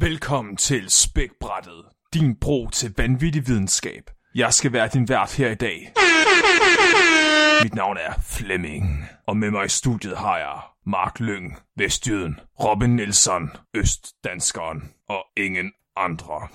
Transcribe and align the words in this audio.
Velkommen 0.00 0.56
til 0.56 0.90
Spækbrættet, 0.90 1.84
din 2.14 2.36
bro 2.40 2.68
til 2.70 2.94
vanvittig 2.96 3.46
videnskab. 3.46 4.10
Jeg 4.34 4.52
skal 4.52 4.72
være 4.72 4.88
din 4.88 5.08
vært 5.08 5.36
her 5.36 5.50
i 5.50 5.54
dag. 5.54 5.92
Mit 7.62 7.74
navn 7.74 7.96
er 7.96 8.12
Flemming, 8.22 9.04
og 9.26 9.36
med 9.36 9.50
mig 9.50 9.66
i 9.66 9.68
studiet 9.68 10.16
har 10.16 10.38
jeg 10.38 10.60
Mark 10.86 11.20
Lyng, 11.20 11.58
Vestjyden, 11.76 12.40
Robin 12.64 12.96
Nielsen, 12.96 13.50
Østdanskeren 13.74 14.90
og 15.08 15.24
ingen 15.36 15.72
andre. 15.96 16.48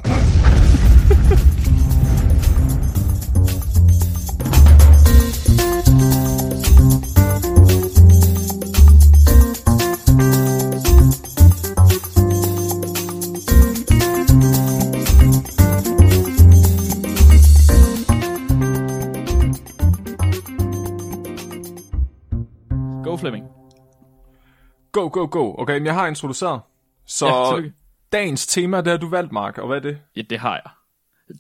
Go, 24.92 25.10
go, 25.14 25.28
go. 25.32 25.62
Okay, 25.62 25.74
men 25.78 25.86
jeg 25.86 25.94
har 25.94 26.08
introduceret. 26.08 26.62
Så 27.06 27.28
Ja, 27.28 27.56
tillykke. 27.56 27.78
dagens 28.12 28.48
tema, 28.48 28.78
det 28.78 28.88
har 28.88 28.98
du 28.98 29.10
valgt, 29.10 29.32
Mark. 29.32 29.58
Og 29.58 29.68
hvad 29.68 29.78
er 29.78 29.82
det? 29.82 30.00
Ja, 30.16 30.22
det 30.22 30.40
har 30.40 30.54
jeg. 30.66 30.72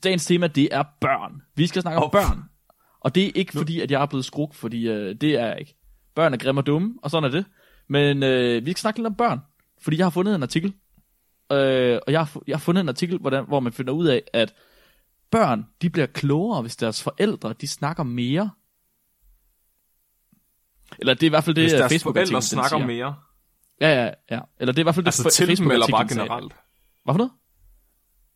Dagens 0.03 0.25
tema, 0.25 0.47
det 0.47 0.69
er 0.71 0.83
børn. 1.01 1.41
Vi 1.55 1.67
skal 1.67 1.81
snakke 1.81 1.97
om 1.97 2.03
Åh. 2.03 2.11
børn. 2.11 2.43
Og 2.99 3.15
det 3.15 3.27
er 3.27 3.31
ikke 3.35 3.51
fordi, 3.53 3.81
at 3.81 3.91
jeg 3.91 4.01
er 4.01 4.05
blevet 4.05 4.25
skruk, 4.25 4.53
fordi 4.53 4.87
øh, 4.89 5.15
det 5.21 5.33
er 5.33 5.45
jeg 5.47 5.59
ikke. 5.59 5.77
Børn 6.15 6.33
er 6.33 6.37
grimme 6.37 6.61
og 6.61 6.65
dumme, 6.65 6.93
og 7.03 7.11
sådan 7.11 7.23
er 7.23 7.31
det. 7.31 7.45
Men 7.87 8.23
øh, 8.23 8.65
vi 8.65 8.71
skal 8.71 8.79
snakke 8.81 8.99
lidt 8.99 9.07
om 9.07 9.15
børn, 9.15 9.39
fordi 9.81 9.97
jeg 9.97 10.05
har 10.05 10.09
fundet 10.09 10.35
en 10.35 10.43
artikel. 10.43 10.73
Øh, 11.51 11.99
og 12.07 12.11
jeg 12.11 12.20
har, 12.20 12.41
jeg 12.47 12.55
har 12.55 12.59
fundet 12.59 12.81
en 12.81 12.89
artikel, 12.89 13.17
hvordan, 13.17 13.45
hvor 13.47 13.59
man 13.59 13.73
finder 13.73 13.93
ud 13.93 14.07
af, 14.07 14.23
at 14.33 14.53
børn, 15.31 15.65
de 15.81 15.89
bliver 15.89 16.05
klogere, 16.05 16.61
hvis 16.61 16.76
deres 16.76 17.04
forældre, 17.04 17.54
de 17.61 17.67
snakker 17.67 18.04
mere. 18.04 18.49
Eller 20.99 21.13
det 21.13 21.23
er 21.23 21.27
i 21.27 21.29
hvert 21.29 21.43
fald 21.43 21.55
det, 21.55 21.63
Hvis 21.63 21.73
øh, 21.73 21.79
deres 21.79 21.91
Facebook-artiklen, 21.91 22.27
forældre 22.31 22.41
snakker 22.41 22.77
siger. 22.77 22.85
mere. 22.87 23.15
Ja, 23.82 24.04
ja, 24.05 24.12
ja. 24.32 24.40
Eller 24.60 24.71
det 24.74 24.79
er 24.79 24.84
i 24.84 24.84
hvert 24.84 24.96
fald 24.96 25.05
det, 25.05 25.07
Altså 25.07 25.24
fa- 25.24 25.32
til 25.32 25.57
dem, 25.57 25.71
eller 25.71 25.87
bare 25.91 26.07
generelt? 26.07 26.54
Hvad 27.04 27.13
for 27.13 27.18
noget? 27.18 27.32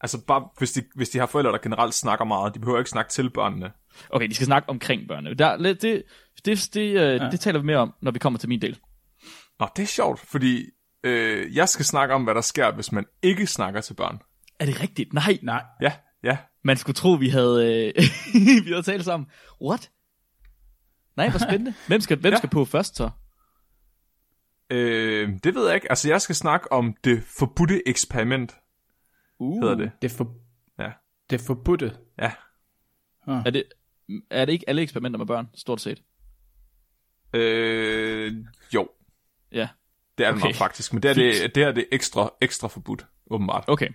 Altså 0.01 0.25
bare, 0.25 0.47
hvis 0.57 0.71
de, 0.71 0.83
hvis 0.95 1.09
de 1.09 1.19
har 1.19 1.25
forældre, 1.25 1.51
der 1.51 1.57
generelt 1.57 1.93
snakker 1.93 2.25
meget. 2.25 2.53
De 2.55 2.59
behøver 2.59 2.79
ikke 2.79 2.89
snakke 2.89 3.11
til 3.11 3.29
børnene. 3.29 3.71
Okay, 4.09 4.27
de 4.29 4.33
skal 4.35 4.45
snakke 4.45 4.69
omkring 4.69 5.07
børnene. 5.07 5.35
Der, 5.35 5.57
det, 5.57 5.81
det, 5.81 6.03
det, 6.45 6.69
det, 6.73 6.79
øh, 6.81 6.95
ja. 6.95 7.29
det 7.29 7.39
taler 7.39 7.59
vi 7.59 7.65
mere 7.65 7.77
om, 7.77 7.93
når 8.01 8.11
vi 8.11 8.19
kommer 8.19 8.39
til 8.39 8.49
min 8.49 8.61
del. 8.61 8.79
Nå, 9.59 9.67
det 9.75 9.83
er 9.83 9.87
sjovt, 9.87 10.19
fordi 10.19 10.65
øh, 11.03 11.55
jeg 11.55 11.69
skal 11.69 11.85
snakke 11.85 12.13
om, 12.15 12.23
hvad 12.23 12.35
der 12.35 12.41
sker, 12.41 12.71
hvis 12.71 12.91
man 12.91 13.05
ikke 13.21 13.47
snakker 13.47 13.81
til 13.81 13.93
børn. 13.93 14.19
Er 14.59 14.65
det 14.65 14.81
rigtigt? 14.81 15.13
Nej. 15.13 15.37
Nej, 15.43 15.63
Ja, 15.81 15.93
ja. 16.23 16.37
Man 16.63 16.77
skulle 16.77 16.95
tro, 16.95 17.11
vi 17.11 17.29
havde, 17.29 17.91
øh, 17.97 18.03
vi 18.65 18.69
havde 18.71 18.83
talt 18.83 19.05
sammen. 19.05 19.27
What? 19.61 19.91
Nej, 21.17 21.29
hvor 21.29 21.39
spændende. 21.39 21.73
Hvem 21.87 22.01
skal, 22.01 22.17
hvem 22.17 22.33
Ja. 22.33 22.37
skal 22.37 22.49
på 22.49 22.65
først 22.65 22.95
så? 22.95 23.09
Øh, 24.69 25.29
det 25.43 25.55
ved 25.55 25.65
jeg 25.65 25.75
ikke. 25.75 25.91
Altså, 25.91 26.09
jeg 26.09 26.21
skal 26.21 26.35
snakke 26.35 26.71
om 26.71 26.95
det 27.03 27.23
forbudte 27.39 27.87
eksperiment, 27.87 28.55
Uh, 29.39 29.61
hedder 29.61 29.75
det. 29.75 29.91
det 30.01 30.11
for, 30.11 30.35
Ja. 30.79 30.91
det 31.29 31.41
forbudte. 31.41 31.97
Ja. 32.19 32.31
Er 33.27 33.49
det, 33.49 33.63
er 34.31 34.45
det 34.45 34.53
ikke 34.53 34.69
alle 34.69 34.81
eksperimenter 34.81 35.17
med 35.17 35.25
børn, 35.25 35.47
stort 35.55 35.81
set? 35.81 36.03
Øh, 37.33 38.33
jo, 38.73 38.89
Ja, 39.51 39.67
det 40.17 40.25
er 40.25 40.31
det 40.31 40.37
Okay. 40.37 40.47
nok 40.47 40.55
faktisk. 40.55 40.93
Men 40.93 41.03
det 41.03 41.11
er 41.11 41.13
det, 41.15 41.55
det, 41.55 41.63
er 41.63 41.71
det 41.71 41.85
ekstra, 41.91 42.33
ekstra 42.41 42.67
forbudt, 42.67 43.05
åbenbart. 43.31 43.63
okay. 43.67 43.89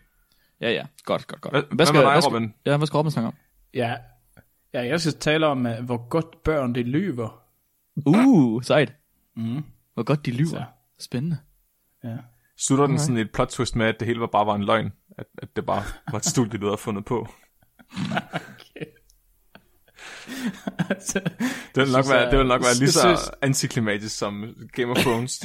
Ja, 0.61 0.71
ja. 0.73 0.87
Godt, 1.05 1.27
godt, 1.27 1.41
godt. 1.41 1.55
Hvad, 1.55 1.63
hvad 1.63 1.93
med 1.93 2.01
dig, 2.03 2.11
hvad 2.13 2.23
skal, 2.23 2.33
Robin? 2.35 2.55
ja, 2.67 2.77
hvad 2.77 2.87
skal 2.87 2.97
Robin 2.97 3.11
snakke 3.11 3.27
om? 3.29 3.35
Ja, 3.75 3.97
ja 4.75 4.87
jeg 4.87 5.01
skal 5.01 5.13
tale 5.13 5.47
om, 5.47 5.67
uh, 5.67 5.73
hvor 5.85 6.09
godt 6.09 6.43
børn 6.43 6.75
det 6.75 6.87
lyver. 6.87 7.42
Uh, 8.07 8.63
sejt. 8.63 8.95
Mm. 9.36 9.64
Hvor 10.00 10.05
godt 10.05 10.27
de 10.27 10.30
lyver. 10.30 10.48
Så. 10.48 10.64
Spændende. 11.05 11.38
Ja. 12.05 12.16
Slutter 12.58 12.86
den 12.86 12.94
Okay. 12.94 13.02
sådan 13.02 13.16
et 13.16 13.33
plot 13.33 13.48
twist 13.48 13.77
med, 13.77 13.86
at 13.86 13.96
det 14.00 14.06
hele 14.08 14.20
var 14.20 14.27
bare 14.27 14.46
var 14.46 14.55
en 14.55 14.64
løgn? 14.64 14.92
At, 15.18 15.27
at 15.38 15.56
det 15.56 15.66
bare 15.66 15.83
var 16.11 16.18
et 16.18 16.24
studie, 16.24 16.61
du 16.61 16.66
havde 16.66 16.78
fundet 16.78 17.05
på? 17.05 17.28
Altså, 20.90 21.20
Det 21.74 21.77
vil 21.84 21.92
nok 21.92 22.05
være, 22.11 22.30
det 22.30 22.38
vil 22.38 22.46
nok 22.46 22.61
være 22.62 22.74
lige 22.74 22.90
så 22.90 23.00
synes- 23.00 23.30
antiklimatisk 23.42 24.18
som 24.18 24.55
Game 24.72 24.90
of 24.90 24.96
Thrones. 24.96 25.40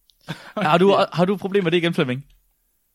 Har 0.56 0.78
du, 0.78 0.96
har 1.12 1.24
du 1.24 1.34
et 1.34 1.40
problem 1.40 1.64
med 1.64 1.70
det 1.72 1.76
igen, 1.78 1.94
Flemming? 1.94 2.24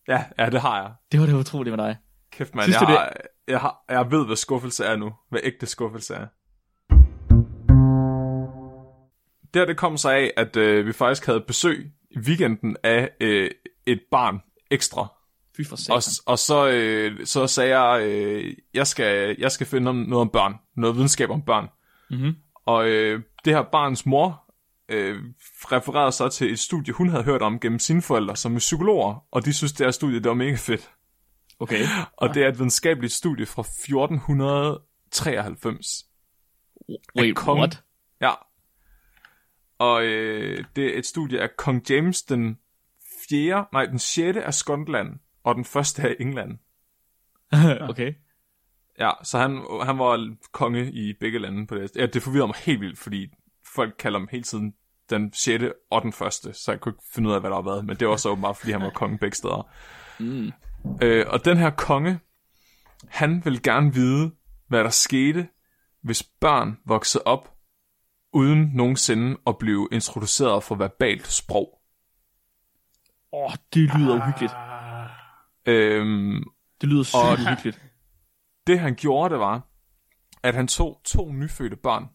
ja, 0.07 0.25
ja, 0.40 0.50
det 0.50 0.61
har 0.61 0.81
jeg. 0.81 0.94
Det 1.11 1.19
var 1.19 1.25
det 1.25 1.34
utroligt 1.34 1.75
med 1.75 1.85
dig. 1.85 1.97
Kæft, 2.31 2.55
mand. 2.55 2.63
Synes 2.63 2.75
Jeg, 2.81 2.88
det- 2.88 2.97
har, 2.97 3.13
jeg, 3.47 3.59
har, 3.59 3.84
jeg 3.90 4.11
ved, 4.11 4.25
hvad 4.25 4.35
skuffelse 4.35 4.85
er 4.85 4.95
nu. 4.95 5.13
Hvad 5.29 5.40
ægte 5.44 5.66
skuffelse 5.66 6.13
er. 6.16 6.28
Det 9.53 9.59
her, 9.59 9.66
det 9.66 9.78
kom 9.78 9.97
så 9.97 10.09
af, 10.09 10.31
at 10.38 10.56
øh, 10.56 10.86
vi 10.86 10.94
faktisk 10.94 11.25
havde 11.25 11.41
besøg 11.47 11.91
i 12.12 12.19
weekenden 12.19 12.78
af 12.84 13.09
øh, 13.22 13.52
et 13.86 14.00
barn 14.12 14.40
ekstra. 14.72 15.08
Fy 15.58 15.62
for. 15.69 15.94
Og, 15.94 16.02
og 16.25 16.40
så, 16.40 16.69
øh, 16.69 17.25
så 17.25 17.47
sagde 17.47 17.80
jeg, 17.80 18.08
øh, 18.08 18.53
jeg, 18.74 18.88
skal, 18.88 19.36
jeg 19.40 19.52
skal 19.52 19.68
finde 19.68 19.94
noget 19.94 20.22
om 20.22 20.30
børn. 20.30 20.53
Noget 20.78 20.96
videnskab 20.96 21.30
om 21.30 21.41
børn. 21.41 21.68
Mhm. 22.09 22.36
Og 22.66 22.90
øh, 22.90 23.22
det 23.46 23.53
her 23.53 23.64
barns 23.72 24.06
mor 24.06 24.53
øh, 24.90 25.18
refererede 25.72 26.12
så 26.12 26.30
til 26.30 26.52
et 26.52 26.59
studie, 26.59 26.94
hun 26.94 27.09
havde 27.09 27.24
hørt 27.24 27.41
om 27.41 27.59
gennem 27.59 27.80
sine 27.80 28.02
forældre, 28.02 28.35
som 28.35 28.56
er 28.56 28.59
psykologer. 28.59 29.25
Og 29.31 29.46
de 29.46 29.53
synes, 29.53 29.74
det 29.74 29.85
her 29.85 29.91
studie, 29.91 30.16
det 30.20 30.28
var 30.30 30.34
mega 30.34 30.56
fedt. 30.56 30.91
Okay. 31.59 31.85
Og 32.22 32.34
det 32.34 32.44
er 32.44 32.47
et 32.47 32.58
videnskabeligt 32.58 33.14
studie 33.14 33.46
fra 33.46 33.62
1493. 33.62 36.06
Wait, 37.20 37.38
kong- 37.40 37.58
what? 37.58 37.84
Ja. 38.22 38.31
Og 39.84 40.06
øh, 40.06 40.64
det 40.76 40.86
er 40.86 40.98
et 40.98 41.06
studie 41.06 41.42
af 41.42 41.50
kong 41.58 41.90
James 41.90 42.22
den 42.22 42.58
4. 43.30 43.66
Nej, 43.74 43.86
den 43.86 44.00
6. 44.00 44.38
af 44.38 44.54
Skotland, 44.54 45.20
og 45.44 45.56
den 45.56 45.66
første 45.66 46.02
af 46.02 46.16
England. 46.20 46.58
okay. 47.90 48.14
Ja, 49.00 49.12
så 49.24 49.38
han, 49.38 49.52
han 49.84 50.00
var 50.00 50.36
konge 50.52 50.92
i 50.92 51.14
begge 51.20 51.40
lande 51.40 51.68
på 51.68 51.76
det. 51.76 51.92
Ja, 51.96 52.06
det 52.06 52.24
forvirrer 52.24 52.46
mig 52.46 52.56
helt 52.56 52.82
vildt, 52.82 53.00
fordi 53.00 53.28
folk 53.76 53.96
kalder 54.00 54.20
ham 54.20 54.28
hele 54.32 54.44
tiden 54.44 54.74
den 55.10 55.34
6. 55.34 55.64
og 55.92 56.02
den 56.02 56.14
første, 56.14 56.54
så 56.54 56.72
jeg 56.72 56.80
kunne 56.80 56.94
ikke 56.94 57.04
finde 57.14 57.30
ud 57.30 57.34
af, 57.34 57.40
hvad 57.40 57.50
der 57.50 57.56
har 57.56 57.64
været, 57.64 57.86
men 57.86 57.96
det 57.96 58.08
var 58.08 58.16
så 58.16 58.30
åbenbart, 58.30 58.58
fordi 58.58 58.72
han 58.72 58.82
var 58.82 58.90
konge 58.90 59.18
begge 59.18 59.36
steder. 59.36 59.70
Mm. 60.20 60.52
Øh, 61.02 61.26
og 61.30 61.46
den 61.46 61.58
her 61.58 61.70
konge, 61.70 62.20
han 63.08 63.46
vil 63.46 63.64
gerne 63.64 63.94
vide, 63.94 64.32
hvad 64.68 64.84
der 64.84 64.90
skete, 64.90 65.48
hvis 66.04 66.24
børn 66.24 66.78
voksede 66.86 67.24
op, 67.26 67.53
uden 68.34 68.72
nogensinde 68.74 69.38
at 69.48 69.58
blive 69.58 69.88
introduceret 69.92 70.64
for 70.64 70.76
verbalt 70.76 71.28
sprog. 71.28 71.80
Åh, 73.34 73.44
oh, 73.46 73.52
det 73.74 73.96
lyder 73.98 74.16
uhyggeligt. 74.22 74.54
ah, 74.56 75.10
Øhm, 75.66 76.44
Det 76.82 76.90
lyder 76.90 77.04
sygt 77.04 77.16
Og- 77.16 77.32
uhyggeligt. 77.46 77.82
det 78.68 78.80
han 78.80 78.96
gjorde, 78.96 79.32
det 79.34 79.40
var, 79.40 79.68
at 80.44 80.56
han 80.56 80.68
tog 80.68 81.02
to 81.06 81.32
nyfødte 81.32 81.76
børn, 81.76 82.06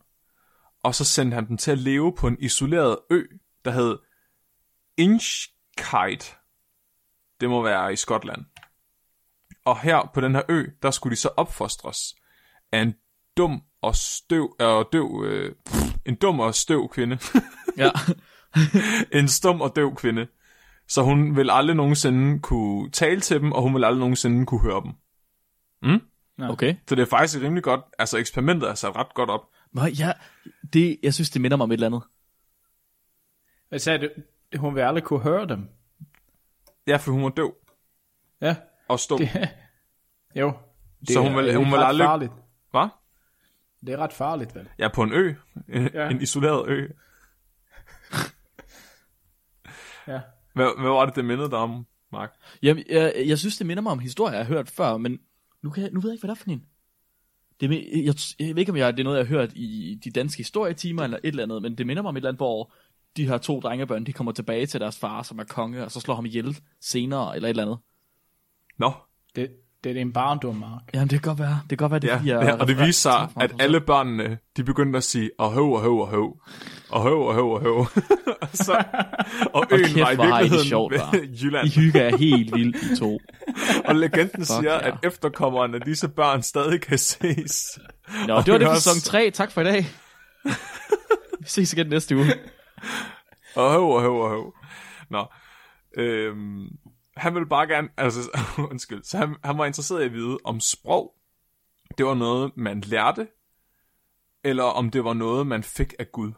og 0.82 0.94
så 0.94 1.04
sendte 1.04 1.34
han 1.34 1.48
dem 1.48 1.56
til 1.56 1.70
at 1.70 1.78
leve 1.78 2.14
på 2.16 2.26
en 2.26 2.36
isoleret 2.40 2.98
ø, 3.10 3.22
der 3.64 3.70
hed 3.70 3.98
Inchkite. 4.96 6.34
Det 7.40 7.50
må 7.50 7.62
være 7.62 7.92
i 7.92 7.96
Skotland. 7.96 8.44
Og 9.64 9.80
her 9.80 10.10
på 10.14 10.20
den 10.20 10.34
her 10.34 10.42
ø, 10.48 10.64
der 10.82 10.90
skulle 10.90 11.10
de 11.10 11.20
så 11.20 11.28
opfostres 11.36 12.14
af 12.72 12.80
en 12.82 12.94
dum 13.36 13.62
og 13.82 13.94
støv, 13.96 14.56
øh, 14.60 14.84
døv, 14.92 15.22
øh, 15.26 15.54
pff, 15.66 15.96
en 16.08 16.14
dum 16.14 16.40
og 16.40 16.54
støv 16.54 16.88
kvinde. 16.88 17.18
Ja. 17.76 17.90
en 19.12 19.28
stum 19.28 19.60
og 19.60 19.76
døv 19.76 19.94
kvinde. 19.94 20.26
Så 20.88 21.02
hun 21.02 21.36
vil 21.36 21.50
aldrig 21.50 21.76
nogensinde 21.76 22.40
kunne 22.40 22.90
tale 22.90 23.20
til 23.20 23.40
dem, 23.40 23.52
og 23.52 23.62
hun 23.62 23.74
vil 23.74 23.84
aldrig 23.84 23.98
nogensinde 24.00 24.46
kunne 24.46 24.60
høre 24.60 24.82
dem. 24.82 24.92
Okay. 26.50 26.74
Så 26.88 26.94
det 26.94 27.02
er 27.02 27.06
faktisk 27.06 27.40
rimelig 27.42 27.62
godt, 27.62 27.80
altså 27.98 28.18
eksperimentet 28.18 28.70
er 28.70 28.74
sat 28.74 28.96
ret 28.96 29.14
godt 29.14 29.30
op. 29.30 29.40
Nå, 29.72 29.82
ja, 29.84 30.12
det, 30.72 30.98
jeg 31.02 31.14
synes, 31.14 31.30
det 31.30 31.40
minder 31.42 31.56
mig 31.56 31.64
om 31.64 31.70
et 31.70 31.74
eller 31.74 31.86
andet. 31.86 32.02
hvad 33.68 33.78
sagde 33.78 33.98
du? 33.98 34.08
Hun 34.58 34.74
vil 34.74 34.80
aldrig 34.80 35.04
kunne 35.04 35.20
høre 35.20 35.48
dem. 35.48 35.68
Ja, 36.86 36.96
for 36.96 37.12
hun 37.12 37.22
var 37.22 37.28
døv 37.28 37.54
Ja, 38.40 38.56
og 38.88 39.00
stum. 39.00 39.18
det, 39.18 39.28
jo. 40.40 40.52
Det 41.00 41.10
Så 41.10 41.20
hun 41.20 41.36
vil- 41.36 41.56
hun 41.56 41.66
vil 41.72 41.76
aldrig- 41.78 42.06
farligt. 42.06 42.32
Det 43.86 43.92
er 43.94 43.96
ret 43.98 44.12
farligt, 44.12 44.54
vel? 44.54 44.68
Ja, 44.78 44.88
på 44.94 45.02
en 45.02 45.12
ø. 45.12 45.34
En, 45.68 45.90
Ja. 45.94 46.10
en 46.10 46.20
isoleret 46.22 46.68
ø. 46.68 46.88
Ja. 50.08 50.20
Hvad, 50.54 50.80
hvad 50.80 50.90
var 50.90 51.06
det, 51.06 51.16
det 51.16 51.24
mindede 51.24 51.50
dig 51.50 51.58
om, 51.58 51.86
Mark? 52.12 52.32
Jeg, 52.62 52.84
jeg, 52.90 53.12
jeg 53.26 53.38
synes, 53.38 53.56
det 53.56 53.66
minder 53.66 53.82
mig 53.82 53.92
om 53.92 53.98
historier, 53.98 54.36
jeg 54.36 54.46
har 54.46 54.54
hørt 54.54 54.68
før, 54.68 54.96
men 54.96 55.18
nu, 55.62 55.70
kan 55.70 55.82
jeg, 55.82 55.92
nu 55.92 56.00
ved 56.00 56.10
jeg 56.10 56.14
ikke, 56.14 56.26
hvad 56.26 56.34
det 56.34 56.40
er 56.40 56.44
for 56.44 56.50
en. 56.50 56.64
Det 57.60 57.66
er, 57.66 57.70
me- 57.78 58.04
jeg, 58.06 58.14
jeg 58.46 58.54
ved 58.54 58.60
ikke, 58.60 58.72
om 58.72 58.76
jeg, 58.78 58.92
det 58.92 59.00
er 59.00 59.04
noget, 59.04 59.18
jeg 59.18 59.26
har 59.26 59.34
hørt 59.36 59.52
i 59.54 60.00
de 60.04 60.10
danske 60.10 60.36
historietimer 60.40 61.04
eller 61.04 61.16
et 61.16 61.28
eller 61.28 61.42
andet, 61.42 61.62
men 61.62 61.78
det 61.78 61.86
minder 61.86 62.02
mig 62.02 62.08
om 62.08 62.16
et 62.16 62.18
eller 62.20 62.28
andet, 62.28 62.38
hvor 62.38 62.72
de 63.16 63.28
her 63.28 63.38
to 63.38 63.60
drengebørn, 63.60 64.04
de 64.06 64.12
kommer 64.12 64.32
tilbage 64.32 64.66
til 64.66 64.80
deres 64.80 64.98
far, 64.98 65.22
som 65.22 65.38
er 65.38 65.44
konge, 65.44 65.84
og 65.84 65.90
så 65.90 66.00
slår 66.00 66.14
ham 66.14 66.26
ihjel 66.26 66.56
senere, 66.80 67.36
eller 67.36 67.46
et 67.48 67.50
eller 67.50 67.62
andet. 67.62 67.78
Nå, 68.78 68.92
Det, 69.34 69.50
det 69.84 69.90
er 69.90 69.94
din 69.94 70.12
barndom, 70.12 70.56
Mark. 70.56 70.82
Jamen, 70.94 71.08
det 71.08 71.22
kan 71.22 71.30
godt 71.30 71.38
være. 71.38 71.60
Det 71.70 71.78
kan 71.78 71.88
godt 71.88 71.90
være, 71.90 72.00
det 72.00 72.08
ja, 72.08 72.16
fordi, 72.16 72.28
jeg 72.28 72.42
ja, 72.42 72.56
og 72.56 72.68
det 72.68 72.78
viser 72.78 72.92
sig, 72.92 73.28
at 73.40 73.52
alle 73.58 73.80
børnene, 73.80 74.38
de 74.56 74.64
begyndte 74.64 74.96
at 74.96 75.04
sige, 75.04 75.30
og 75.38 75.52
høv, 75.52 75.72
og 75.72 75.80
høv, 75.80 76.00
og 76.00 76.08
høv, 76.10 76.36
og 76.90 77.02
høv, 77.02 77.20
og 77.20 77.34
høv, 77.34 77.50
og 77.50 77.60
høv. 77.60 77.76
og, 78.42 78.48
så, 78.52 78.84
og 79.54 79.66
øen 79.70 79.84
kæft, 79.84 79.96
var 79.98 80.10
i 80.10 80.16
har 80.16 80.22
I 80.22 80.42
virkeligheden 80.42 80.66
sjovt? 80.66 80.94
Jylland. 81.42 81.66
I 81.66 81.70
hygger 81.70 82.02
er 82.02 82.16
helt 82.16 82.54
vildt, 82.54 82.76
I 82.82 82.96
to. 82.96 83.18
Og 83.84 83.94
legenden 83.94 84.44
siger, 84.44 84.72
ja. 84.72 84.88
at 84.88 84.94
efterkommerne 85.02 85.74
af 85.74 85.80
disse 85.80 86.08
børn 86.08 86.42
stadig 86.42 86.80
kan 86.80 86.98
ses. 86.98 87.78
Nå, 88.26 88.34
Og 88.34 88.46
det 88.46 88.52
var 88.52 88.58
det 88.58 88.66
for 88.66 88.74
sæson 88.74 89.00
3. 89.00 89.30
Tak 89.30 89.52
for 89.52 89.60
i 89.60 89.64
dag. 89.64 89.86
Vi 91.40 91.46
ses 91.46 91.72
igen 91.72 91.86
næste 91.86 92.16
uge. 92.16 92.26
Og 93.56 93.72
høv, 93.72 93.90
og 93.90 94.02
høv, 94.02 94.20
og 94.20 94.30
høv. 94.30 94.54
Nå. 95.10 95.26
Øhm, 95.96 96.68
han 97.18 97.34
ville 97.34 97.48
bare 97.48 97.66
gerne, 97.66 97.88
altså, 97.96 98.20
undskyld, 98.70 99.02
så 99.04 99.18
han, 99.18 99.36
han 99.44 99.58
var 99.58 99.66
interesseret 99.66 100.02
i 100.02 100.04
at 100.04 100.12
vide, 100.12 100.38
om 100.44 100.60
sprog, 100.60 101.14
det 101.98 102.06
var 102.06 102.14
noget, 102.14 102.56
man 102.56 102.80
lærte, 102.80 103.28
eller 104.44 104.64
om 104.64 104.90
det 104.90 105.04
var 105.04 105.14
noget, 105.14 105.46
man 105.46 105.62
fik 105.62 105.94
af 105.98 106.12
Gud. 106.12 106.32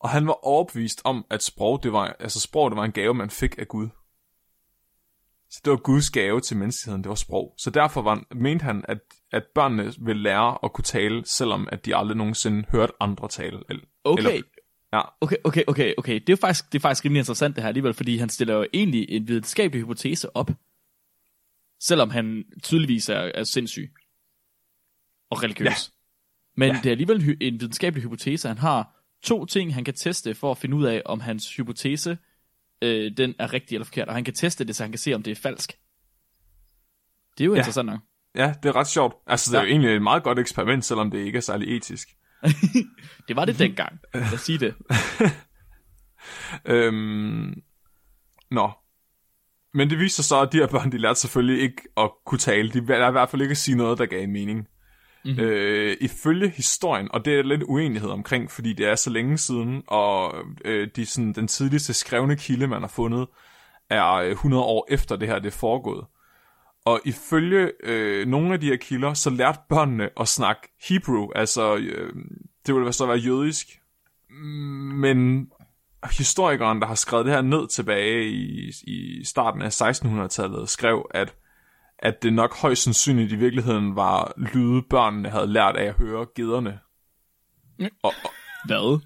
Og 0.00 0.08
han 0.08 0.26
var 0.26 0.46
overbevist 0.46 1.00
om, 1.04 1.26
at 1.30 1.42
sprog, 1.42 1.82
det 1.82 1.92
var, 1.92 2.16
altså 2.20 2.40
sprog, 2.40 2.70
det 2.70 2.76
var 2.76 2.84
en 2.84 2.92
gave, 2.92 3.14
man 3.14 3.30
fik 3.30 3.58
af 3.58 3.68
Gud. 3.68 3.88
Så 5.50 5.60
det 5.64 5.70
var 5.70 5.76
Guds 5.76 6.10
gave 6.10 6.40
til 6.40 6.56
menneskeheden, 6.56 7.02
det 7.02 7.08
var 7.08 7.14
sprog. 7.14 7.54
Så 7.58 7.70
derfor 7.70 8.02
var, 8.02 8.24
mente 8.34 8.62
han, 8.62 8.84
at, 8.88 8.98
at 9.32 9.44
børnene 9.54 9.94
ville 9.98 10.22
lære 10.22 10.58
at 10.62 10.72
kunne 10.72 10.84
tale, 10.84 11.26
selvom 11.26 11.68
at 11.72 11.86
de 11.86 11.96
aldrig 11.96 12.16
nogensinde 12.16 12.64
hørte 12.72 12.92
andre 13.00 13.28
tale. 13.28 13.62
Eller, 13.68 13.84
Okay. 14.04 14.22
Eller, 14.22 14.42
ja, 14.92 15.00
Okay, 15.20 15.36
okay, 15.44 15.62
okay, 15.66 15.94
okay. 15.98 16.20
Det 16.26 16.32
er, 16.32 16.36
faktisk, 16.36 16.72
det 16.72 16.78
er 16.78 16.80
faktisk 16.80 17.04
rimelig 17.04 17.18
interessant 17.20 17.56
det 17.56 17.62
her 17.64 17.68
alligevel, 17.68 17.94
fordi 17.94 18.16
han 18.16 18.28
stiller 18.28 18.54
jo 18.54 18.66
egentlig 18.72 19.06
en 19.10 19.28
videnskabelig 19.28 19.82
hypotese 19.82 20.36
op, 20.36 20.50
selvom 21.80 22.10
han 22.10 22.44
tydeligvis 22.62 23.08
er, 23.08 23.14
er 23.34 23.44
sindssyg 23.44 23.92
og 25.30 25.42
religiøs. 25.42 25.66
Ja. 25.66 25.74
Men 26.56 26.68
Ja. 26.70 26.76
det 26.82 26.86
er 26.86 26.90
alligevel 26.90 27.36
en 27.40 27.60
videnskabelig 27.60 28.02
hypotese. 28.02 28.48
Han 28.48 28.58
har 28.58 28.96
to 29.22 29.44
ting, 29.46 29.74
han 29.74 29.84
kan 29.84 29.94
teste 29.94 30.34
for 30.34 30.50
at 30.50 30.58
finde 30.58 30.76
ud 30.76 30.84
af, 30.84 31.02
om 31.04 31.20
hans 31.20 31.56
hypotese 31.56 32.18
øh, 32.82 33.16
den 33.16 33.34
er 33.38 33.52
rigtig 33.52 33.74
eller 33.76 33.84
forkert. 33.84 34.08
Og 34.08 34.14
han 34.14 34.24
kan 34.24 34.34
teste 34.34 34.64
det, 34.64 34.76
så 34.76 34.82
han 34.82 34.92
kan 34.92 34.98
se, 34.98 35.14
om 35.14 35.22
det 35.22 35.30
er 35.30 35.34
falsk. 35.34 35.72
Det 37.38 37.44
er 37.44 37.46
jo. 37.46 37.52
Ja. 37.54 37.58
interessant 37.58 37.86
nok. 37.86 38.00
Ja, 38.34 38.54
det 38.62 38.68
er 38.68 38.76
ret 38.76 38.86
sjovt. 38.86 39.14
Altså, 39.26 39.50
det 39.52 39.56
er 39.58 39.60
Ja. 39.62 39.66
jo 39.66 39.70
egentlig 39.70 39.96
et 39.96 40.02
meget 40.02 40.22
godt 40.22 40.38
eksperiment, 40.38 40.84
selvom 40.84 41.10
det 41.10 41.18
ikke 41.18 41.36
er 41.36 41.40
særlig 41.40 41.76
etisk. 41.76 42.08
Det 43.28 43.36
var 43.36 43.44
det 43.44 43.58
dengang. 43.58 43.98
Lad 44.14 44.34
os 44.34 44.40
sige 44.40 44.58
det. 44.58 44.74
Øhm, 46.64 47.62
nå. 48.50 48.70
Men 49.74 49.90
det 49.90 49.98
viser 49.98 50.22
sig 50.22 50.24
så, 50.24 50.40
at 50.40 50.52
de 50.52 50.56
her 50.56 50.66
børn, 50.66 50.92
de 50.92 50.98
lærte 50.98 51.20
selvfølgelig 51.20 51.62
ikke 51.62 51.82
at 51.96 52.10
kunne 52.26 52.38
tale. 52.38 52.70
De 52.70 52.86
lærte 52.86 53.08
i 53.08 53.10
hvert 53.10 53.30
fald 53.30 53.42
ikke 53.42 53.52
at 53.52 53.58
sige 53.58 53.76
noget, 53.76 53.98
der 53.98 54.06
gav 54.06 54.28
mening. 54.28 54.66
Mm-hmm. 55.24 55.40
Øh, 55.40 55.96
ifølge 56.00 56.48
historien, 56.48 57.08
og 57.12 57.24
det 57.24 57.38
er 57.38 57.42
lidt 57.42 57.62
uenighed 57.62 58.10
omkring, 58.10 58.50
fordi 58.50 58.72
det 58.72 58.86
er 58.86 58.94
så 58.94 59.10
længe 59.10 59.38
siden, 59.38 59.82
og 59.86 60.34
øh, 60.64 60.88
de, 60.96 61.06
sådan, 61.06 61.32
den 61.32 61.48
tidligste 61.48 61.94
skrevne 61.94 62.36
kilde, 62.36 62.66
man 62.66 62.80
har 62.80 62.88
fundet, 62.88 63.26
er 63.90 64.12
øh, 64.12 64.30
100 64.30 64.62
år 64.62 64.86
efter 64.90 65.16
det 65.16 65.28
her 65.28 65.38
det 65.38 65.46
er 65.46 65.58
foregået. 65.58 66.04
Og 66.84 67.00
ifølge 67.04 67.72
øh, 67.82 68.28
nogle 68.28 68.54
af 68.54 68.60
de 68.60 68.66
her 68.66 68.76
kilder, 68.76 69.14
så 69.14 69.30
lærte 69.30 69.58
børnene 69.68 70.10
at 70.20 70.28
snakke 70.28 70.68
Hebrew, 70.88 71.28
altså 71.34 71.76
øh, 71.76 72.14
det 72.66 72.74
ville 72.74 72.92
så 72.92 73.06
være 73.06 73.16
jødisk. 73.16 73.66
Men 74.94 75.48
historikeren, 76.18 76.80
der 76.80 76.86
har 76.86 76.94
skrevet 76.94 77.26
det 77.26 77.34
her 77.34 77.42
ned 77.42 77.68
tilbage 77.68 78.30
i, 78.30 78.72
i 78.82 79.24
starten 79.24 79.62
af 79.62 79.80
1600-tallet, 79.80 80.68
skrev, 80.68 81.06
at, 81.10 81.34
at 81.98 82.22
det 82.22 82.32
nok 82.32 82.56
højst 82.56 82.82
sandsynligt 82.82 83.32
i 83.32 83.36
virkeligheden 83.36 83.96
var 83.96 84.32
lyde, 84.36 84.82
børnene 84.90 85.30
havde 85.30 85.46
lært 85.46 85.76
af 85.76 85.84
at 85.84 85.94
høre 85.94 86.26
gederne. 86.34 86.78
Og, 87.80 88.12
og, 88.24 88.30
Hvad? 88.66 89.00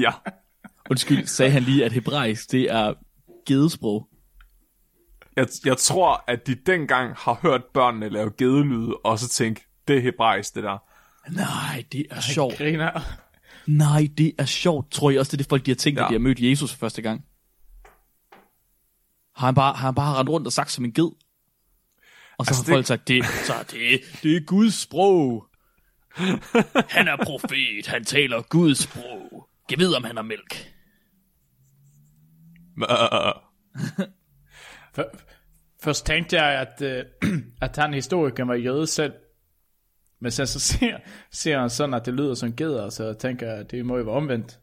ja, 0.00 0.12
Undskyld, 0.90 1.26
sagde 1.26 1.52
han 1.52 1.62
lige, 1.62 1.84
at 1.84 1.92
hebraisk, 1.92 2.52
det 2.52 2.70
er 2.70 2.94
gedesprog. 3.46 4.08
Jeg, 5.36 5.48
jeg 5.64 5.76
tror, 5.76 6.24
at 6.26 6.46
de 6.46 6.54
dengang 6.54 7.14
har 7.16 7.38
hørt 7.42 7.64
børnene 7.74 8.08
lave 8.08 8.30
gedelyde, 8.38 8.96
og 8.96 9.18
så 9.18 9.28
tænkt, 9.28 9.62
det 9.88 9.96
er 9.96 10.00
hebraisk, 10.00 10.54
det 10.54 10.62
der. 10.62 10.78
Nej, 11.30 11.84
det 11.92 12.06
er 12.10 12.20
sjovt. 12.20 12.56
Griner. 12.58 13.00
Nej, 13.66 14.08
det 14.18 14.32
er 14.38 14.44
sjovt. 14.44 14.90
Tror 14.90 15.10
jeg 15.10 15.20
også, 15.20 15.30
det 15.30 15.34
er 15.34 15.42
det 15.42 15.48
folk, 15.48 15.66
de 15.66 15.70
har 15.70 15.76
tænkt, 15.76 15.98
ja. 15.98 16.04
At 16.04 16.08
de 16.08 16.14
har 16.14 16.18
mødt 16.18 16.40
Jesus 16.40 16.72
for 16.72 16.78
første 16.78 17.02
gang. 17.02 17.24
Har 19.36 19.46
han 19.46 19.54
bare, 19.54 19.74
har 19.74 19.86
han 19.88 19.94
bare 19.94 20.14
rendt 20.18 20.30
rundt 20.30 20.46
og 20.46 20.52
sagt 20.52 20.72
som 20.72 20.84
en 20.84 20.92
ged? 20.92 21.10
Og 22.38 22.46
så 22.46 22.50
altså, 22.50 22.54
har 22.62 22.64
det- 22.66 22.74
folk 22.74 22.86
sagt, 22.86 23.08
det, 23.08 23.24
så 23.26 23.52
det, 23.70 24.00
det 24.22 24.36
er 24.36 24.40
Guds 24.46 24.74
sprog. 24.74 25.46
Han 26.96 27.08
er 27.08 27.16
profet, 27.24 27.86
han 27.86 28.04
taler 28.04 28.42
Guds 28.42 28.78
sprog. 28.78 29.48
Jeg 29.70 29.78
ved, 29.78 29.94
om 29.94 30.04
han 30.04 30.16
har 30.16 30.22
mælk. 30.22 30.72
For, 34.92 35.04
først 35.82 36.06
tænkte 36.06 36.42
jeg, 36.42 36.60
at, 36.60 36.82
øh, 36.82 37.04
at 37.66 37.76
han 37.76 37.94
historiker 37.94 38.44
var 38.44 38.54
jøde 38.54 38.86
selv. 38.86 39.12
Men 40.20 40.30
så, 40.30 40.46
så 40.46 40.60
ser, 40.60 40.98
ser 41.32 41.58
han 41.58 41.70
sådan, 41.70 41.94
at 41.94 42.06
det 42.06 42.14
lyder 42.14 42.34
som 42.34 42.56
geder, 42.56 42.88
så 42.88 43.04
jeg 43.04 43.18
tænker 43.18 43.46
jeg, 43.46 43.56
at 43.56 43.70
det 43.70 43.86
må 43.86 43.96
jo 43.96 44.04
være 44.04 44.14
omvendt. 44.14 44.58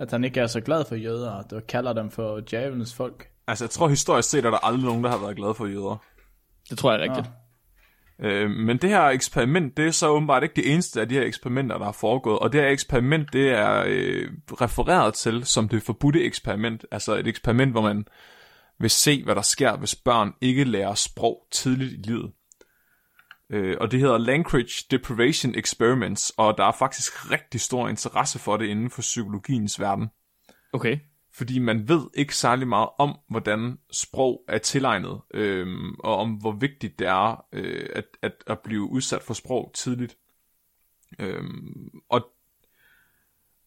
At 0.00 0.10
han 0.10 0.24
ikke 0.24 0.40
er 0.40 0.46
så 0.46 0.60
glad 0.60 0.84
for 0.84 0.94
jøder, 0.94 1.30
og 1.30 1.50
der 1.50 1.60
kalder 1.60 1.92
dem 1.92 2.10
for 2.10 2.40
djævelens 2.40 2.94
folk. 2.94 3.28
Altså, 3.46 3.64
jeg 3.64 3.70
tror 3.70 3.88
historisk 3.88 4.30
set, 4.30 4.44
er 4.44 4.50
der 4.50 4.66
aldrig 4.66 4.84
nogen, 4.84 5.04
der 5.04 5.10
har 5.10 5.18
været 5.18 5.36
glad 5.36 5.54
for 5.54 5.66
jøder. 5.66 6.02
Det 6.70 6.78
tror 6.78 6.92
jeg 6.92 7.00
er 7.00 7.10
rigtigt. 7.10 7.30
Øh, 8.20 8.50
men 8.50 8.78
det 8.78 8.90
her 8.90 9.02
eksperiment, 9.02 9.76
det 9.76 9.86
er 9.86 9.90
så 9.90 10.08
åbenbart 10.08 10.42
ikke 10.42 10.56
det 10.56 10.72
eneste 10.72 11.00
af 11.00 11.08
de 11.08 11.14
her 11.14 11.22
eksperimenter, 11.22 11.78
der 11.78 11.88
er 11.88 11.92
foregået. 11.92 12.38
Og 12.38 12.52
det 12.52 12.60
her 12.60 12.68
eksperiment, 12.68 13.32
det 13.32 13.50
er 13.50 13.84
øh, 13.86 14.28
refereret 14.60 15.14
til 15.14 15.44
som 15.44 15.68
det 15.68 15.82
forbudte 15.82 16.24
eksperiment. 16.24 16.84
Altså 16.90 17.14
et 17.14 17.26
eksperiment, 17.26 17.72
hvor 17.72 17.82
man 17.82 18.04
vil 18.80 18.90
se, 18.90 19.24
hvad 19.24 19.34
der 19.34 19.42
sker, 19.42 19.76
hvis 19.76 19.94
børn 19.94 20.32
ikke 20.40 20.64
lærer 20.64 20.94
sprog 20.94 21.46
tidligt 21.50 21.92
i 21.92 22.10
livet. 22.10 22.32
Øh, 23.50 23.76
og 23.80 23.90
det 23.90 24.00
hedder 24.00 24.18
Language 24.18 24.84
Deprivation 24.90 25.54
Experiments, 25.54 26.32
og 26.36 26.58
der 26.58 26.64
er 26.64 26.72
faktisk 26.72 27.30
rigtig 27.30 27.60
stor 27.60 27.88
interesse 27.88 28.38
for 28.38 28.56
det 28.56 28.66
inden 28.66 28.90
for 28.90 29.00
psykologiens 29.00 29.80
verden. 29.80 30.08
Okay. 30.72 30.98
Fordi 31.34 31.58
man 31.58 31.88
ved 31.88 32.06
ikke 32.14 32.36
særlig 32.36 32.68
meget 32.68 32.88
om, 32.98 33.18
hvordan 33.30 33.78
sprog 33.92 34.44
er 34.48 34.58
tilegnet, 34.58 35.20
øhm, 35.34 35.94
og 35.98 36.16
om 36.16 36.30
hvor 36.30 36.52
vigtigt 36.52 36.98
det 36.98 37.06
er 37.06 37.44
øh, 37.52 37.88
at, 37.92 38.04
at, 38.22 38.32
at 38.46 38.58
blive 38.64 38.90
udsat 38.90 39.22
for 39.22 39.34
sprog 39.34 39.72
tidligt. 39.74 40.16
Øhm, 41.18 41.90
og 42.08 42.26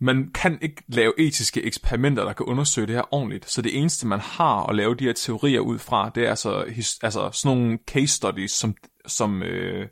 man 0.02 0.32
kan 0.34 0.60
ikke 0.62 0.84
lave 0.88 1.14
etiske 1.20 1.64
eksperimenter, 1.64 2.24
der 2.24 2.34
kan 2.34 2.46
undersøge 2.46 2.88
det 2.88 2.96
her 2.96 3.14
ordentligt. 3.14 3.50
Så 3.50 3.62
det 3.62 3.78
eneste, 3.78 4.08
man 4.08 4.20
har 4.20 4.66
at 4.66 4.76
lave 4.76 4.96
de 4.96 5.04
her 5.04 5.14
teorier 5.14 5.60
ud 5.60 5.80
fra, 5.80 6.12
det 6.16 6.26
er 6.26 6.30
altså, 6.30 6.66
his, 6.70 7.00
altså 7.04 7.30
sådan 7.34 7.58
nogle 7.58 7.80
case 7.88 8.16
studies, 8.16 8.52
som, 8.52 8.76
som 9.08 9.44
øh, 9.44 9.88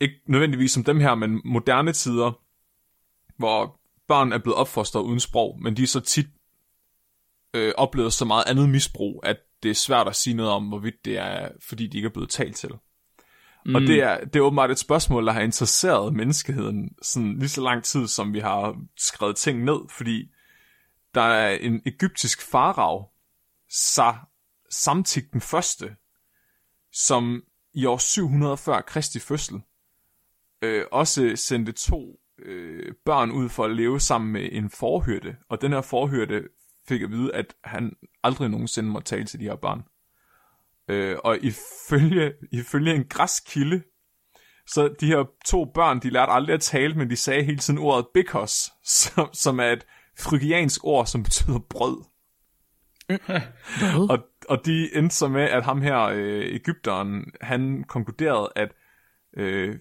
ikke 0.00 0.14
nødvendigvis 0.26 0.72
som 0.72 0.84
dem 0.84 1.00
her, 1.00 1.14
men 1.14 1.40
moderne 1.44 1.92
tider, 1.92 2.32
hvor 3.36 3.80
børn 4.08 4.32
er 4.32 4.38
blevet 4.38 4.56
opfostret 4.56 5.02
uden 5.02 5.20
sprog, 5.20 5.58
men 5.62 5.76
de 5.76 5.82
er 5.82 5.86
så 5.86 6.00
tit 6.00 6.26
øh, 7.54 7.72
oplevet 7.76 8.12
så 8.12 8.24
meget 8.24 8.44
andet 8.46 8.68
misbrug, 8.68 9.20
at 9.24 9.36
det 9.62 9.70
er 9.70 9.74
svært 9.74 10.08
at 10.08 10.16
sige 10.16 10.34
noget 10.34 10.52
om, 10.52 10.68
hvorvidt 10.68 11.04
det 11.04 11.18
er, 11.18 11.48
fordi 11.68 11.86
de 11.86 11.98
ikke 11.98 12.06
er 12.06 12.12
blevet 12.12 12.30
talt 12.30 12.56
til. 12.56 12.70
Mm. 13.68 13.74
Og 13.74 13.80
det 13.80 14.02
er, 14.02 14.24
det 14.24 14.36
er 14.36 14.40
åbenbart 14.40 14.70
et 14.70 14.78
spørgsmål, 14.78 15.26
der 15.26 15.32
har 15.32 15.40
interesseret 15.40 16.14
menneskeheden 16.14 16.90
sådan 17.02 17.38
lige 17.38 17.48
så 17.48 17.60
lang 17.60 17.84
tid, 17.84 18.06
som 18.06 18.32
vi 18.32 18.38
har 18.38 18.76
skrevet 18.96 19.36
ting 19.36 19.64
ned, 19.64 19.78
fordi 19.90 20.30
der 21.14 21.20
er 21.20 21.56
en 21.56 21.82
egyptisk 21.86 22.50
farag, 22.50 23.06
Sa 23.70 24.12
Samtik 24.70 25.32
den 25.32 25.40
første, 25.40 25.96
som 26.92 27.42
i 27.74 27.84
år 27.84 27.98
700 27.98 28.56
før 28.56 28.80
Kristi 28.80 29.18
fødsel, 29.18 29.60
øh, 30.62 30.84
også 30.92 31.32
sendte 31.36 31.72
to 31.72 32.20
øh, 32.38 32.92
børn 33.04 33.30
ud 33.30 33.48
for 33.48 33.64
at 33.64 33.76
leve 33.76 34.00
sammen 34.00 34.32
med 34.32 34.48
en 34.52 34.70
forhyrte, 34.70 35.36
og 35.48 35.60
den 35.60 35.72
her 35.72 35.80
forhyrte 35.80 36.48
fik 36.88 37.02
at 37.02 37.10
vide, 37.10 37.34
at 37.34 37.54
han 37.64 37.92
aldrig 38.22 38.48
nogensinde 38.48 38.90
må 38.90 39.00
tale 39.00 39.24
til 39.24 39.40
de 39.40 39.44
her 39.44 39.56
børn. 39.56 39.82
Øh, 40.88 41.16
og 41.24 41.38
ifølge, 41.38 42.32
ifølge 42.52 42.94
en 42.94 43.04
græsk 43.04 43.42
kilde, 43.46 43.82
så 44.66 44.94
de 45.00 45.06
her 45.06 45.24
to 45.46 45.64
børn, 45.64 46.00
de 46.00 46.10
lærte 46.10 46.32
aldrig 46.32 46.54
at 46.54 46.60
tale, 46.60 46.94
men 46.94 47.10
de 47.10 47.16
sagde 47.16 47.44
hele 47.44 47.58
tiden 47.58 47.78
ordet 47.78 48.06
bikos, 48.14 48.70
som, 49.00 49.28
som 49.32 49.60
er 49.60 49.72
et 49.72 49.86
frygiansk 50.18 50.84
ord, 50.84 51.06
som 51.06 51.22
betyder 51.22 51.58
brød. 51.58 52.04
og, 54.10 54.18
og 54.48 54.66
de 54.66 54.96
endte 54.96 55.16
så 55.16 55.28
med, 55.28 55.42
at 55.42 55.64
ham 55.64 55.82
her, 55.82 56.00
øh, 56.00 56.54
Ægypteren, 56.54 57.24
han 57.40 57.84
konkluderede, 57.84 58.52
at 58.56 58.72
øh, 59.36 59.76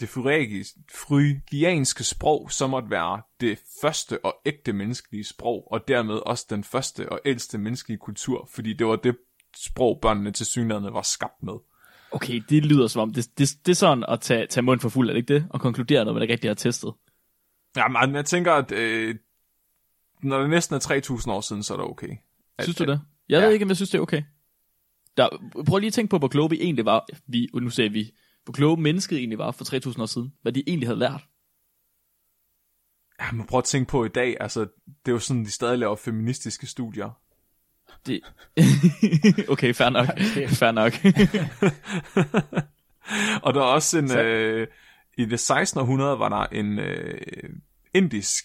det 0.00 0.08
frygianske 0.08 2.04
sprog, 2.04 2.52
så 2.52 2.66
måtte 2.66 2.90
være 2.90 3.22
det 3.40 3.58
første 3.82 4.24
og 4.24 4.36
ægte 4.46 4.72
menneskelige 4.72 5.24
sprog, 5.24 5.72
og 5.72 5.88
dermed 5.88 6.14
også 6.14 6.46
den 6.50 6.64
første 6.64 7.08
og 7.08 7.20
ældste 7.24 7.58
menneskelige 7.58 7.98
kultur, 7.98 8.48
fordi 8.54 8.72
det 8.72 8.86
var 8.86 8.96
det, 8.96 9.16
sprog, 9.56 9.98
børnene 10.02 10.30
til 10.30 10.46
synligheden 10.46 10.94
var 10.94 11.02
skabt 11.02 11.42
med. 11.42 11.52
Okay, 12.10 12.42
det 12.48 12.66
lyder 12.66 12.86
som 12.86 13.02
om, 13.02 13.12
det, 13.12 13.38
det, 13.38 13.50
det 13.66 13.72
er 13.72 13.76
sådan 13.76 14.04
at 14.08 14.20
tage, 14.20 14.46
tage 14.46 14.62
mund 14.64 14.80
for 14.80 14.88
fuld, 14.88 15.08
er 15.08 15.12
det 15.12 15.18
ikke 15.20 15.34
det? 15.34 15.46
Og 15.50 15.60
konkludere 15.60 16.04
noget, 16.04 16.14
man 16.14 16.22
ikke 16.22 16.32
rigtig 16.32 16.50
har 16.50 16.54
testet. 16.54 16.92
Ja, 17.76 17.88
men 17.88 18.14
jeg 18.14 18.24
tænker, 18.24 18.52
at 18.52 18.72
øh, 18.72 19.14
når 20.22 20.40
det 20.40 20.50
næsten 20.50 20.76
er 20.76 20.80
3.000 21.20 21.30
år 21.30 21.40
siden, 21.40 21.62
så 21.62 21.74
er 21.74 21.78
det 21.78 21.86
okay. 21.86 22.16
At, 22.58 22.64
Synes 22.64 22.76
du 22.76 22.84
det? 22.84 23.00
Jeg 23.28 23.40
Ja. 23.40 23.44
ved 23.46 23.52
ikke, 23.52 23.62
om 23.64 23.68
jeg 23.68 23.76
synes, 23.76 23.90
det 23.90 23.98
er 23.98 24.02
okay. 24.02 24.22
Der, 25.16 25.28
prøv 25.66 25.78
lige 25.78 25.86
at 25.86 25.92
tænke 25.92 26.10
på, 26.10 26.18
hvor 26.18 26.28
kloge 26.28 26.50
vi 26.50 26.58
egentlig 26.60 26.84
var. 26.84 27.06
Vi, 27.26 27.48
nu 27.54 27.70
sagde 27.70 27.90
vi, 27.92 28.10
hvor 28.44 28.52
kloge 28.52 28.80
mennesket 28.80 29.18
egentlig 29.18 29.38
var 29.38 29.50
for 29.50 29.90
3.000 29.90 30.02
år 30.02 30.06
siden. 30.06 30.32
Hvad 30.42 30.52
de 30.52 30.62
egentlig 30.66 30.88
havde 30.88 30.98
lært. 30.98 31.20
Ja, 33.20 33.32
men 33.32 33.46
prøv 33.46 33.58
at 33.58 33.64
tænke 33.64 33.88
på 33.90 34.04
i 34.04 34.08
dag, 34.08 34.36
altså, 34.40 34.60
det 34.86 35.08
er 35.08 35.12
jo 35.12 35.18
sådan, 35.18 35.44
de 35.44 35.50
stadig 35.50 35.78
laver 35.78 35.96
feministiske 35.96 36.66
studier. 36.66 37.10
Det... 38.06 38.20
okay, 39.52 39.74
fair 39.74 39.90
nok. 39.90 40.08
Okay. 40.08 40.48
Fair 40.48 40.70
nok. 40.72 40.92
Og 43.42 43.54
der 43.54 43.60
er 43.60 43.64
også 43.64 43.98
en, 43.98 44.08
Så- 44.08 44.22
øh, 44.22 44.66
i 45.18 45.24
det 45.24 45.40
16. 45.40 45.80
århundrede 45.80 46.18
var 46.18 46.28
der 46.28 46.46
en 46.58 46.78
øh, 46.78 47.20
indisk 47.94 48.44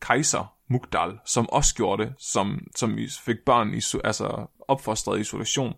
kejser, 0.00 0.52
Mugdal, 0.68 1.18
som 1.26 1.50
også 1.50 1.74
gjorde 1.74 2.04
det, 2.04 2.14
som, 2.18 2.60
som 2.76 2.98
fik 3.24 3.36
børn 3.46 3.74
i, 3.74 3.80
altså 4.04 4.46
opfostret 4.68 5.18
i 5.18 5.20
isolation. 5.20 5.74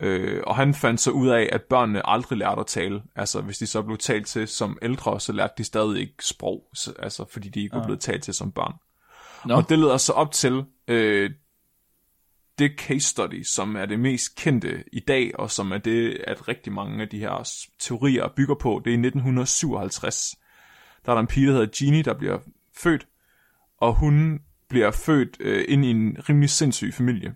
Øh, 0.00 0.42
og 0.46 0.56
han 0.56 0.74
fandt 0.74 1.00
så 1.00 1.10
ud 1.10 1.28
af, 1.28 1.48
at 1.52 1.62
børnene 1.62 2.08
aldrig 2.08 2.38
lærte 2.38 2.60
at 2.60 2.66
tale. 2.66 3.02
Altså, 3.16 3.40
hvis 3.40 3.58
de 3.58 3.66
så 3.66 3.82
blev 3.82 3.98
talt 3.98 4.26
til 4.26 4.48
som 4.48 4.78
ældre, 4.82 5.20
så 5.20 5.32
lærte 5.32 5.54
de 5.58 5.64
stadig 5.64 6.00
ikke 6.00 6.14
sprog, 6.20 6.68
så, 6.74 6.92
altså, 6.98 7.24
fordi 7.32 7.48
de 7.48 7.62
ikke 7.62 7.76
var 7.76 7.84
blevet 7.84 8.00
talt 8.00 8.22
til 8.22 8.34
som 8.34 8.52
børn. 8.52 8.72
Nå, 9.44 9.54
Og 9.56 9.68
det 9.68 9.78
leder 9.78 9.96
så 9.96 10.12
op 10.12 10.32
til 10.32 10.64
øh, 10.88 11.30
det 12.58 12.72
case 12.78 13.08
study, 13.08 13.42
som 13.42 13.76
er 13.76 13.86
det 13.86 14.00
mest 14.00 14.36
kendte 14.36 14.84
i 14.92 15.00
dag, 15.00 15.38
og 15.38 15.50
som 15.50 15.72
er 15.72 15.78
det, 15.78 16.24
at 16.26 16.48
rigtig 16.48 16.72
mange 16.72 17.02
af 17.02 17.08
de 17.08 17.18
her 17.18 17.50
teorier 17.78 18.28
bygger 18.36 18.54
på. 18.54 18.82
Det 18.84 18.90
er 18.90 18.94
i 18.94 19.06
1957. 19.06 20.34
Der 21.06 21.12
er 21.12 21.14
der 21.14 21.20
en 21.20 21.26
pige, 21.26 21.46
der 21.46 21.52
hedder 21.52 21.78
Jeannie, 21.80 22.02
der 22.02 22.14
bliver 22.14 22.38
født, 22.76 23.06
og 23.78 23.94
hun 23.94 24.40
bliver 24.68 24.90
født 24.90 25.36
øh, 25.40 25.64
ind 25.68 25.84
i 25.84 25.90
en 25.90 26.16
rimelig 26.28 26.50
sindssyg 26.50 26.94
familie. 26.94 27.34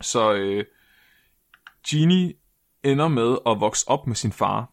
Så 0.00 0.32
øh, 0.34 0.64
Jeannie 1.92 2.34
ender 2.82 3.08
med 3.08 3.36
at 3.46 3.60
vokse 3.60 3.88
op 3.88 4.06
med 4.06 4.16
sin 4.16 4.32
far, 4.32 4.72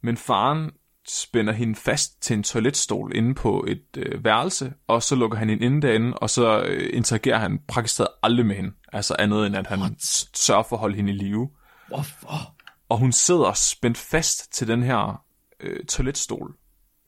men 0.00 0.16
faren 0.16 0.70
spænder 1.08 1.52
hende 1.52 1.74
fast 1.74 2.22
til 2.22 2.36
en 2.36 2.42
toiletstol 2.42 3.16
inde 3.16 3.34
på 3.34 3.64
et 3.68 3.84
øh, 3.96 4.24
værelse, 4.24 4.72
og 4.86 5.02
så 5.02 5.14
lukker 5.14 5.38
han 5.38 5.48
hende 5.48 5.64
inde 5.64 5.86
derinde, 5.86 6.14
og 6.18 6.30
så 6.30 6.62
øh, 6.62 6.90
interagerer 6.92 7.38
han 7.38 7.58
praktisk 7.68 7.96
taget 7.96 8.08
aldrig 8.22 8.46
med 8.46 8.56
hende. 8.56 8.72
Altså 8.92 9.16
andet 9.18 9.46
end, 9.46 9.56
at 9.56 9.66
han 9.66 9.80
What? 9.80 10.02
sørger 10.36 10.62
for 10.62 10.76
at 10.76 10.80
holde 10.80 10.96
hende 10.96 11.12
i 11.12 11.14
live. 11.14 11.50
hvorfor? 11.88 12.54
Og 12.88 12.98
hun 12.98 13.12
sidder 13.12 13.52
spændt 13.52 13.98
fast 13.98 14.52
til 14.52 14.68
den 14.68 14.82
her 14.82 15.22
øh, 15.60 15.84
toiletstol 15.84 16.54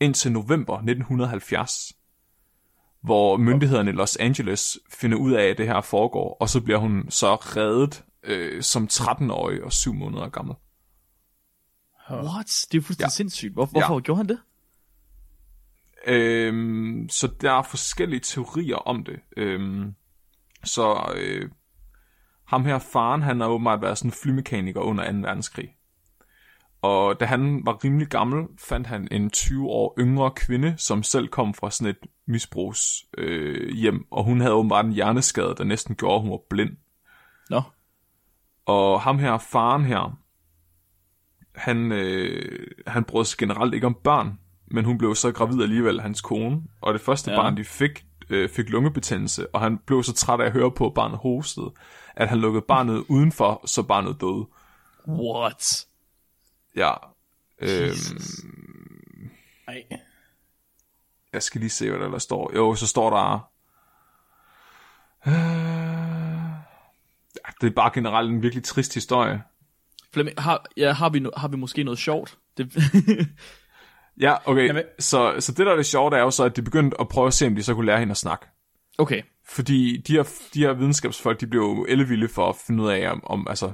indtil 0.00 0.32
november 0.32 0.74
1970, 0.74 1.92
hvor 3.02 3.36
myndighederne 3.36 3.90
i 3.90 3.94
Los 3.94 4.16
Angeles 4.16 4.78
finder 4.90 5.18
ud 5.18 5.32
af, 5.32 5.44
at 5.44 5.58
det 5.58 5.66
her 5.66 5.80
foregår, 5.80 6.36
og 6.40 6.48
så 6.48 6.60
bliver 6.60 6.78
hun 6.78 7.06
så 7.10 7.34
reddet 7.34 8.04
øh, 8.22 8.62
som 8.62 8.88
13-årig 8.92 9.64
og 9.64 9.72
7 9.72 9.94
måneder 9.94 10.28
gammel. 10.28 10.54
What? 12.10 12.66
Det 12.72 12.78
er 12.78 12.82
fuldstændig 12.82 13.04
Ja. 13.04 13.08
sindssygt. 13.08 13.52
Hvor, 13.52 13.66
hvorfor 13.66 13.94
Ja. 13.94 14.00
gjorde 14.00 14.16
han 14.18 14.28
det? 14.28 14.38
Øhm, 16.06 17.08
så 17.10 17.26
der 17.40 17.52
er 17.52 17.62
forskellige 17.62 18.20
teorier 18.20 18.76
om 18.76 19.04
det. 19.04 19.20
Øhm, 19.36 19.94
så 20.64 21.12
øh, 21.16 21.50
ham 22.44 22.64
her 22.64 22.78
faren, 22.78 23.22
han 23.22 23.40
har 23.40 23.48
åbenbart 23.48 23.82
været 23.82 23.98
sådan 23.98 24.08
en 24.08 24.14
flymekaniker 24.22 24.80
under 24.80 25.12
2. 25.12 25.18
verdenskrig. 25.18 25.68
Og 26.82 27.20
da 27.20 27.24
han 27.24 27.66
var 27.66 27.84
rimelig 27.84 28.08
gammel, 28.08 28.46
fandt 28.58 28.86
han 28.86 29.08
en 29.10 29.30
20 29.30 29.66
år 29.68 29.94
yngre 29.98 30.30
kvinde, 30.36 30.74
som 30.78 31.02
selv 31.02 31.28
kom 31.28 31.54
fra 31.54 31.70
sådan 31.70 31.90
et 31.90 31.98
misbrugs 32.26 33.04
øh, 33.18 33.74
hjem, 33.74 34.06
og 34.10 34.24
hun 34.24 34.40
havde 34.40 34.54
åbenbart 34.54 34.84
en 34.84 34.92
hjerneskade, 34.92 35.54
der 35.58 35.64
næsten 35.64 35.94
gjorde, 35.96 36.14
at 36.14 36.20
hun 36.22 36.30
var 36.30 36.40
blind. 36.50 36.76
Nå, 37.50 37.62
Og 38.66 39.00
ham 39.02 39.18
her, 39.18 39.38
faren 39.38 39.84
her, 39.84 40.18
han, 41.56 41.92
øh, 41.92 42.66
han 42.86 43.04
brød 43.04 43.24
sig 43.24 43.38
generelt 43.38 43.74
ikke 43.74 43.86
om 43.86 43.96
børn, 44.04 44.38
men 44.66 44.84
hun 44.84 44.98
blev 44.98 45.14
så 45.14 45.32
gravid 45.32 45.62
alligevel, 45.62 46.00
hans 46.00 46.20
kone. 46.20 46.62
Og 46.80 46.94
det 46.94 47.00
første 47.00 47.30
ja. 47.30 47.36
Barn, 47.36 47.56
de 47.56 47.64
fik, 47.64 48.04
øh, 48.30 48.48
fik 48.48 48.68
lungebetændelse, 48.68 49.54
og 49.54 49.60
han 49.60 49.78
blev 49.78 50.02
så 50.02 50.12
træt 50.12 50.40
af 50.40 50.44
at 50.46 50.52
høre 50.52 50.70
på, 50.70 50.86
at 50.86 50.94
barnet 50.94 51.18
hostede, 51.18 51.72
at 52.16 52.28
han 52.28 52.38
lukkede 52.38 52.64
barnet 52.68 53.04
udenfor, 53.08 53.62
så 53.66 53.82
barnet 53.82 54.20
døde. 54.20 54.46
what? 55.08 55.86
Ja. 56.76 56.92
Øhm, 57.58 59.30
Ej. 59.68 59.84
jeg 61.32 61.42
skal 61.42 61.60
lige 61.60 61.70
se, 61.70 61.90
hvad 61.90 62.00
der, 62.00 62.08
der 62.08 62.18
står. 62.18 62.52
Jo, 62.54 62.74
så 62.74 62.86
står 62.86 63.10
der... 63.10 63.50
Øh, 65.26 65.32
det 67.60 67.66
er 67.66 67.74
bare 67.74 67.90
generelt 67.94 68.30
en 68.30 68.42
virkelig 68.42 68.64
trist 68.64 68.94
historie. 68.94 69.42
Flemming, 70.16 70.40
har, 70.40 70.64
ja, 70.76 70.92
har, 70.92 71.08
vi, 71.08 71.18
no, 71.18 71.30
har 71.36 71.48
vi 71.48 71.56
måske 71.56 71.84
noget 71.84 71.98
sjovt? 71.98 72.38
Det, 72.58 72.72
Ja, 74.20 74.34
okay. 74.44 74.66
Jamen- 74.66 74.84
Så, 74.98 75.34
så 75.38 75.52
det, 75.52 75.66
der 75.66 75.72
er 75.72 75.76
det 75.76 75.86
sjove, 75.86 76.10
det 76.10 76.16
er 76.18 76.22
jo 76.22 76.30
så, 76.30 76.44
at 76.44 76.56
de 76.56 76.62
begyndte 76.62 77.00
at 77.00 77.08
prøve 77.08 77.26
at 77.26 77.34
se, 77.34 77.46
om 77.46 77.54
de 77.54 77.62
så 77.62 77.74
kunne 77.74 77.86
lære 77.86 77.98
hende 77.98 78.10
at 78.10 78.16
snakke. 78.16 78.46
okay, 78.98 79.22
Fordi 79.48 79.96
de 80.06 80.12
her, 80.12 80.22
de 80.54 80.60
her 80.60 80.72
videnskabsfolk, 80.72 81.40
de 81.40 81.46
blev 81.46 81.60
jo 81.60 81.86
ellevilde 81.88 82.28
for 82.28 82.48
at 82.48 82.56
finde 82.66 82.82
ud 82.84 82.88
af, 82.88 83.10
om, 83.10 83.20
om 83.26 83.46
altså, 83.50 83.72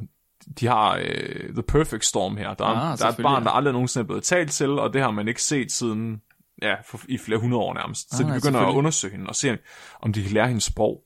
de 0.60 0.66
har 0.66 1.00
øh, 1.04 1.52
The 1.52 1.62
Perfect 1.62 2.04
Storm 2.04 2.36
her. 2.36 2.54
Der, 2.54 2.64
Ah, 2.64 2.98
der 2.98 3.06
er 3.06 3.10
et 3.10 3.16
barn, 3.22 3.44
der 3.44 3.50
aldrig 3.50 3.72
nogensinde 3.72 4.02
er 4.02 4.06
blevet 4.06 4.24
talt 4.24 4.50
til, 4.52 4.70
og 4.70 4.92
det 4.92 5.02
har 5.02 5.10
man 5.10 5.28
ikke 5.28 5.42
set 5.42 5.72
siden, 5.72 6.20
ja, 6.62 6.74
for, 6.84 7.00
i 7.08 7.18
flere 7.18 7.38
hundrede 7.38 7.62
år 7.62 7.74
nærmest. 7.74 8.16
Så 8.16 8.22
Ah, 8.22 8.28
de 8.28 8.34
begynder 8.40 8.60
at 8.60 8.74
undersøge 8.74 9.12
hende 9.12 9.26
og 9.28 9.34
se, 9.34 9.58
om 10.02 10.12
de 10.12 10.22
kan 10.22 10.32
lære 10.32 10.48
hendes 10.48 10.64
sprog. 10.64 11.02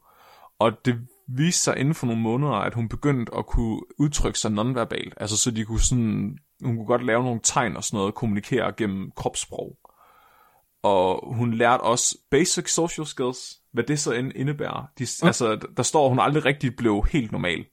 Og 0.59 0.73
det 0.85 0.97
viste 1.29 1.63
sig 1.63 1.79
inden 1.79 1.95
for 1.95 2.07
nogle 2.07 2.23
måneder, 2.23 2.53
at 2.53 2.75
hun 2.75 2.89
begyndte 2.89 3.35
at 3.35 3.47
kunne 3.47 3.81
udtrykke 3.99 4.39
sig 4.39 4.51
nonverbalt. 4.53 5.15
Altså 5.17 5.37
så 5.37 5.51
de 5.51 5.65
kunne 5.65 5.81
sådan, 5.81 6.39
hun 6.65 6.77
kunne 6.77 6.87
godt 6.87 7.05
lave 7.07 7.25
nogle 7.25 7.41
tegn 7.43 7.77
og 7.77 7.85
sådan 7.85 7.97
noget, 7.97 8.13
og 8.13 8.15
kommunikere 8.15 8.73
gennem 8.77 9.11
kropssprog. 9.17 9.79
Og 10.83 11.35
hun 11.35 11.55
lærte 11.55 11.81
også 11.81 12.19
basic 12.31 12.71
social 12.71 13.07
skills, 13.07 13.61
hvad 13.73 13.85
det 13.85 14.01
så 14.01 14.13
end 14.13 14.33
indebærer. 14.35 14.87
De, 14.99 15.07
Ja. 15.23 15.27
Altså, 15.27 15.67
der 15.77 15.83
står, 15.83 16.05
at 16.05 16.11
hun 16.11 16.19
aldrig 16.19 16.45
rigtig 16.45 16.77
blev 16.77 17.07
helt 17.13 17.33
normal. 17.33 17.67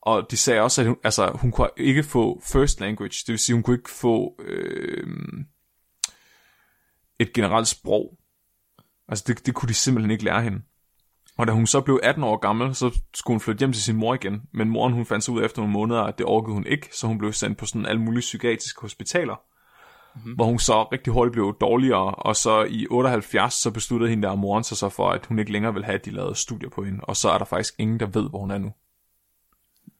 Og 0.00 0.30
de 0.30 0.36
sagde 0.36 0.60
også, 0.60 0.80
at 0.80 0.86
hun, 0.86 0.96
altså, 1.04 1.30
hun 1.34 1.50
kunne 1.50 1.68
ikke 1.76 2.02
få 2.02 2.42
first 2.44 2.80
language, 2.80 3.24
det 3.26 3.28
vil 3.28 3.38
sige, 3.38 3.54
hun 3.54 3.62
kunne 3.62 3.76
ikke 3.76 3.90
få 3.90 4.36
øh, 4.42 5.06
et 7.18 7.32
generelt 7.32 7.68
sprog. 7.68 8.18
Altså, 9.08 9.24
det, 9.26 9.46
det 9.46 9.54
kunne 9.54 9.68
de 9.68 9.74
simpelthen 9.74 10.10
ikke 10.10 10.24
lære 10.24 10.42
hende. 10.42 10.62
Og 11.38 11.46
da 11.46 11.52
hun 11.52 11.66
så 11.66 11.80
blev 11.80 12.00
18 12.02 12.24
år 12.24 12.36
gammel, 12.36 12.74
så 12.74 13.00
skulle 13.14 13.34
hun 13.34 13.40
flytte 13.40 13.58
hjem 13.58 13.72
til 13.72 13.82
sin 13.82 13.96
mor 13.96 14.14
igen. 14.14 14.42
Men 14.52 14.68
moren 14.68 14.92
hun 14.92 15.06
fandt 15.06 15.24
så 15.24 15.32
ud 15.32 15.44
efter 15.44 15.60
nogle 15.60 15.72
måneder, 15.72 16.00
at 16.00 16.18
det 16.18 16.26
orkede 16.26 16.54
hun 16.54 16.66
ikke, 16.66 16.88
så 16.92 17.06
hun 17.06 17.18
blev 17.18 17.32
sendt 17.32 17.58
på 17.58 17.66
sådan 17.66 17.86
alle 17.86 18.00
mulige 18.00 18.20
psykiatriske 18.20 18.80
hospitaler. 18.80 19.36
Mm-hmm. 20.14 20.32
Hvor 20.32 20.44
hun 20.44 20.58
så 20.58 20.82
rigtig 20.82 21.12
hurtigt 21.12 21.32
blev 21.32 21.56
dårligere, 21.60 22.14
og 22.14 22.36
så 22.36 22.64
i 22.64 22.86
78, 22.90 23.54
så 23.54 23.70
besluttede 23.70 24.10
hende 24.10 24.28
der 24.28 24.34
moren 24.34 24.64
sig 24.64 24.76
så 24.76 24.88
for, 24.88 25.10
at 25.10 25.26
hun 25.26 25.38
ikke 25.38 25.52
længere 25.52 25.72
ville 25.72 25.86
have, 25.86 25.98
at 25.98 26.04
de 26.04 26.10
lavede 26.10 26.34
studier 26.34 26.70
på 26.70 26.84
hende. 26.84 27.00
Og 27.02 27.16
så 27.16 27.30
er 27.30 27.38
der 27.38 27.44
faktisk 27.44 27.74
ingen, 27.78 28.00
der 28.00 28.06
ved, 28.06 28.30
hvor 28.30 28.38
hun 28.38 28.50
er 28.50 28.58
nu. 28.58 28.72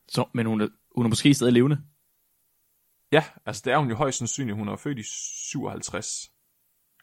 så, 0.09 0.25
men 0.35 0.47
hun 0.47 0.61
er, 0.61 0.69
hun 0.97 1.07
er 1.07 1.09
måske 1.09 1.35
stadig 1.35 1.53
levende. 1.53 1.81
Ja, 3.13 3.25
altså 3.47 3.63
det 3.65 3.73
er 3.73 3.79
hun 3.79 3.89
jo 3.89 3.95
højst 3.95 4.19
sandsynligt. 4.19 4.59
Hun 4.59 4.69
er 4.69 4.77
født 4.77 4.99
i 4.99 5.05
57. 5.51 6.07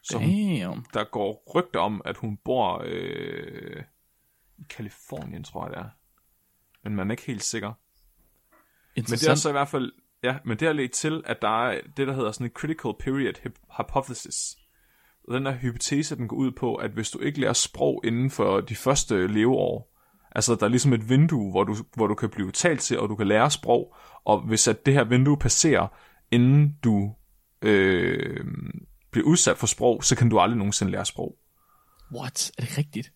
Så 0.02 0.18
hun, 0.18 0.28
Damn. 0.28 0.84
der 0.94 1.04
går 1.04 1.52
rygter 1.54 1.80
om, 1.80 2.02
at 2.04 2.16
hun 2.16 2.38
bor 2.44 2.82
øh, 2.84 3.82
Kalifornien, 4.70 5.44
tror 5.44 5.64
jeg 5.64 5.70
det 5.70 5.78
er. 5.78 5.88
Men 6.84 6.96
man 6.96 7.10
er 7.10 7.12
ikke 7.12 7.26
helt 7.26 7.44
sikker. 7.44 7.72
Men 8.96 9.04
det 9.04 9.28
er 9.28 9.34
så 9.34 9.48
i 9.48 9.52
hvert 9.52 9.68
fald, 9.68 9.92
ja, 10.22 10.36
men 10.44 10.58
det 10.58 10.66
har 10.66 10.72
ledt 10.72 10.92
til, 10.92 11.22
at 11.26 11.42
der 11.42 11.66
er 11.66 11.80
det, 11.96 12.06
der 12.08 12.14
hedder 12.14 12.32
sådan 12.32 12.46
en 12.46 12.52
critical 12.52 12.92
period 13.00 13.32
hyp- 13.46 13.76
hypothesis. 13.76 14.56
Og 15.28 15.34
den 15.34 15.46
der 15.46 15.52
hypotese, 15.52 16.16
den 16.16 16.28
går 16.28 16.36
ud 16.36 16.50
på, 16.50 16.74
at 16.74 16.90
hvis 16.90 17.10
du 17.10 17.18
ikke 17.18 17.40
lærer 17.40 17.52
sprog 17.52 18.00
inden 18.04 18.30
for 18.30 18.60
de 18.60 18.76
første 18.76 19.26
leveår, 19.26 19.98
altså 20.30 20.54
der 20.54 20.64
er 20.64 20.70
ligesom 20.70 20.92
et 20.92 21.08
vindue, 21.08 21.50
hvor 21.50 21.64
du, 21.64 21.76
hvor 21.94 22.06
du 22.06 22.14
kan 22.14 22.30
blive 22.30 22.52
talt 22.52 22.80
til, 22.80 22.98
og 22.98 23.08
du 23.08 23.16
kan 23.16 23.26
lære 23.26 23.50
sprog, 23.50 23.94
og 24.24 24.40
hvis 24.40 24.68
at 24.68 24.86
det 24.86 24.94
her 24.94 25.04
vindue 25.04 25.36
passerer, 25.38 25.88
inden 26.30 26.78
du 26.84 27.14
øh, 27.62 28.44
bliver 29.10 29.26
udsat 29.26 29.58
for 29.58 29.66
sprog, 29.66 30.04
så 30.04 30.16
kan 30.16 30.28
du 30.28 30.38
aldrig 30.38 30.58
nogensinde 30.58 30.92
lære 30.92 31.04
sprog. 31.04 31.38
What? 32.14 32.52
Er 32.58 32.62
det 32.62 32.78
rigtigt? 32.78 33.12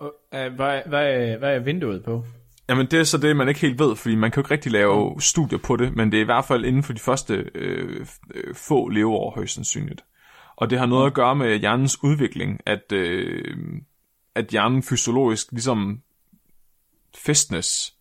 Og, 0.00 0.14
øh, 0.34 0.52
hvad, 0.52 0.82
hvad, 0.86 1.36
hvad 1.38 1.54
er 1.54 1.58
vinduet 1.58 2.04
på? 2.04 2.24
Jamen 2.68 2.86
det 2.86 3.00
er 3.00 3.04
så 3.04 3.18
det, 3.18 3.36
man 3.36 3.48
ikke 3.48 3.60
helt 3.60 3.78
ved, 3.78 3.96
fordi 3.96 4.14
man 4.14 4.30
kan 4.30 4.40
jo 4.40 4.44
ikke 4.44 4.54
rigtig 4.54 4.72
lave 4.72 5.20
studier 5.20 5.58
på 5.58 5.76
det, 5.76 5.96
men 5.96 6.12
det 6.12 6.18
er 6.18 6.22
i 6.22 6.24
hvert 6.24 6.44
fald 6.44 6.64
inden 6.64 6.82
for 6.82 6.92
de 6.92 7.00
første 7.00 7.50
øh, 7.54 8.06
få 8.54 8.88
leveår 8.88 9.30
højst 9.30 9.54
sandsynligt. 9.54 10.04
Og 10.56 10.70
det 10.70 10.78
har 10.78 10.86
noget 10.86 11.06
at 11.06 11.14
gøre 11.14 11.36
med 11.36 11.58
hjernens 11.58 12.04
udvikling, 12.04 12.60
at, 12.66 12.92
øh, 12.92 13.54
at 14.34 14.46
hjernen 14.46 14.82
fysiologisk 14.82 15.52
ligesom 15.52 16.02
festnes 17.16 17.94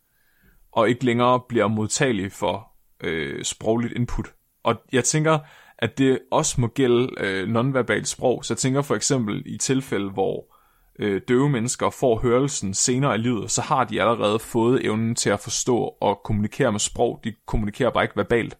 og 0.72 0.89
ikke 0.89 1.06
længere 1.06 1.41
bliver 1.50 1.68
modtagelig 1.68 2.32
for 2.32 2.72
øh, 3.03 3.44
sprogligt 3.44 3.94
input. 3.94 4.34
Og 4.63 4.75
jeg 4.91 5.03
tænker, 5.03 5.39
at 5.77 5.98
det 5.98 6.20
også 6.32 6.62
må 6.62 6.68
gælde 6.68 7.10
øh, 7.18 7.48
nonverbalt 7.48 8.08
sprog. 8.08 8.46
Så 8.46 8.53
jeg 8.53 8.58
tænker 8.58 8.82
for 8.82 8.96
eksempel 8.96 9.44
i 9.46 9.58
tilfælde, 9.58 10.10
hvor 10.10 10.59
øh, 11.00 11.22
døve 11.27 11.50
mennesker 11.50 11.89
får 11.89 12.20
hørelsen 12.20 12.74
senere 12.74 13.15
i 13.15 13.18
livet, 13.18 13.51
så 13.51 13.62
har 13.62 13.84
de 13.84 14.01
allerede 14.01 14.39
fået 14.39 14.86
evnen 14.86 15.15
til 15.15 15.29
at 15.29 15.39
forstå 15.39 15.77
og 16.01 16.22
kommunikere 16.24 16.72
med 16.72 16.79
sprog. 16.79 17.20
De 17.24 17.34
kommunikerer 17.48 17.89
bare 17.89 18.03
ikke 18.03 18.15
verbalt. 18.18 18.58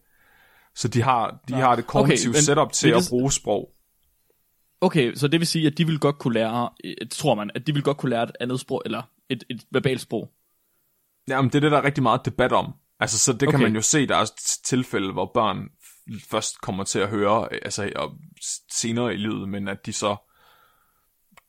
Så 0.74 0.88
de 0.88 1.02
har, 1.02 1.38
de 1.48 1.54
har 1.54 1.76
det 1.76 1.86
kognitive 1.86 2.30
okay, 2.30 2.40
setup 2.40 2.72
til 2.72 2.88
vil 2.88 2.96
at 2.96 3.02
det- 3.02 3.10
bruge 3.10 3.32
sprog. 3.32 3.70
Okay, 4.82 5.14
så 5.14 5.28
det 5.28 5.40
vil 5.40 5.46
sige, 5.46 5.66
at 5.66 5.78
de 5.78 5.86
vil 5.86 5.98
godt 5.98 6.18
kunne 6.18 6.34
lære, 6.34 6.70
øh, 6.84 6.94
tror 7.10 7.34
man, 7.34 7.50
at 7.54 7.66
de 7.66 7.74
vil 7.74 7.82
godt 7.82 7.96
kunne 7.96 8.10
lære 8.10 8.22
et 8.22 8.30
andet 8.40 8.60
sprog, 8.60 8.82
eller 8.84 9.02
et, 9.30 9.44
et 9.50 9.62
verbalt 9.70 10.00
sprog. 10.00 10.30
Jamen, 11.28 11.48
det 11.50 11.54
er 11.54 11.60
det, 11.60 11.70
der 11.72 11.78
er 11.78 11.84
rigtig 11.84 12.02
meget 12.02 12.24
debat 12.24 12.52
om. 12.52 12.72
Altså, 13.00 13.18
så 13.18 13.32
det 13.32 13.42
okay. 13.42 13.50
kan 13.50 13.60
man 13.60 13.74
jo 13.74 13.82
se, 13.82 14.06
der 14.06 14.16
er 14.16 14.26
tilfælde, 14.64 15.12
hvor 15.12 15.30
børn 15.34 15.68
først 16.30 16.60
kommer 16.60 16.84
til 16.84 16.98
at 16.98 17.08
høre, 17.08 17.48
øh, 17.52 17.58
altså 17.62 18.10
senere 18.72 19.14
i 19.14 19.16
livet, 19.16 19.48
men 19.48 19.68
at 19.68 19.86
de 19.86 19.92
så 19.92 20.16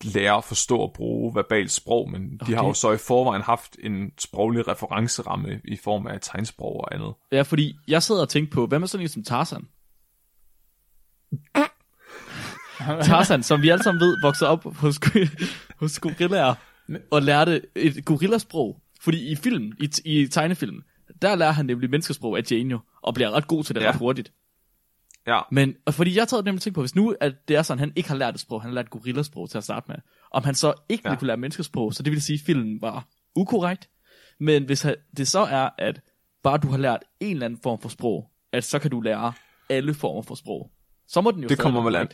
lærer 0.04 0.34
at 0.34 0.44
forstå 0.44 0.78
og 0.78 0.94
bruge 0.94 1.36
verbalt 1.36 1.72
sprog, 1.72 2.12
men 2.12 2.32
de 2.32 2.38
Okay. 2.42 2.54
har 2.54 2.64
jo 2.68 2.74
så 2.74 2.92
i 2.92 2.98
forvejen 2.98 3.42
haft 3.42 3.78
en 3.84 4.12
sproglig 4.20 4.68
referenceramme 4.68 5.62
i 5.64 5.78
form 5.78 6.08
af 6.08 6.20
tegnsprog 6.22 6.78
og 6.82 6.96
andet. 6.96 7.14
Ja, 7.32 7.42
fordi 7.42 7.76
jeg 7.88 8.04
sidder 8.04 8.22
og 8.22 8.30
tænker 8.30 8.52
på, 8.52 8.68
hvad 8.68 8.80
med 8.80 8.88
sådan 8.88 9.06
en 9.06 9.10
som 9.10 9.24
Tarzan? 9.24 9.62
Tarzan, 13.08 13.44
som 13.44 13.62
vi 13.62 13.70
alle 13.70 13.84
sammen 13.84 14.02
ved, 14.02 14.18
voksede 14.22 14.50
op 14.50 14.76
hos, 14.76 15.00
hos 15.80 16.00
gorillaer 16.00 16.54
og 17.12 17.22
lærte 17.22 17.62
et 17.76 18.06
gorillasprog. 18.06 18.78
Fordi 19.02 19.32
i 19.32 19.36
film, 19.36 19.72
i, 19.80 19.90
i 20.06 20.28
tegnefilm, 20.28 20.84
der 21.22 21.36
lærer 21.36 21.52
han 21.52 21.66
nemlig 21.66 21.90
menneskesprog 21.90 22.38
af 22.38 22.52
Jane 22.52 22.72
jo, 22.72 22.80
og 23.02 23.14
bliver 23.14 23.32
ret 23.32 23.48
god 23.48 23.64
til 23.64 23.76
det 23.76 23.82
ja. 23.82 23.90
ret 23.90 23.96
hurtigt. 23.96 24.32
Ja, 25.28 25.40
Men 25.52 25.76
og 25.86 25.94
fordi 25.94 26.18
jeg 26.18 26.28
tager 26.28 26.44
nemlig 26.44 26.62
tænkt 26.62 26.76
på, 26.76 26.82
hvis 26.82 26.96
nu 26.96 27.16
at 27.22 27.34
det 27.48 27.56
er 27.56 27.62
sådan, 27.62 27.80
han 27.80 27.94
ikke 27.96 28.10
har 28.10 28.16
lært 28.16 28.34
et 28.34 28.40
sprog, 28.40 28.62
han 28.62 28.70
har 28.70 28.76
lært 28.76 28.90
gorillasprog 28.90 29.50
til 29.50 29.58
at 29.58 29.64
starte 29.64 29.86
med, 29.88 29.96
om 30.32 30.44
han 30.44 30.56
så 30.56 30.74
ikke 30.90 31.02
Ja. 31.06 31.10
ville 31.10 31.20
kunne 31.20 31.28
lære 31.28 31.38
menneskesprog, 31.38 31.94
så 31.94 32.04
det 32.04 32.12
vil 32.12 32.22
sige, 32.22 32.36
at 32.40 32.46
filmen 32.46 32.82
var 32.82 33.08
ukorrekt. 33.36 33.90
Men 34.40 34.66
hvis 34.66 34.82
han- 34.82 34.96
det 35.18 35.28
så 35.28 35.40
er, 35.40 35.70
at 35.78 36.02
bare 36.44 36.58
du 36.58 36.68
har 36.68 36.78
lært 36.78 37.00
en 37.20 37.32
eller 37.32 37.46
anden 37.46 37.60
form 37.64 37.82
for 37.82 37.90
sprog, 37.90 38.32
at 38.52 38.64
så 38.64 38.80
kan 38.80 38.92
du 38.92 39.02
lære 39.02 39.34
alle 39.70 39.94
former 39.94 40.22
for 40.22 40.36
sprog, 40.36 40.72
så 41.08 41.22
må 41.22 41.32
den 41.32 41.42
jo 41.44 41.48
det 41.50 41.60
kommer 41.60 41.82
vel 41.82 41.96
an, 41.96 42.08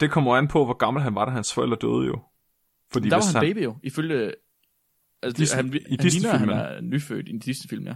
det 0.00 0.10
kommer 0.10 0.36
an 0.36 0.48
på, 0.48 0.64
hvor 0.64 0.74
gammel 0.74 1.02
han 1.02 1.14
var, 1.14 1.24
da 1.24 1.30
hans 1.30 1.54
forældre 1.54 1.76
døde 1.80 2.06
jo. 2.06 2.20
Fordi 2.92 3.08
Der 3.08 3.16
var 3.16 3.32
han 3.32 3.40
baby 3.54 3.64
jo, 3.64 3.76
ifølge... 3.82 4.32
Altså, 5.22 5.42
Disney- 5.42 5.56
han, 5.56 5.74
i 5.74 5.96
han 6.00 6.08
ligner, 6.10 6.36
han 6.36 6.48
er 6.50 6.80
nyfødt 6.80 7.28
i 7.28 7.30
en 7.30 7.38
Disney-film, 7.38 7.86
ja. 7.86 7.94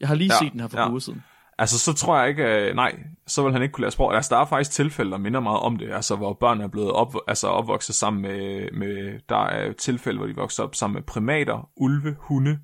Jeg 0.00 0.08
har 0.08 0.14
lige 0.14 0.32
Ja, 0.34 0.44
set 0.44 0.52
den 0.52 0.60
her 0.60 0.68
for 0.68 0.78
ja. 0.78 0.84
ja. 0.84 0.90
uger 0.90 0.98
siden. 0.98 1.22
Altså, 1.60 1.78
så 1.78 1.92
tror 1.92 2.18
jeg 2.20 2.28
ikke, 2.28 2.44
øh, 2.68 2.74
nej, 2.74 2.98
så 3.26 3.42
vil 3.42 3.52
han 3.52 3.62
ikke 3.62 3.72
kunne 3.72 3.82
lære 3.82 3.90
sprog. 3.90 4.14
Altså, 4.16 4.34
der 4.34 4.40
er 4.40 4.44
faktisk 4.46 4.70
tilfælde, 4.70 5.10
der 5.10 5.18
minder 5.18 5.40
meget 5.40 5.60
om 5.60 5.76
det, 5.76 5.90
altså, 5.92 6.16
hvor 6.16 6.32
børn 6.34 6.60
er 6.60 6.68
blevet 6.68 6.92
op, 6.92 7.14
altså, 7.28 7.48
opvokset 7.48 7.94
sammen 7.94 8.22
med, 8.22 8.70
med, 8.72 9.20
der 9.28 9.44
er 9.46 9.72
tilfælde, 9.72 10.18
hvor 10.18 10.26
de 10.26 10.34
vokser 10.36 10.62
op 10.62 10.74
sammen 10.74 10.94
med 10.94 11.02
primater, 11.02 11.70
ulve, 11.76 12.16
hunde, 12.20 12.58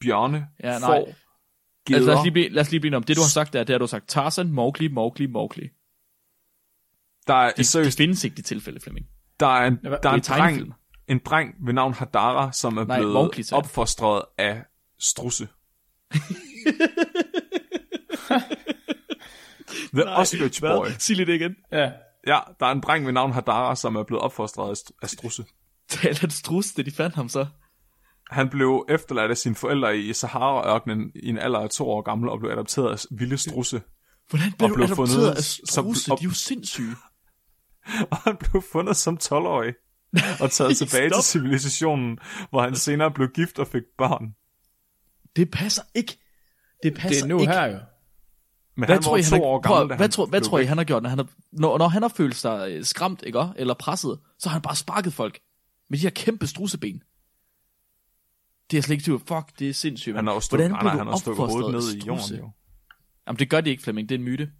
bjørne, 0.00 0.46
Ja, 0.62 0.78
nej. 0.78 0.80
får, 0.88 0.94
Altså, 1.06 1.14
geder. 1.86 2.00
lad 2.06 2.14
os, 2.14 2.24
lige 2.24 2.32
blive, 2.32 2.48
lad 2.48 2.60
os 2.62 2.70
lige 2.70 2.80
blive 2.80 2.96
om. 2.96 3.02
Det, 3.02 3.16
du 3.16 3.20
har 3.22 3.28
sagt, 3.28 3.54
er, 3.54 3.64
det 3.64 3.74
har 3.74 3.78
du 3.78 3.86
sagt 3.86 4.08
Tarzan, 4.08 4.52
Mowgli, 4.52 4.88
Mowgli, 4.88 5.26
Mowgli. 5.26 5.68
der 7.26 7.34
er, 7.34 7.48
Det, 7.48 7.56
det 7.56 7.66
seriøst, 7.66 7.96
findes 7.96 8.24
ikke 8.24 8.36
de 8.36 8.42
tilfælde, 8.42 8.80
Flemming. 8.80 9.06
der 9.40 9.46
er 9.46 9.66
en, 9.66 9.76
der 9.82 9.90
er 9.90 9.96
det 9.96 10.04
er 10.08 10.12
en 10.12 10.20
dreng, 10.20 10.74
en 11.08 11.18
dreng 11.24 11.54
ved 11.66 11.72
navn 11.72 11.94
Hadara, 11.94 12.52
som 12.52 12.78
er 12.78 12.84
Nej, 12.84 12.98
blevet 12.98 13.12
Mowgli, 13.14 13.44
opfostret 13.52 14.22
af 14.38 14.62
strusse. 14.98 15.48
The 19.94 20.04
Ostrich 20.08 20.60
Boy. 20.60 20.86
Sig 20.98 21.16
lige 21.16 21.26
det 21.26 21.34
igen. 21.34 21.54
Ja. 21.72 21.92
Ja, 22.26 22.38
der 22.60 22.66
er 22.66 22.70
en 22.72 22.80
dreng 22.80 23.06
ved 23.06 23.12
navn 23.12 23.32
Hadara, 23.32 23.76
som 23.76 23.96
er 23.96 24.02
blevet 24.02 24.22
opfostret 24.22 24.70
af 24.70 24.74
str- 24.74 24.98
af 25.02 25.08
strusse. 25.08 25.44
Tal 25.88 26.16
han 26.18 26.30
strus, 26.30 26.66
det 26.76 26.86
de 26.86 26.90
fandt 26.90 27.14
ham 27.14 27.28
så. 27.28 27.46
Han 28.30 28.48
blev 28.48 28.86
efterladt 28.88 29.30
af 29.30 29.36
sine 29.36 29.54
forældre 29.54 29.98
i 29.98 30.12
Sahara-ørkenen 30.12 31.10
i 31.14 31.28
en 31.28 31.38
alder 31.38 31.58
af 31.60 31.70
to 31.70 31.88
år 31.90 32.02
gammel 32.02 32.28
og 32.28 32.38
blev 32.40 32.50
adopteret 32.50 32.92
af 32.92 32.98
vilde 33.18 33.38
strusse. 33.38 33.82
Hvordan 34.30 34.52
blev 34.58 34.64
Og 34.64 34.68
du 34.70 34.74
blev 34.74 34.84
adopteret 34.84 35.08
fundet 35.10 35.30
af 35.36 35.42
som- 35.42 35.66
strusse? 35.66 36.12
op- 36.12 36.18
De 36.18 36.24
er 36.24 36.28
jo 36.28 36.34
sindssyge. 36.34 36.96
Og 38.10 38.16
han 38.16 38.36
blev 38.36 38.62
fundet 38.72 38.96
som 38.96 39.18
12-årig 39.22 39.74
og 40.40 40.50
taget 40.50 40.76
tilbage 40.76 41.10
til 41.10 41.22
civilisationen, 41.22 42.18
hvor 42.50 42.62
han 42.62 42.76
senere 42.76 43.10
blev 43.10 43.28
gift 43.28 43.58
og 43.58 43.66
fik 43.66 43.82
børn. 43.98 44.34
Det 45.36 45.50
passer 45.50 45.82
ikke. 45.94 46.18
Det 46.82 46.94
passer 46.94 47.26
Det 47.26 47.32
er 47.32 47.36
nu 47.36 47.40
ikke. 47.40 47.52
her 47.52 47.66
jo. 47.66 47.78
Men 48.80 48.86
Hvad 48.86 48.96
han 48.96 49.02
tror, 49.02 49.12
var 49.12 49.18
I, 49.18 49.22
to 49.22 49.34
han 49.34 49.42
år 49.44 49.52
har, 49.52 49.60
gammel, 49.60 49.76
prøv, 49.78 49.86
hvad, 49.86 49.96
han 49.96 50.10
tror, 50.10 50.26
hvad 50.26 50.40
tror 50.40 50.58
I, 50.58 50.64
han 50.64 50.76
har 50.78 50.84
gjort, 50.84 51.02
når 51.02 51.10
han 51.10 51.18
har, 51.18 51.26
når, 51.52 51.78
når 51.78 51.88
han 51.88 52.02
har 52.02 52.08
følt 52.08 52.36
sig 52.36 52.70
øh, 52.70 52.84
skræmt, 52.84 53.22
ikke? 53.26 53.38
også? 53.38 53.52
Eller 53.56 53.74
presset, 53.74 54.18
så 54.38 54.48
har 54.48 54.52
han 54.52 54.62
bare 54.62 54.76
sparket 54.76 55.12
folk 55.12 55.40
med 55.90 55.98
de 55.98 56.02
her 56.02 56.10
kæmpe 56.10 56.46
strusseben. 56.46 57.02
Det 58.70 58.78
er 58.78 58.82
slet 58.82 58.94
ikke 58.94 59.04
tvivl. 59.04 59.20
Fuck, 59.20 59.58
det 59.58 59.68
er 59.68 59.72
sindssygt. 59.72 60.16
Han 60.16 60.26
har 60.26 60.34
mand. 60.34 60.42
stukket, 60.42 60.68
Hvordan 60.68 60.70
nej, 60.70 60.82
nej, 60.82 60.92
blev 60.92 60.98
han 60.98 61.06
du 61.06 61.10
har 61.10 61.18
stukket 61.18 61.46
hovedet 61.46 61.72
ned 61.72 61.94
i 61.94 62.06
jorden, 62.06 62.36
jo. 62.38 62.50
Jamen, 63.26 63.38
det 63.38 63.50
gør 63.50 63.60
de 63.60 63.70
ikke, 63.70 63.82
Flemming. 63.82 64.08
Det 64.08 64.14
er 64.14 64.18
en 64.18 64.24
myte. 64.24 64.50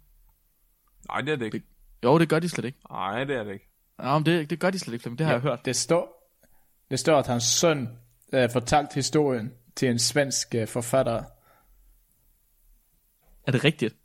Nej, 1.07 1.21
det 1.21 1.31
er 1.31 1.35
det 1.35 1.45
ikke. 1.45 1.61
Jo, 2.03 2.19
det 2.19 2.29
gør 2.29 2.39
de 2.39 2.49
slet 2.49 2.65
ikke. 2.65 2.77
Nej, 2.89 3.23
det 3.23 3.35
er 3.35 3.43
det 3.43 3.53
ikke. 3.53 3.69
Ja, 4.01 4.17
men 4.17 4.25
det, 4.25 4.49
det 4.49 4.59
gør 4.59 4.69
de 4.69 4.79
slet 4.79 4.93
ikke, 4.93 5.03
Flemming. 5.03 5.17
Det 5.17 5.25
har 5.25 5.33
jeg 5.33 5.41
hørt. 5.41 5.65
Det 5.65 5.75
står, 5.75 6.33
det 6.91 6.99
står 6.99 7.19
at 7.19 7.27
hans 7.27 7.43
søn 7.43 7.89
øh, 8.33 8.49
fortalte 8.51 8.95
historien 8.95 9.51
til 9.75 9.89
en 9.89 9.99
svensk 9.99 10.55
øh, 10.55 10.67
forfatter. 10.67 11.23
Er 13.47 13.51
det 13.51 13.63
rigtigt? 13.63 13.95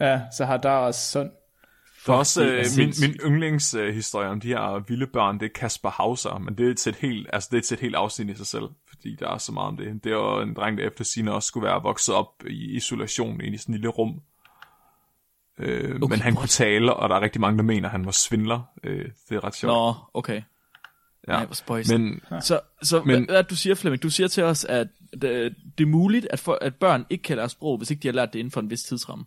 Ja, 0.00 0.20
så 0.36 0.44
har 0.44 0.56
Daras 0.56 0.96
søn. 0.96 1.30
For 2.04 2.14
også 2.14 2.44
øh, 2.44 2.64
min, 2.78 2.92
min 3.00 3.10
yndlingshistorie 3.24 4.28
om 4.28 4.40
de 4.40 4.48
her 4.48 4.84
vilde 4.88 5.06
børn, 5.06 5.40
det 5.40 5.46
er 5.46 5.50
Kasper 5.54 5.90
Hauser, 5.90 6.38
men 6.38 6.58
det 6.58 6.70
er 6.70 6.74
til 6.74 6.90
et 6.90 6.96
helt, 6.96 7.30
altså 7.32 7.48
det 7.52 7.58
er 7.58 7.62
til 7.62 7.74
et 7.74 7.80
helt 7.80 7.94
afsnit 7.94 8.28
i 8.30 8.34
sig 8.34 8.46
selv, 8.46 8.64
fordi 8.88 9.16
der 9.20 9.28
er 9.28 9.38
så 9.38 9.52
meget 9.52 9.68
om 9.68 9.76
det. 9.76 10.04
Det 10.04 10.10
jo 10.10 10.40
en 10.40 10.54
dreng, 10.54 10.78
der 10.78 10.86
efter 10.86 11.04
sine 11.04 11.32
også 11.32 11.46
skulle 11.46 11.66
være 11.66 11.82
vokset 11.82 12.14
op 12.14 12.26
i 12.46 12.76
isolation 12.76 13.40
i 13.40 13.56
sådan 13.56 13.74
en 13.74 13.80
lille 13.80 13.88
rum. 13.88 14.20
Øh, 15.58 15.96
okay, 16.02 16.12
men 16.12 16.20
han 16.20 16.34
kunne 16.34 16.48
tale, 16.48 16.94
og 16.94 17.08
der 17.08 17.16
er 17.16 17.20
rigtig 17.20 17.40
mange, 17.40 17.58
der 17.58 17.64
mener, 17.64 17.88
at 17.88 17.92
han 17.92 18.04
var 18.04 18.10
svindler. 18.10 18.60
Øh, 18.84 19.04
det 19.28 19.36
er 19.36 19.44
ret 19.44 19.54
sjovt. 19.54 19.72
Nå, 19.72 19.94
okay. 20.14 20.42
ja. 21.28 21.32
Nej, 21.32 21.44
hvor. 21.44 21.92
Men 21.98 22.20
Så, 22.40 22.60
så 22.82 22.98
Men- 22.98 23.06
men, 23.06 23.24
hvad, 23.24 23.34
hvad 23.34 23.44
du 23.44 23.56
siger, 23.56 23.74
Flemming? 23.74 24.02
Du 24.02 24.10
siger 24.10 24.28
til 24.28 24.44
os, 24.44 24.64
at 24.64 24.88
det, 25.12 25.54
det 25.78 25.84
er 25.84 25.88
muligt, 25.88 26.26
at, 26.30 26.38
for, 26.40 26.58
at 26.60 26.74
børn 26.74 27.06
ikke 27.10 27.22
kan 27.22 27.36
lære 27.36 27.48
sprog, 27.48 27.78
hvis 27.78 27.90
ikke 27.90 28.02
de 28.02 28.08
har 28.08 28.12
lært 28.12 28.32
det 28.32 28.38
inden 28.38 28.50
for 28.50 28.60
en 28.60 28.70
vis 28.70 28.82
tidsramme. 28.82 29.24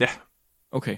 Ja, 0.00 0.08
Okay. 0.72 0.96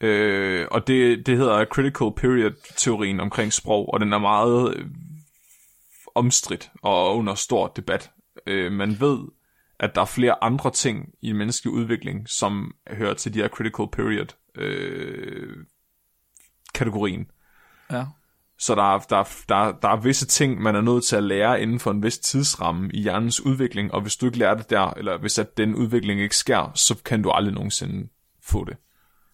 Øh, 0.00 0.66
og 0.70 0.86
det, 0.86 1.26
det 1.26 1.36
hedder 1.36 1.64
critical 1.64 2.12
period-teorien 2.16 3.20
omkring 3.20 3.52
sprog, 3.52 3.94
og 3.94 4.00
den 4.00 4.12
er 4.12 4.18
meget 4.18 4.76
øh, 4.76 4.86
omstridt 6.14 6.70
og 6.82 7.16
under 7.16 7.34
stor 7.34 7.68
debat. 7.68 8.10
Øh, 8.46 8.72
man 8.72 9.00
ved, 9.00 9.18
at 9.78 9.94
der 9.94 10.00
er 10.00 10.06
flere 10.06 10.44
andre 10.44 10.70
ting 10.70 11.14
i 11.22 11.30
en 11.30 11.36
menneskelig 11.36 11.72
udvikling, 11.72 12.28
som 12.28 12.74
hører 12.90 13.14
til 13.14 13.34
de 13.34 13.38
her 13.38 13.48
critical 13.48 13.86
period 13.92 14.26
øh, 14.54 15.56
kategorien. 16.74 17.30
Ja. 17.90 18.04
Så 18.64 18.74
der 18.74 18.94
er, 18.94 18.98
der, 18.98 19.16
er, 19.16 19.24
der, 19.48 19.54
er, 19.54 19.72
der 19.82 19.88
er 19.88 19.96
visse 19.96 20.26
ting, 20.26 20.62
man 20.62 20.76
er 20.76 20.80
nødt 20.80 21.04
til 21.04 21.16
at 21.16 21.22
lære 21.22 21.62
inden 21.62 21.80
for 21.80 21.90
en 21.90 22.02
vis 22.02 22.18
tidsramme 22.18 22.90
i 22.92 23.00
hjernens 23.00 23.40
udvikling, 23.40 23.94
og 23.94 24.00
hvis 24.00 24.16
du 24.16 24.26
ikke 24.26 24.38
lærer 24.38 24.54
det 24.54 24.70
der, 24.70 24.90
eller 24.90 25.18
hvis 25.18 25.38
at 25.38 25.56
den 25.56 25.74
udvikling 25.74 26.20
ikke 26.20 26.36
sker, 26.36 26.72
så 26.74 27.02
kan 27.04 27.22
du 27.22 27.30
aldrig 27.30 27.54
nogensinde 27.54 28.08
få 28.42 28.64
det. 28.64 28.76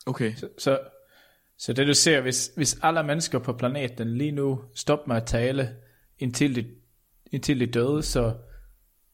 Okay. 0.06 0.34
Så, 0.34 0.48
så, 0.58 0.78
så 1.58 1.72
det 1.72 1.86
du 1.86 1.94
ser, 1.94 2.20
hvis, 2.20 2.52
hvis 2.56 2.78
alle 2.82 3.02
mennesker 3.02 3.38
på 3.38 3.52
planeten 3.52 4.16
lige 4.16 4.32
nu 4.32 4.60
stopper 4.74 5.08
med 5.08 5.16
at 5.16 5.26
tale, 5.26 5.76
indtil 6.18 6.56
de, 6.56 6.66
indtil 7.32 7.60
de 7.60 7.66
døde, 7.66 8.02
så, 8.02 8.34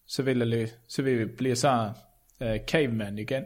så, 0.07 0.23
vil 0.23 0.41
det, 0.41 0.77
så 0.89 1.03
vil 1.03 1.19
vi 1.19 1.25
blive 1.25 1.57
så 1.57 1.93
uh, 2.41 2.57
caveman 2.69 3.19
igen. 3.19 3.45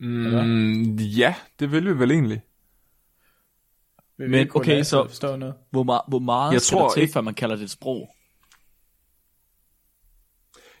Mm, 0.00 0.96
ja, 0.96 1.34
det 1.60 1.72
vil 1.72 1.84
vi 1.84 1.98
vel 1.98 2.10
egentlig. 2.10 2.42
Vil 4.18 4.26
vi 4.26 4.30
Men 4.30 4.50
okay, 4.54 4.82
så- 4.82 4.98
og 5.00 5.08
forstå 5.08 5.36
noget? 5.36 5.54
Hvor, 5.70 5.82
meget, 5.82 6.02
hvor 6.08 6.18
meget 6.18 6.52
Jeg 6.52 6.60
skal 6.60 6.76
tror 6.78 6.86
der 6.88 6.94
til, 6.94 7.02
ikke- 7.02 7.12
før 7.12 7.20
man 7.20 7.34
kalder 7.34 7.56
det 7.56 7.62
et 7.64 7.70
sprog? 7.70 8.08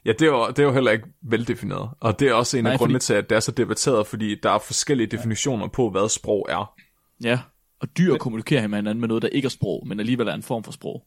Ja, 0.04 0.12
det 0.12 0.22
er, 0.22 0.26
jo, 0.26 0.48
det 0.48 0.58
er 0.58 0.62
jo 0.62 0.72
heller 0.72 0.90
ikke 0.90 1.06
veldefineret. 1.22 1.90
Og 2.00 2.18
det 2.20 2.28
er 2.28 2.32
også 2.34 2.58
en 2.58 2.64
Nej, 2.64 2.72
af 2.72 2.78
grundene 2.78 2.96
fordi- 2.96 3.04
til, 3.06 3.14
at 3.14 3.30
det 3.30 3.36
er 3.36 3.40
så 3.40 3.52
debatteret, 3.52 4.06
fordi 4.06 4.40
der 4.42 4.50
er 4.50 4.58
forskellige 4.58 5.06
definitioner 5.06 5.68
på, 5.68 5.90
hvad 5.90 6.08
sprog 6.08 6.46
er. 6.48 6.74
Ja. 7.24 7.40
Og 7.80 7.98
dyr 7.98 8.16
kommunikerer 8.16 8.66
med 8.66 8.78
hinanden 8.78 9.00
med 9.00 9.08
noget, 9.08 9.22
der 9.22 9.28
ikke 9.28 9.46
er 9.46 9.50
sprog, 9.50 9.86
men 9.88 10.00
alligevel 10.00 10.28
er 10.28 10.34
en 10.34 10.42
form 10.42 10.64
for 10.64 10.72
sprog. 10.72 11.06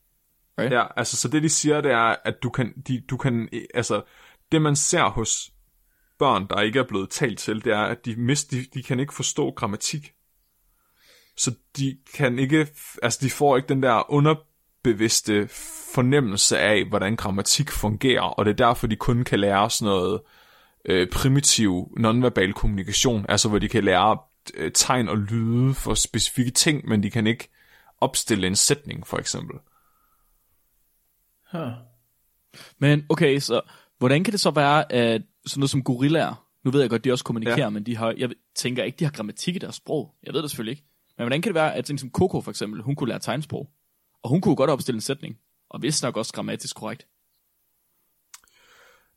Right? 0.59 0.73
Ja, 0.73 0.85
altså, 0.97 1.17
så 1.17 1.27
det 1.27 1.43
de 1.43 1.49
siger, 1.49 1.81
det 1.81 1.91
er, 1.91 2.15
at 2.25 2.35
du 2.43 2.49
kan, 2.49 2.73
de, 2.87 3.01
du 3.09 3.17
kan, 3.17 3.49
altså, 3.73 4.01
det 4.51 4.61
man 4.61 4.75
ser 4.75 5.03
hos 5.09 5.51
børn, 6.19 6.47
der 6.49 6.61
ikke 6.61 6.79
er 6.79 6.83
blevet 6.87 7.09
talt 7.09 7.39
til, 7.39 7.65
det 7.65 7.73
er, 7.73 7.81
at 7.81 8.05
de, 8.05 8.15
mist, 8.15 8.51
de, 8.51 8.65
de 8.73 8.83
kan 8.83 8.99
ikke 8.99 9.13
forstå 9.13 9.51
grammatik. 9.51 10.11
Så 11.39 11.51
de 11.77 11.97
kan 12.15 12.39
ikke, 12.39 12.67
altså 13.03 13.19
de 13.21 13.29
får 13.29 13.57
ikke 13.57 13.69
den 13.69 13.83
der 13.83 14.11
under, 14.11 14.35
bevidste 14.83 15.47
fornemmelse 15.93 16.59
af, 16.59 16.85
hvordan 16.85 17.15
grammatik 17.15 17.71
fungerer, 17.71 18.21
og 18.21 18.45
det 18.45 18.51
er 18.51 18.67
derfor, 18.67 18.87
de 18.87 18.95
kun 18.95 19.23
kan 19.23 19.39
lære 19.39 19.69
sådan 19.69 19.93
noget 19.93 20.21
øh, 20.85 21.09
primitiv 21.09 21.93
nonverbal 21.97 22.53
kommunikation, 22.53 23.25
altså 23.29 23.49
hvor 23.49 23.59
de 23.59 23.69
kan 23.69 23.83
lære 23.83 24.17
øh, 24.53 24.71
tegn 24.71 25.09
og 25.09 25.17
lyde 25.17 25.73
for 25.73 25.93
specifikke 25.93 26.51
ting, 26.51 26.87
men 26.87 27.03
de 27.03 27.09
kan 27.09 27.27
ikke 27.27 27.49
opstille 27.97 28.47
en 28.47 28.55
sætning, 28.55 29.07
for 29.07 29.17
eksempel. 29.17 29.55
Huh. 31.51 31.71
Men 32.77 33.05
okay, 33.09 33.39
så 33.39 33.61
hvordan 33.97 34.23
kan 34.23 34.31
det 34.31 34.39
så 34.39 34.51
være, 34.51 34.91
at 34.91 35.21
sådan 35.45 35.59
noget 35.59 35.69
som 35.69 35.83
gorillaer, 35.83 36.45
nu 36.63 36.71
ved 36.71 36.81
jeg 36.81 36.89
godt, 36.89 37.03
de 37.03 37.11
også 37.11 37.23
kommunikerer, 37.23 37.57
ja. 37.57 37.69
men 37.69 37.85
de 37.85 37.97
har, 37.97 38.13
jeg 38.17 38.29
tænker 38.55 38.83
ikke, 38.83 38.97
de 38.97 39.03
har 39.03 39.11
grammatik 39.11 39.55
i 39.55 39.59
deres 39.59 39.75
sprog. 39.75 40.15
Jeg 40.23 40.33
ved 40.33 40.41
det 40.41 40.49
selvfølgelig 40.49 40.71
ikke. 40.71 40.88
Men 41.19 41.23
hvordan 41.25 41.41
kan 41.41 41.49
det 41.49 41.55
være, 41.55 41.75
at 41.75 41.87
sådan 41.87 41.97
som 41.97 42.11
Coco 42.11 42.41
for 42.41 42.51
eksempel, 42.51 42.81
hun 42.81 42.95
kunne 42.95 43.09
lære 43.09 43.19
tegnsprog? 43.19 43.69
Og 44.23 44.29
hun 44.29 44.41
kunne 44.41 44.55
godt 44.55 44.69
opstille 44.69 44.97
en 44.97 45.01
sætning, 45.01 45.35
og 45.69 45.81
vidste 45.81 46.05
nok 46.05 46.17
også 46.17 46.33
grammatisk 46.33 46.75
korrekt. 46.75 47.07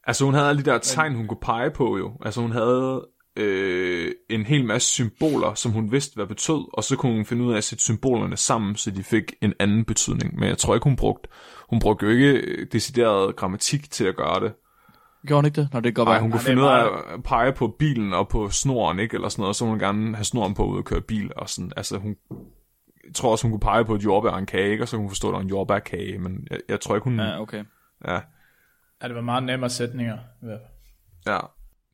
Altså 0.05 0.25
hun 0.25 0.35
havde 0.35 0.49
alle 0.49 0.65
de 0.65 0.71
der 0.71 0.79
tegn, 0.79 1.15
hun 1.15 1.27
kunne 1.27 1.41
pege 1.43 1.71
på 1.71 1.99
jo. 1.99 2.19
Altså 2.25 2.41
hun 2.41 2.53
havde 2.53 3.09
øh, 3.37 4.13
en 4.31 4.47
hel 4.47 4.65
masse 4.65 4.89
symboler, 4.89 5.55
som 5.55 5.73
hun 5.73 5.93
vidste, 5.93 6.15
hvad 6.15 6.27
betød, 6.27 6.75
og 6.75 6.85
så 6.85 6.97
kunne 6.97 7.13
hun 7.13 7.25
finde 7.25 7.45
ud 7.45 7.53
af 7.53 7.57
at 7.57 7.65
sætte 7.65 7.85
symbolerne 7.85 8.37
sammen, 8.37 8.77
så 8.77 8.91
de 8.91 9.05
fik 9.05 9.35
en 9.43 9.55
anden 9.59 9.85
betydning. 9.85 10.39
Men 10.39 10.49
jeg 10.49 10.59
tror 10.59 10.75
ikke, 10.75 10.85
hun 10.85 10.97
brugte, 10.97 11.29
hun 11.71 11.81
brugte 11.81 12.07
jo 12.07 12.13
ikke 12.13 12.65
decideret 12.65 13.37
grammatik 13.37 13.91
til 13.91 14.05
at 14.05 14.17
gøre 14.17 14.41
det. 14.41 14.53
Gjorde 15.27 15.39
hun 15.39 15.45
ikke 15.47 15.61
det? 15.61 15.69
Nå, 15.73 15.81
det 15.81 15.95
går 15.95 16.05
Nej, 16.05 16.13
bare. 16.13 16.21
hun 16.23 16.31
kunne 16.31 16.41
er 16.41 16.45
finde 16.45 16.63
ud 16.63 16.67
af 16.67 17.15
at 17.15 17.23
pege 17.23 17.53
på 17.53 17.69
bilen 17.69 18.13
og 18.13 18.29
på 18.29 18.51
snoren, 18.51 18.99
ikke? 18.99 19.15
Eller 19.15 19.29
sådan 19.29 19.43
noget, 19.43 19.57
så 19.57 19.65
hun 19.65 19.79
gerne 19.79 20.17
have 20.17 20.25
snoren 20.25 20.55
på 20.55 20.65
ud 20.67 20.79
og 20.79 20.85
køre 20.85 21.01
bil 21.01 21.33
og 21.37 21.49
sådan. 21.51 21.73
Altså 21.77 21.99
hun, 21.99 22.17
jeg 23.07 23.15
tror 23.15 23.31
også, 23.31 23.45
hun 23.45 23.51
kunne 23.53 23.61
pege 23.61 23.85
på 23.85 23.95
et 23.95 24.05
jordbær 24.05 24.31
og 24.31 24.39
en 24.39 24.47
kage, 24.47 24.71
ikke? 24.71 24.85
Og 24.85 24.89
så 24.89 24.97
kunne 24.97 25.03
hun 25.03 25.11
forstå, 25.11 25.29
at 25.29 25.33
der 25.33 25.37
var 25.39 25.43
en 25.43 25.49
jordbærkage, 25.49 26.19
men 26.19 26.47
jeg, 26.51 26.59
jeg 26.69 26.81
tror 26.81 26.95
ikke, 26.95 27.05
hun... 27.05 27.21
Ja, 27.21 27.41
okay. 27.41 27.65
ja. 28.09 28.21
Ja, 29.03 29.09
det 29.09 29.15
var 29.17 29.21
meget 29.23 29.43
nemmere 29.43 29.71
sætninger. 29.71 30.19
fald. 30.41 30.61
Ja. 31.27 31.39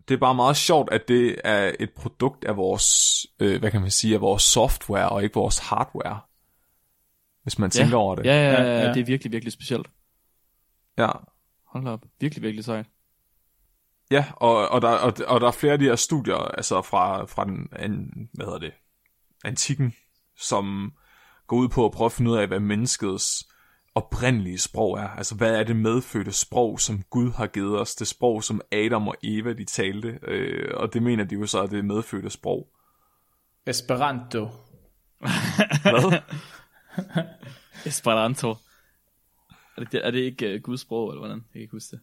Det 0.09 0.15
er 0.15 0.19
bare 0.19 0.35
meget 0.35 0.57
sjovt, 0.57 0.93
at 0.93 1.09
det 1.09 1.37
er 1.45 1.73
et 1.81 1.91
produkt 1.97 2.45
af 2.45 2.57
vores, 2.57 3.27
øh, 3.41 3.61
hvad 3.61 3.71
kan 3.71 3.81
man 3.81 3.91
sige, 3.91 4.15
af 4.15 4.21
vores 4.21 4.43
software, 4.43 5.09
og 5.09 5.23
ikke 5.23 5.35
vores 5.35 5.59
hardware. 5.59 6.21
Hvis 7.43 7.59
man 7.59 7.71
tænker 7.71 7.97
ja. 7.97 8.03
over 8.03 8.15
det. 8.15 8.25
Ja, 8.27 8.35
ja, 8.35 8.51
Ja, 8.53 8.63
ja, 8.63 8.81
ja. 8.87 8.93
det 8.93 9.01
er 9.01 9.05
virkelig, 9.05 9.33
virkelig 9.33 9.53
specielt. 9.53 9.87
ja. 10.99 11.09
Hold 11.67 11.85
da 11.85 11.91
op. 11.91 12.05
Virkelig, 12.21 12.43
virkelig 12.43 12.65
sejt. 12.65 12.87
Ja, 14.11 14.25
og, 14.37 14.69
og, 14.69 14.83
der, 14.83 14.89
og, 14.89 15.13
og 15.27 15.41
der 15.41 15.47
er 15.47 15.53
flere 15.53 15.73
af 15.73 15.79
de 15.79 15.85
her 15.85 15.97
studier, 15.97 16.37
altså 16.37 16.83
fra, 16.83 17.25
fra 17.25 17.45
den, 17.45 17.69
an, 17.73 18.11
hvad 18.33 18.47
hedder 18.47 18.59
det, 18.59 18.73
antikken, 19.45 19.95
som 20.37 20.93
går 21.47 21.57
ud 21.57 21.69
på 21.69 21.85
at 21.85 21.93
prøve 21.93 22.07
at 22.07 22.13
finde 22.13 22.31
ud 22.31 22.37
af, 22.37 22.47
hvad 22.47 22.61
menneskets 22.61 23.49
oprindelige 23.95 24.59
sprog 24.59 24.99
er. 24.99 25.09
Altså, 25.09 25.35
hvad 25.35 25.55
er 25.55 25.65
det 25.65 25.77
medfødte 25.77 26.33
sprog, 26.33 26.81
som 26.81 27.03
Gud 27.11 27.33
har 27.33 27.47
givet 27.47 27.81
os? 27.81 27.95
Det 27.95 28.07
sprog, 28.07 28.45
som 28.45 28.61
Adam 28.73 29.09
og 29.09 29.15
Eva, 29.23 29.53
de 29.53 29.65
talte. 29.65 30.19
Øh, 30.23 30.71
og 30.75 30.95
det 30.95 31.03
mener 31.03 31.25
de 31.25 31.35
jo 31.35 31.47
så, 31.47 31.63
at 31.63 31.71
det 31.71 31.79
er 31.79 31.83
medfødte 31.83 32.31
sprog. 32.31 32.69
Esperanto. 33.67 34.49
Hvad? 35.83 36.21
Esperanto. 37.87 38.55
Er 39.77 39.85
det, 39.85 40.07
er 40.07 40.11
det 40.11 40.19
ikke 40.19 40.55
uh, 40.55 40.61
Guds 40.63 40.81
sprog, 40.81 41.11
eller 41.11 41.21
hvordan? 41.21 41.39
Jeg 41.39 41.53
kan 41.53 41.61
ikke 41.61 41.73
huske 41.73 41.97
det. 41.97 42.01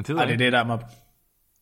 Men 0.00 0.16
det 0.16 0.22
Ej, 0.22 0.28
jeg 0.28 0.28
det 0.28 0.34
er 0.46 0.50
det 0.50 0.52
der 0.52 0.64
med 0.64 0.78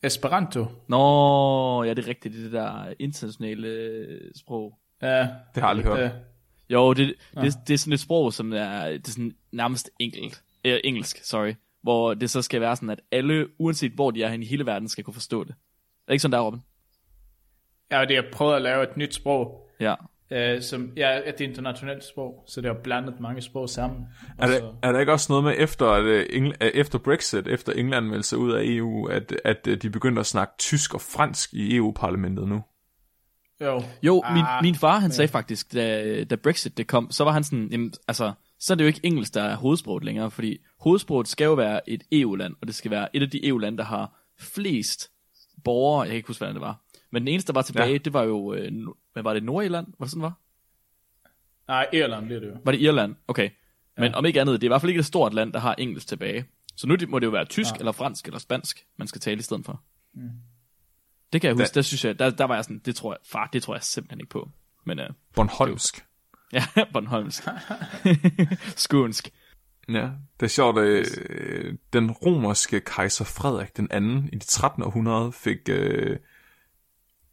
Esperanto. 0.02 0.66
Nå, 0.88 1.82
ja, 1.84 1.94
det 1.94 2.04
er 2.04 2.08
rigtigt. 2.08 2.34
Det 2.34 2.40
er 2.40 2.44
det 2.44 2.52
der 2.52 2.94
internationale 2.98 3.68
øh, 3.68 4.30
sprog. 4.36 4.78
Ja, 5.02 5.18
Det 5.18 5.28
har 5.54 5.60
jeg 5.60 5.68
aldrig 5.68 5.86
hørt. 5.86 5.98
ja. 5.98 6.10
Jo, 6.70 6.92
det, 6.92 7.14
det, 7.34 7.54
det 7.68 7.74
er 7.74 7.78
sådan 7.78 7.92
et 7.92 8.00
sprog, 8.00 8.32
som 8.32 8.52
er, 8.52 8.88
det 8.88 9.08
er 9.08 9.10
sådan 9.10 9.36
nærmest 9.52 9.90
enkelt. 10.00 10.42
Øh, 10.64 10.80
engelsk, 10.84 11.24
sorry. 11.24 11.54
Hvor 11.82 12.14
det 12.14 12.30
så 12.30 12.42
skal 12.42 12.60
være 12.60 12.76
sådan, 12.76 12.90
at 12.90 13.00
alle, 13.12 13.60
uanset 13.60 13.92
hvor 13.92 14.10
de 14.10 14.22
er 14.22 14.28
hen 14.28 14.42
i 14.42 14.46
hele 14.46 14.66
verden, 14.66 14.88
skal 14.88 15.04
kunne 15.04 15.14
forstå 15.14 15.44
det. 15.44 15.50
Er 15.50 15.54
det 16.06 16.12
ikke 16.14 16.22
sådan 16.22 16.32
der, 16.32 16.40
Robin? 16.40 16.60
Ja, 17.90 18.04
det 18.04 18.16
har 18.16 18.24
prøvet 18.32 18.56
at 18.56 18.62
lave 18.62 18.82
et 18.82 18.96
nyt 18.96 19.14
sprog, 19.14 19.68
Ja. 19.80 19.94
Øh, 20.30 20.62
som 20.62 20.92
ja, 20.96 21.20
et 21.28 21.40
internationalt 21.40 22.04
sprog, 22.04 22.44
så 22.46 22.60
det 22.60 22.68
har 22.74 22.80
blandet 22.82 23.20
mange 23.20 23.42
sprog 23.42 23.68
sammen. 23.68 24.00
Er, 24.38 24.42
Og 24.42 24.48
det, 24.48 24.56
så- 24.58 24.72
er 24.82 24.92
der 24.92 25.00
ikke 25.00 25.12
også 25.12 25.32
noget 25.32 25.44
med, 25.44 25.54
efter, 25.58 25.86
at, 25.86 26.04
øh, 26.04 26.26
Engl- 26.32 26.56
øh, 26.60 26.70
efter 26.74 26.98
Brexit, 26.98 27.48
efter 27.48 27.72
England 27.72 28.06
meldte 28.06 28.28
sig 28.28 28.38
ud 28.38 28.52
af 28.52 28.62
EU, 28.64 29.06
at, 29.06 29.32
at 29.44 29.66
øh, 29.66 29.82
de 29.82 29.90
begyndte 29.90 30.20
at 30.20 30.26
snakke 30.26 30.52
tysk 30.58 30.94
og 30.94 31.00
fransk 31.00 31.54
i 31.54 31.76
EU-parlamentet 31.76 32.48
nu? 32.48 32.62
Jo, 33.60 33.82
Jo, 34.02 34.22
min, 34.34 34.44
Ah, 34.46 34.62
min 34.62 34.74
far, 34.74 34.98
han 34.98 35.10
sagde 35.10 35.28
faktisk, 35.28 35.72
da, 35.72 36.24
da 36.24 36.36
Brexit 36.36 36.78
det 36.78 36.86
kom, 36.86 37.10
så 37.10 37.24
var 37.24 37.32
han 37.32 37.44
sådan, 37.44 37.68
jamen, 37.72 37.92
altså, 38.08 38.32
så 38.60 38.72
er 38.72 38.74
det 38.74 38.84
jo 38.84 38.86
ikke 38.86 39.00
engelsk, 39.02 39.34
der 39.34 39.42
er 39.42 39.56
hovedsproget 39.56 40.04
længere, 40.04 40.30
fordi 40.30 40.58
hovedsproget 40.80 41.28
skal 41.28 41.44
jo 41.44 41.52
være 41.54 41.90
et 41.90 42.02
EU-land, 42.12 42.54
og 42.60 42.66
det 42.66 42.74
skal 42.74 42.90
være 42.90 43.16
et 43.16 43.22
af 43.22 43.30
de 43.30 43.46
EU-lande, 43.48 43.78
der 43.78 43.84
har 43.84 44.20
flest 44.40 45.08
borgere, 45.64 46.00
jeg 46.02 46.08
kan 46.08 46.16
ikke 46.16 46.26
huske, 46.28 46.40
hvordan 46.40 46.54
det 46.54 46.60
var. 46.62 46.80
Men 47.12 47.22
den 47.22 47.28
eneste, 47.28 47.46
der 47.52 47.58
var 47.58 47.62
tilbage, 47.62 47.86
Ja. 47.86 47.92
ja. 47.92 47.98
det 47.98 48.12
var 48.12 48.22
jo, 48.22 48.54
øh, 48.54 48.72
hvad 49.12 49.22
var 49.22 49.34
det, 49.34 49.42
Nordirland? 49.42 49.86
Var 49.98 50.04
det 50.04 50.10
sådan, 50.10 50.22
var? 50.22 50.32
Nej, 51.68 51.86
Irland 51.92 52.26
bliver 52.26 52.40
det 52.40 52.48
jo. 52.48 52.56
Var 52.64 52.72
det 52.72 52.80
Irland? 52.80 53.14
Okay. 53.28 53.50
Men 53.98 54.14
om 54.14 54.24
ikke 54.26 54.40
andet, 54.40 54.60
det 54.60 54.66
er 54.66 54.68
i 54.68 54.72
hvert 54.72 54.80
fald 54.80 54.90
ikke 54.90 54.98
et 55.00 55.06
stort 55.06 55.34
land, 55.34 55.52
der 55.52 55.58
har 55.58 55.74
engelsk 55.74 56.06
tilbage. 56.08 56.44
Så 56.76 56.86
nu 56.86 56.96
må 57.08 57.18
det 57.18 57.26
jo 57.26 57.30
være 57.30 57.44
tysk, 57.44 57.70
Nej. 57.70 57.78
eller 57.78 57.92
fransk, 57.92 58.26
eller 58.26 58.38
spansk, 58.38 58.86
man 58.98 59.08
skal 59.08 59.20
tale 59.20 59.38
i 59.38 59.42
stedet 59.42 59.64
for. 59.66 59.82
Mm. 60.14 60.30
Det 61.32 61.40
kan 61.40 61.48
jeg 61.48 61.54
huske, 61.54 61.64
Da- 61.64 61.74
der 61.74 61.82
synes 61.82 62.04
jeg, 62.04 62.18
der, 62.18 62.30
der 62.30 62.44
var 62.44 62.54
jeg 62.54 62.64
sådan, 62.64 62.78
det 62.84 62.96
tror 62.96 63.12
jeg, 63.12 63.18
far, 63.32 63.48
det 63.52 63.62
tror 63.62 63.74
jeg 63.74 63.82
simpelthen 63.82 64.20
ikke 64.20 64.30
på. 64.30 64.50
Men 64.86 64.98
øh, 64.98 65.10
Bornholmsk. 65.34 66.04
ja, 66.52 66.64
Bornholmsk. 66.92 67.42
Skånsk. 68.76 69.30
Ja, 69.88 70.10
det 70.40 70.46
er 70.46 70.48
sjovt, 70.48 70.78
at 70.78 71.06
øh, 71.30 71.74
den 71.92 72.10
romerske 72.10 72.80
kejser 72.80 73.24
Frederik 73.24 73.76
den 73.76 73.88
anden 73.90 74.28
i 74.32 74.36
det 74.36 74.46
13. 74.46 74.82
århundrede 74.82 75.32
fik 75.32 75.58
øh, 75.70 76.16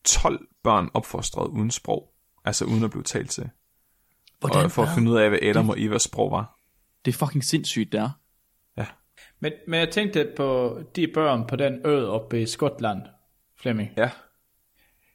12 0.06 0.48
børn 0.64 0.90
opfostret 0.94 1.48
uden 1.48 1.72
sprog. 1.72 2.12
Altså 2.46 2.66
uden 2.66 2.84
at 2.84 2.92
blive 2.92 3.04
talt 3.04 3.32
til. 3.32 3.50
Hvordan 4.40 4.66
og 4.66 4.72
for 4.72 4.84
at 4.84 4.90
finde 4.96 5.12
ud 5.12 5.18
af, 5.18 5.30
hvad 5.30 5.40
Adam 5.42 5.70
og 5.70 5.82
Evas 5.82 6.02
sprog 6.02 6.32
var. 6.32 6.60
Det 7.06 7.14
er 7.14 7.18
fucking 7.26 7.44
sindssygt, 7.44 7.92
der. 7.92 8.10
Men, 9.40 9.54
men 9.68 9.80
jeg 9.80 9.90
tænkte 9.90 10.34
på 10.38 10.80
de 10.96 11.08
børn 11.08 11.48
på 11.48 11.56
den 11.56 11.82
ø 11.86 12.08
oppe 12.08 12.42
i 12.42 12.46
Skotland, 12.46 13.02
Flemming. 13.58 13.90
Ja. 13.98 14.10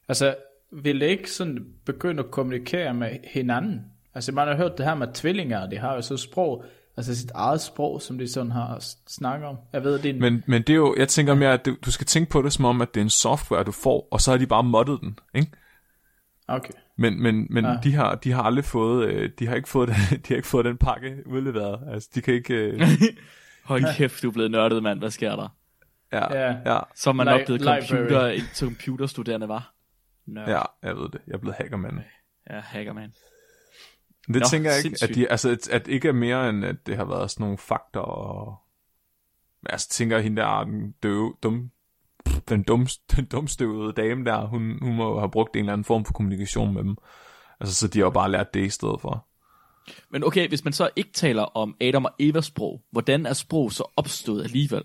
Altså, 0.08 0.36
vil 0.72 1.00
det 1.00 1.06
ikke 1.06 1.30
sådan 1.30 1.66
begynde 1.86 2.22
at 2.24 2.30
kommunikere 2.30 2.94
med 2.94 3.18
hinanden? 3.24 3.80
Altså, 4.14 4.32
man 4.32 4.48
har 4.48 4.56
hørt 4.56 4.78
det 4.78 4.86
her 4.86 4.94
med 4.94 5.14
tvillinger, 5.14 5.70
de 5.70 5.76
har 5.76 5.94
jo 5.94 6.02
så 6.02 6.16
sprog, 6.16 6.64
altså 7.00 7.20
sit 7.20 7.30
eget 7.34 7.60
sprog, 7.60 8.02
som 8.02 8.18
de 8.18 8.28
sådan 8.28 8.52
har 8.52 8.84
snakket 9.08 9.48
om. 9.48 9.56
Jeg 9.72 9.84
ved, 9.84 9.92
det 9.98 10.04
er 10.06 10.10
en... 10.14 10.20
Men, 10.20 10.44
men 10.46 10.62
det 10.62 10.70
er 10.70 10.76
jo, 10.76 10.94
jeg 10.98 11.08
tænker 11.08 11.34
mere, 11.34 11.52
at 11.52 11.66
du, 11.66 11.76
du 11.84 11.90
skal 11.90 12.06
tænke 12.06 12.30
på 12.30 12.42
det 12.42 12.52
som 12.52 12.64
om, 12.64 12.80
at 12.80 12.94
det 12.94 13.00
er 13.00 13.04
en 13.04 13.10
software, 13.10 13.64
du 13.64 13.72
får, 13.72 14.08
og 14.10 14.20
så 14.20 14.30
har 14.30 14.38
de 14.38 14.46
bare 14.46 14.62
moddet 14.64 15.00
den, 15.00 15.18
ikke? 15.34 15.50
Okay. 16.48 16.72
Men, 16.98 17.22
men, 17.22 17.46
men 17.50 17.64
Ja. 17.64 17.76
de, 17.84 17.94
har, 17.94 18.14
de 18.14 18.32
har 18.32 18.42
aldrig 18.42 18.64
fået, 18.64 19.06
øh, 19.08 19.30
de 19.38 19.46
har 19.46 19.54
ikke 19.54 19.68
fået, 19.68 19.88
den, 19.88 19.96
de 20.22 20.28
har 20.28 20.36
ikke 20.36 20.48
fået 20.48 20.64
den 20.64 20.76
pakke 20.76 21.16
udleveret. 21.26 21.80
Altså, 21.92 22.08
de 22.14 22.20
kan 22.20 22.34
ikke, 22.34 22.54
øh, 22.54 22.80
Hold 23.64 23.96
kæft, 23.96 24.22
du 24.22 24.28
er 24.28 24.32
blevet 24.32 24.50
nørdet, 24.50 24.82
mand. 24.82 24.98
Hvad 24.98 25.10
sker 25.10 25.36
der? 25.36 25.48
ja, 26.12 26.34
Ja. 26.48 26.56
ja, 26.74 26.80
Så 26.94 27.10
er 27.10 27.14
man 27.14 27.28
Li- 27.28 27.30
nok 27.30 27.40
blevet 27.46 27.60
library. 27.60 27.80
computer, 27.88 28.40
computerstuderende, 28.58 29.48
var. 29.48 29.74
Nørd. 30.26 30.48
ja, 30.48 30.62
jeg 30.82 30.96
ved 30.96 31.08
det. 31.08 31.20
Jeg 31.26 31.34
er 31.34 31.38
blevet 31.38 31.56
hackermand. 31.56 31.98
ja, 32.50 32.60
hacker, 32.60 32.92
man. 32.92 33.12
Det 34.32 34.42
Nå, 34.42 34.46
tænker 34.48 34.70
jeg 34.70 34.84
ikke, 34.84 34.98
at, 35.02 35.14
de, 35.14 35.28
altså, 35.30 35.50
at, 35.50 35.68
at 35.68 35.88
ikke 35.88 36.08
er 36.08 36.12
mere 36.12 36.48
end, 36.48 36.64
at 36.64 36.86
det 36.86 36.96
har 36.96 37.04
været 37.04 37.30
sådan 37.30 37.44
nogle 37.44 37.58
fakter, 37.58 38.00
og 38.00 38.56
altså, 39.66 39.88
tænker 39.88 40.16
jeg, 40.16 40.22
hende 40.22 40.42
der, 40.42 40.64
den 40.64 40.94
døve, 41.02 41.34
dum, 41.42 41.70
den, 42.48 42.62
dum, 42.62 42.86
den 43.16 43.24
dumstøvede 43.24 43.92
dame 43.92 44.24
der, 44.24 44.46
hun, 44.46 44.78
hun 44.82 44.96
må 44.96 45.18
have 45.18 45.30
brugt 45.30 45.56
en 45.56 45.60
eller 45.60 45.72
anden 45.72 45.84
form 45.84 46.04
for 46.04 46.12
kommunikation 46.12 46.74
med 46.74 46.82
dem. 46.82 46.96
Altså, 47.60 47.74
så 47.74 47.88
de 47.88 47.98
har 47.98 48.06
jo 48.06 48.10
bare 48.10 48.30
lært 48.30 48.54
det 48.54 48.64
i 48.64 48.70
stedet 48.70 49.00
for. 49.00 49.26
Men 50.10 50.24
okay, 50.24 50.48
hvis 50.48 50.64
man 50.64 50.72
så 50.72 50.90
ikke 50.96 51.12
taler 51.12 51.42
om 51.42 51.76
Adam 51.80 52.04
og 52.04 52.12
Evas 52.18 52.44
sprog, 52.44 52.82
hvordan 52.90 53.26
er 53.26 53.32
sprog 53.32 53.72
så 53.72 53.92
opstået 53.96 54.44
alligevel? 54.44 54.82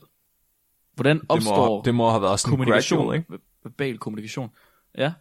Hvordan 0.93 1.19
Det 1.19 1.25
opstår 1.29 1.77
må, 1.77 1.81
det 1.85 1.95
må 1.95 2.09
have 2.09 2.21
været 2.21 2.39
sådan 2.39 2.51
kommunikation, 2.51 2.99
gradual, 2.99 3.17
ikke? 3.17 3.33
ver- 3.33 3.59
verbal 3.63 3.97
kommunikation? 3.97 4.49
Ja. 4.97 5.13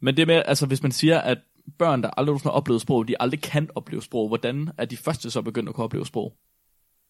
Men 0.00 0.16
det 0.16 0.26
med, 0.26 0.42
altså 0.46 0.66
hvis 0.66 0.82
man 0.82 0.92
siger, 0.92 1.20
at 1.20 1.38
børn, 1.78 2.02
der 2.02 2.10
aldrig 2.16 2.40
har 2.42 2.50
oplevet 2.50 2.80
sprog, 2.80 3.08
de 3.08 3.20
aldrig 3.20 3.42
kan 3.42 3.68
opleve 3.74 4.02
sprog, 4.02 4.28
hvordan 4.28 4.70
er 4.78 4.84
de 4.84 4.96
første 4.96 5.30
så 5.30 5.42
begyndt 5.42 5.68
at 5.68 5.74
kunne 5.74 5.84
opleve 5.84 6.06
sprog? 6.06 6.36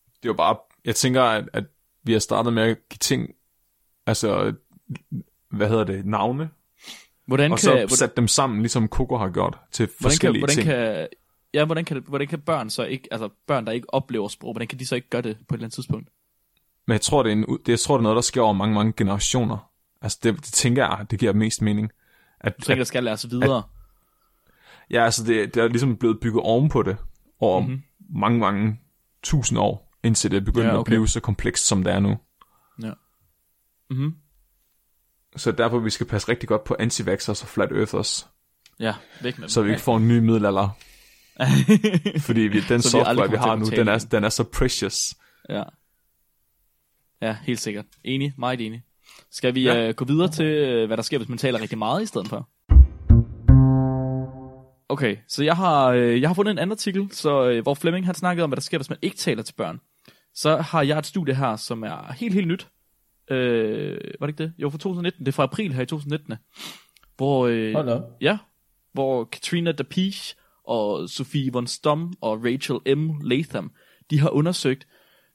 Det 0.07 0.29
er 0.29 0.33
jo 0.33 0.35
bare, 0.35 0.57
jeg 0.85 0.95
tænker, 0.95 1.23
at, 1.23 1.49
at 1.53 1.65
vi 2.03 2.13
har 2.13 2.19
startet 2.19 2.53
med 2.53 2.63
at 2.63 2.89
give 2.89 2.99
ting, 2.99 3.31
altså, 4.07 4.55
hvad 5.51 5.69
hedder 5.69 5.85
det, 5.85 6.07
navne, 6.07 6.51
Hvordan 7.27 7.53
og 7.53 7.59
kan, 7.59 7.63
så 7.63 7.71
hvordan, 7.71 7.89
sat 7.89 8.17
dem 8.17 8.29
sammen, 8.29 8.61
ligesom 8.61 8.89
Coco 8.89 9.17
har 9.17 9.31
gjort, 9.31 9.59
til 9.73 9.87
hvordan 9.87 9.99
kan, 9.99 10.03
forskellige 10.03 10.41
hvordan 10.41 10.57
ting. 10.57 10.67
kan, 10.67 11.09
ja, 11.55 11.65
hvordan 11.65 11.85
kan, 11.85 12.05
hvordan 12.07 12.29
kan 12.29 12.41
børn 12.41 12.71
så 12.71 12.85
ikke, 12.85 13.09
altså 13.11 13.29
børn, 13.47 13.67
der 13.67 13.73
ikke 13.73 13.95
oplever 13.95 14.29
sprog, 14.29 14.53
hvordan 14.53 14.69
kan 14.69 14.79
de 14.79 14.87
så 14.87 14.95
ikke 14.95 15.09
gøre 15.09 15.23
det 15.23 15.37
på 15.49 15.55
et 15.55 15.59
eller 15.59 15.65
andet 15.65 15.75
tidspunkt? 15.75 16.09
Men 16.87 16.93
jeg 16.93 17.01
tror, 17.01 17.23
det 17.23 17.33
er, 17.33 17.37
en, 17.37 17.43
det, 17.43 17.69
jeg 17.69 17.81
tror, 17.81 17.97
det 17.97 18.01
er 18.01 18.03
noget, 18.03 18.17
der 18.17 18.23
sker 18.23 18.43
over 18.43 18.53
mange, 18.53 18.75
mange 18.75 18.93
generationer. 18.97 19.71
Altså, 20.03 20.19
det, 20.23 20.37
det 20.37 20.45
tænker 20.45 20.83
jeg, 20.83 21.07
det 21.11 21.19
giver 21.19 21.33
mest 21.33 21.63
mening. 21.63 21.91
At, 22.41 22.57
Du 22.57 22.63
tænker, 22.63 22.79
der 22.79 22.85
skal 22.85 23.05
læres 23.05 23.31
videre. 23.31 23.63
Ja, 24.91 25.05
altså 25.05 25.25
det, 25.25 25.55
det 25.55 25.63
er 25.63 25.69
ligesom 25.69 25.97
blevet 25.97 26.21
bygget 26.21 26.43
ovenpå 26.43 26.83
det 26.83 26.97
over 27.41 27.61
mm-hmm. 27.61 27.83
mange, 28.21 28.39
mange 28.39 28.81
tusind 29.23 29.59
år, 29.59 29.99
indtil 30.05 30.31
det 30.31 30.37
er 30.37 30.41
begyndt 30.41 30.67
Ja, 30.67 30.73
okay. 30.73 30.81
at 30.81 30.85
blive 30.85 31.09
så 31.09 31.21
komplekst, 31.21 31.67
som 31.67 31.85
det 31.85 31.93
er 31.93 32.01
nu. 32.01 32.19
Ja. 32.83 32.93
Mhm. 33.91 34.15
Så 35.37 35.53
derfor 35.53 35.79
vi 35.79 35.91
skal 35.91 36.07
passe 36.07 36.29
rigtig 36.29 36.49
godt 36.49 36.65
på 36.65 36.77
anti-vaxxers 36.81 37.43
og 37.43 37.49
flat 37.49 37.73
earthers, 37.73 38.29
Ja, 38.81 38.95
væk 39.23 39.39
med 39.39 39.49
så 39.49 39.63
vi 39.63 39.71
ikke 39.71 39.83
får 39.83 39.97
en 39.97 40.09
ny 40.09 40.19
middelalder. 40.19 40.69
Fordi 42.27 42.41
vi, 42.41 42.61
den 42.61 42.83
Så 42.83 42.89
vi 42.89 43.05
software, 43.05 43.31
vi 43.31 43.37
til 43.37 43.39
har 43.39 43.57
nu, 43.57 43.65
den 43.65 43.89
er, 43.89 43.99
den. 43.99 44.25
er 44.25 44.29
så 44.29 44.45
precious. 44.45 45.15
Ja. 45.49 45.63
Ja, 47.23 47.37
helt 47.43 47.61
sikkert. 47.61 47.85
Enig, 48.05 48.35
meget 48.39 48.61
enig. 48.61 48.83
Skal 49.31 49.55
vi 49.55 49.63
Ja. 49.63 49.75
ja. 49.75 49.89
øh, 49.89 49.95
gå 49.95 50.05
videre 50.05 50.29
til, 50.29 50.47
øh, 50.47 50.87
hvad 50.87 50.97
der 50.97 51.03
sker, 51.03 51.19
hvis 51.19 51.29
man 51.29 51.39
taler 51.39 51.61
rigtig 51.61 51.79
meget 51.79 52.03
i 52.03 52.07
stedet 52.07 52.29
for? 52.29 52.49
Okay, 54.89 55.17
så 55.29 55.45
jeg 55.45 55.57
har, 55.57 55.89
øh, 55.89 56.21
jeg 56.21 56.29
har 56.29 56.35
fundet 56.35 56.53
en 56.53 56.59
anden 56.59 56.73
artikel, 56.73 57.09
så, 57.13 57.51
øh, 57.51 57.63
hvor 57.63 57.75
Flemming 57.75 58.07
han 58.07 58.15
snakkede 58.15 58.45
om, 58.45 58.51
hvad 58.51 58.57
der 58.57 58.63
sker, 58.63 58.79
hvis 58.79 58.91
man 58.91 58.99
ikke 59.03 59.17
taler 59.17 59.43
til 59.43 59.55
børn. 59.55 59.81
Så 60.35 60.57
har 60.57 60.83
jeg 60.83 60.99
et 60.99 61.07
studie 61.07 61.35
her, 61.35 61.57
som 61.57 61.83
er 61.83 62.13
helt, 62.13 62.35
helt 62.35 62.49
nyt. 62.49 62.69
Øh, 63.31 63.99
var 64.21 64.27
det 64.27 64.33
ikke 64.33 64.43
det? 64.43 64.53
Jo, 64.59 64.71
fra 64.71 64.79
2019. 64.79 65.27
Det 65.27 65.33
er 65.33 65.37
fra 65.37 65.43
april 65.43 65.73
her 65.73 65.83
i 65.83 65.87
2019. 65.87 66.35
Hvor, 67.17 67.47
øh, 67.47 67.73
Hold 67.73 67.89
op. 67.89 68.03
Ja, 68.21 68.39
hvor 68.93 69.25
Katrina 69.25 69.73
Dapiche 69.73 70.37
og 70.65 71.09
Sophie 71.09 71.53
von 71.53 71.67
Stom 71.67 72.15
og 72.21 72.45
Rachel 72.45 72.97
M. 72.99 73.21
Latham, 73.23 73.73
de 74.11 74.21
har 74.21 74.31
undersøgt, 74.31 74.87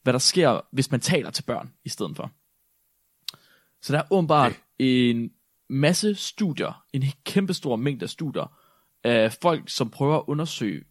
hvad 0.03 0.13
der 0.13 0.19
sker, 0.19 0.61
hvis 0.71 0.91
man 0.91 0.99
taler 0.99 1.29
til 1.29 1.43
børn 1.43 1.73
i 1.85 1.89
stedet 1.89 2.15
for. 2.15 2.31
Så 3.81 3.93
der 3.93 3.99
er 3.99 4.03
åbenbart 4.11 4.53
en 4.79 5.31
masse 5.69 6.15
studier, 6.15 6.83
en 6.93 7.03
kæmpe 7.25 7.53
stor 7.53 7.75
mængde 7.75 8.03
af 8.03 8.09
studier, 8.09 8.58
af 9.03 9.33
folk, 9.41 9.69
som 9.69 9.89
prøver 9.89 10.17
at 10.17 10.23
undersøge, 10.27 10.83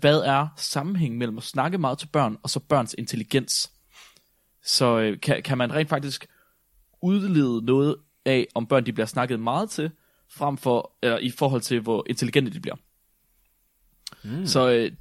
hvad 0.00 0.22
er 0.24 0.48
sammenhængen 0.56 1.18
mellem 1.18 1.36
at 1.36 1.42
snakke 1.42 1.78
meget 1.78 1.98
til 1.98 2.06
børn, 2.06 2.36
og 2.42 2.50
så 2.50 2.60
børns 2.60 2.94
intelligens. 2.98 3.72
Så 4.62 4.98
øh, 4.98 5.20
kan, 5.20 5.42
kan 5.42 5.58
man 5.58 5.72
rent 5.74 5.88
faktisk 5.88 6.26
udlede 7.02 7.64
noget 7.64 7.96
af, 8.24 8.46
om 8.54 8.66
børn 8.66 8.86
de 8.86 8.92
bliver 8.92 9.06
snakket 9.06 9.40
meget 9.40 9.70
til, 9.70 9.90
frem 10.30 10.56
for, 10.56 10.92
eller 11.02 11.18
i 11.18 11.30
forhold 11.30 11.60
til, 11.60 11.80
hvor 11.80 12.04
intelligente 12.08 12.52
de 12.52 12.60
bliver. 12.60 12.76
Mm. 14.24 14.46
Så 14.46 14.70
øh, 14.70 14.92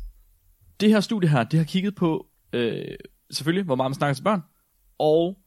det 0.80 0.90
her 0.90 1.00
studie 1.00 1.30
her, 1.30 1.44
det 1.44 1.60
har 1.60 1.66
kigget 1.66 1.96
på, 1.96 2.28
øh, 2.54 2.96
selvfølgelig, 3.32 3.66
hvor 3.66 3.76
meget 3.76 3.90
man 3.90 3.96
snakker 3.96 4.14
til 4.14 4.24
børn, 4.24 4.42
og 4.98 5.40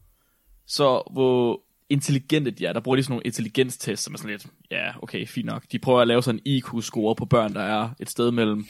så 0.66 1.02
hvor 1.12 1.62
intelligente 1.92 2.50
de 2.50 2.66
er. 2.66 2.72
Der 2.72 2.80
bruger 2.80 2.96
de 2.96 3.02
sådan 3.02 3.12
nogle 3.12 3.22
intelligenstests, 3.26 4.04
som 4.04 4.14
er 4.14 4.18
sådan 4.18 4.30
lidt, 4.30 4.46
ja, 4.70 4.90
okay, 5.02 5.26
fint 5.26 5.46
nok. 5.46 5.64
De 5.72 5.78
prøver 5.78 6.00
at 6.00 6.08
lave 6.08 6.22
sådan 6.22 6.40
en 6.44 6.62
IQ-score 6.64 7.14
på 7.14 7.24
børn, 7.24 7.54
der 7.54 7.60
er 7.62 7.88
et 8.00 8.10
sted 8.10 8.30
mellem, 8.30 8.66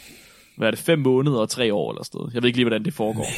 hvad 0.57 0.67
er 0.67 0.71
det, 0.71 0.81
fem 0.81 0.99
måneder 0.99 1.39
og 1.39 1.49
tre 1.51 1.75
år 1.75 1.93
eller 1.93 2.03
sådan. 2.05 2.31
Jeg 2.35 2.43
ved 2.43 2.49
ikke 2.49 2.59
lige, 2.59 2.65
hvordan 2.65 2.85
det 2.85 2.95
foregår. 2.95 3.27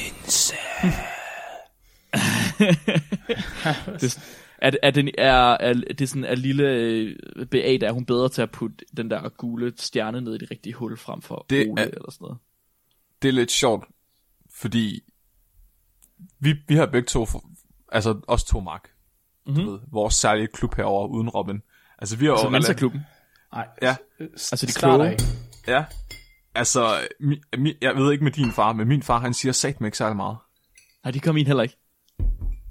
det, 4.01 4.19
er, 4.59 4.71
er, 4.83 4.91
den, 4.91 5.11
er, 5.19 5.57
er, 5.61 5.73
det 5.99 6.09
sådan, 6.09 6.25
at 6.25 6.39
lille 6.39 6.71
øh, 6.71 7.17
Beata, 7.51 7.87
er 7.87 7.93
hun 7.93 8.05
bedre 8.05 8.29
til 8.29 8.43
at 8.43 8.51
putte 8.51 8.77
den 8.97 9.11
der 9.11 9.29
gule 9.29 9.73
stjerne 9.77 10.21
ned 10.21 10.35
i 10.35 10.39
det 10.39 10.51
rigtige 10.51 10.73
hul, 10.73 10.97
frem 10.97 11.23
for 11.23 11.47
Det 11.51 11.69
Ole 11.71 11.83
er- 11.83 11.87
eller 11.87 12.11
sådan 12.11 12.25
noget. 12.25 12.39
Det 13.23 13.29
er 13.29 13.33
lidt 13.33 13.53
sjovt, 13.53 13.85
fordi 14.55 15.01
vi, 16.41 16.55
vi 16.69 16.75
har 16.75 16.87
begge 16.87 17.07
to, 17.07 17.27
altså 17.93 18.21
os 18.29 18.45
to, 18.45 18.61
Mark, 18.61 18.91
Mhm. 19.47 19.57
du 19.57 19.71
ved, 19.71 19.81
vores 19.93 20.15
særlige 20.15 20.47
klub 20.47 20.75
herover 20.75 21.07
uden 21.09 21.29
Robin. 21.29 21.63
Altså 21.99 22.17
vi 22.17 22.27
har 22.27 22.37
Så 22.37 22.45
jo... 22.45 22.51
Mensa-klubben. 22.51 23.01
Nej. 23.53 23.69
Ja, 23.83 23.97
Altså, 24.21 24.67
de 24.67 24.73
kloge. 24.73 25.11
ikke. 25.13 25.25
ja. 25.67 25.85
Altså, 26.55 27.01
mi, 27.21 27.41
mi, 27.59 27.75
jeg 27.81 27.97
ved 27.97 28.13
ikke 28.13 28.25
med 28.25 28.33
din 28.33 28.53
far, 28.53 28.73
men 28.73 28.89
min 28.89 29.03
far, 29.03 29.19
han 29.21 29.35
siger 29.35 29.53
sat 29.53 29.81
mig 29.81 29.89
ikke 29.89 29.99
særlig 29.99 30.17
meget. 30.17 30.37
Nej, 31.05 31.11
de 31.11 31.21
kom 31.21 31.37
ind 31.37 31.47
heller 31.47 31.63
ikke. 31.63 31.77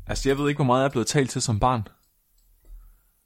Altså, 0.07 0.29
jeg 0.29 0.37
ved 0.37 0.49
ikke, 0.49 0.57
hvor 0.57 0.65
meget 0.65 0.79
jeg 0.81 0.85
er 0.87 0.91
blevet 0.91 1.07
talt 1.07 1.29
til 1.29 1.41
som 1.41 1.59
barn. 1.59 1.87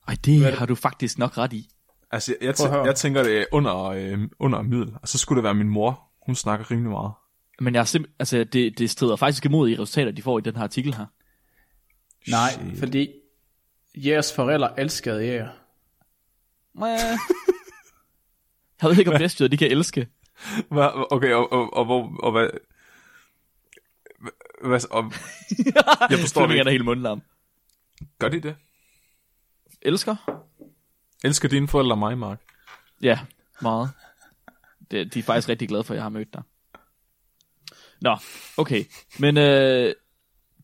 Ej, 0.07 0.15
det 0.25 0.35
er 0.43 0.49
det? 0.49 0.59
har 0.59 0.65
du 0.65 0.75
faktisk 0.75 1.17
nok 1.17 1.37
ret 1.37 1.53
i. 1.53 1.69
Altså, 2.11 2.35
jeg, 2.41 2.55
jeg, 2.59 2.85
jeg 2.85 2.95
tænker 2.95 3.23
det 3.23 3.37
er 3.41 3.45
under, 3.51 3.83
øh, 3.85 4.19
under 4.39 4.61
middel, 4.61 4.93
og 5.01 5.07
så 5.07 5.17
skulle 5.17 5.37
det 5.37 5.43
være 5.43 5.53
min 5.53 5.69
mor. 5.69 6.03
Hun 6.25 6.35
snakker 6.35 6.71
rimelig 6.71 6.91
meget. 6.91 7.11
Men 7.59 7.73
jeg 7.75 7.81
er 7.81 7.85
simp- 7.85 8.15
altså, 8.19 8.43
det, 8.43 8.77
det 8.77 8.89
strider 8.89 9.15
faktisk 9.15 9.45
imod 9.45 9.69
i 9.69 9.73
resultater, 9.73 10.11
de 10.11 10.21
får 10.21 10.37
i 10.39 10.41
den 10.41 10.55
her 10.55 10.63
artikel 10.63 10.93
her. 10.93 11.05
Nej, 12.31 12.49
Shit. 12.51 12.79
fordi 12.79 13.07
jeres 14.05 14.33
forældre 14.33 14.79
elskede 14.79 15.25
jer. 15.25 15.49
Jeg 18.81 18.89
ved 18.89 18.97
ikke, 18.97 19.13
om 19.13 19.19
vestjyder, 19.19 19.49
de 19.49 19.57
kan 19.57 19.71
elske. 19.71 20.07
Hvad, 20.69 21.05
okay, 21.11 21.33
og, 21.33 21.51
og, 21.51 21.73
og, 21.73 21.85
hvor, 21.85 22.19
og 22.23 22.31
hvad... 22.31 22.49
Hvad, 24.63 24.91
og, 24.91 25.03
jeg 26.11 26.19
forstår 26.19 26.41
Flemming 26.41 26.59
er 26.59 26.61
ikke. 26.61 26.71
helt 26.71 26.85
mundlam. 26.85 27.21
Gør 28.19 28.29
de 28.29 28.39
det? 28.39 28.55
Elsker? 29.81 30.41
Elsker 31.23 31.49
dine 31.49 31.67
forældre 31.67 31.97
mig, 31.97 32.17
Mark? 32.17 32.41
Ja, 33.01 33.19
meget. 33.61 33.89
Det, 34.91 35.13
de 35.13 35.19
er 35.19 35.23
faktisk 35.23 35.49
rigtig 35.49 35.67
glade 35.67 35.83
for, 35.83 35.93
at 35.93 35.95
jeg 35.95 36.03
har 36.03 36.09
mødt 36.09 36.33
dig. 36.33 36.41
Nå, 38.01 38.17
okay. 38.57 38.85
Men 39.19 39.37
øh, 39.37 39.93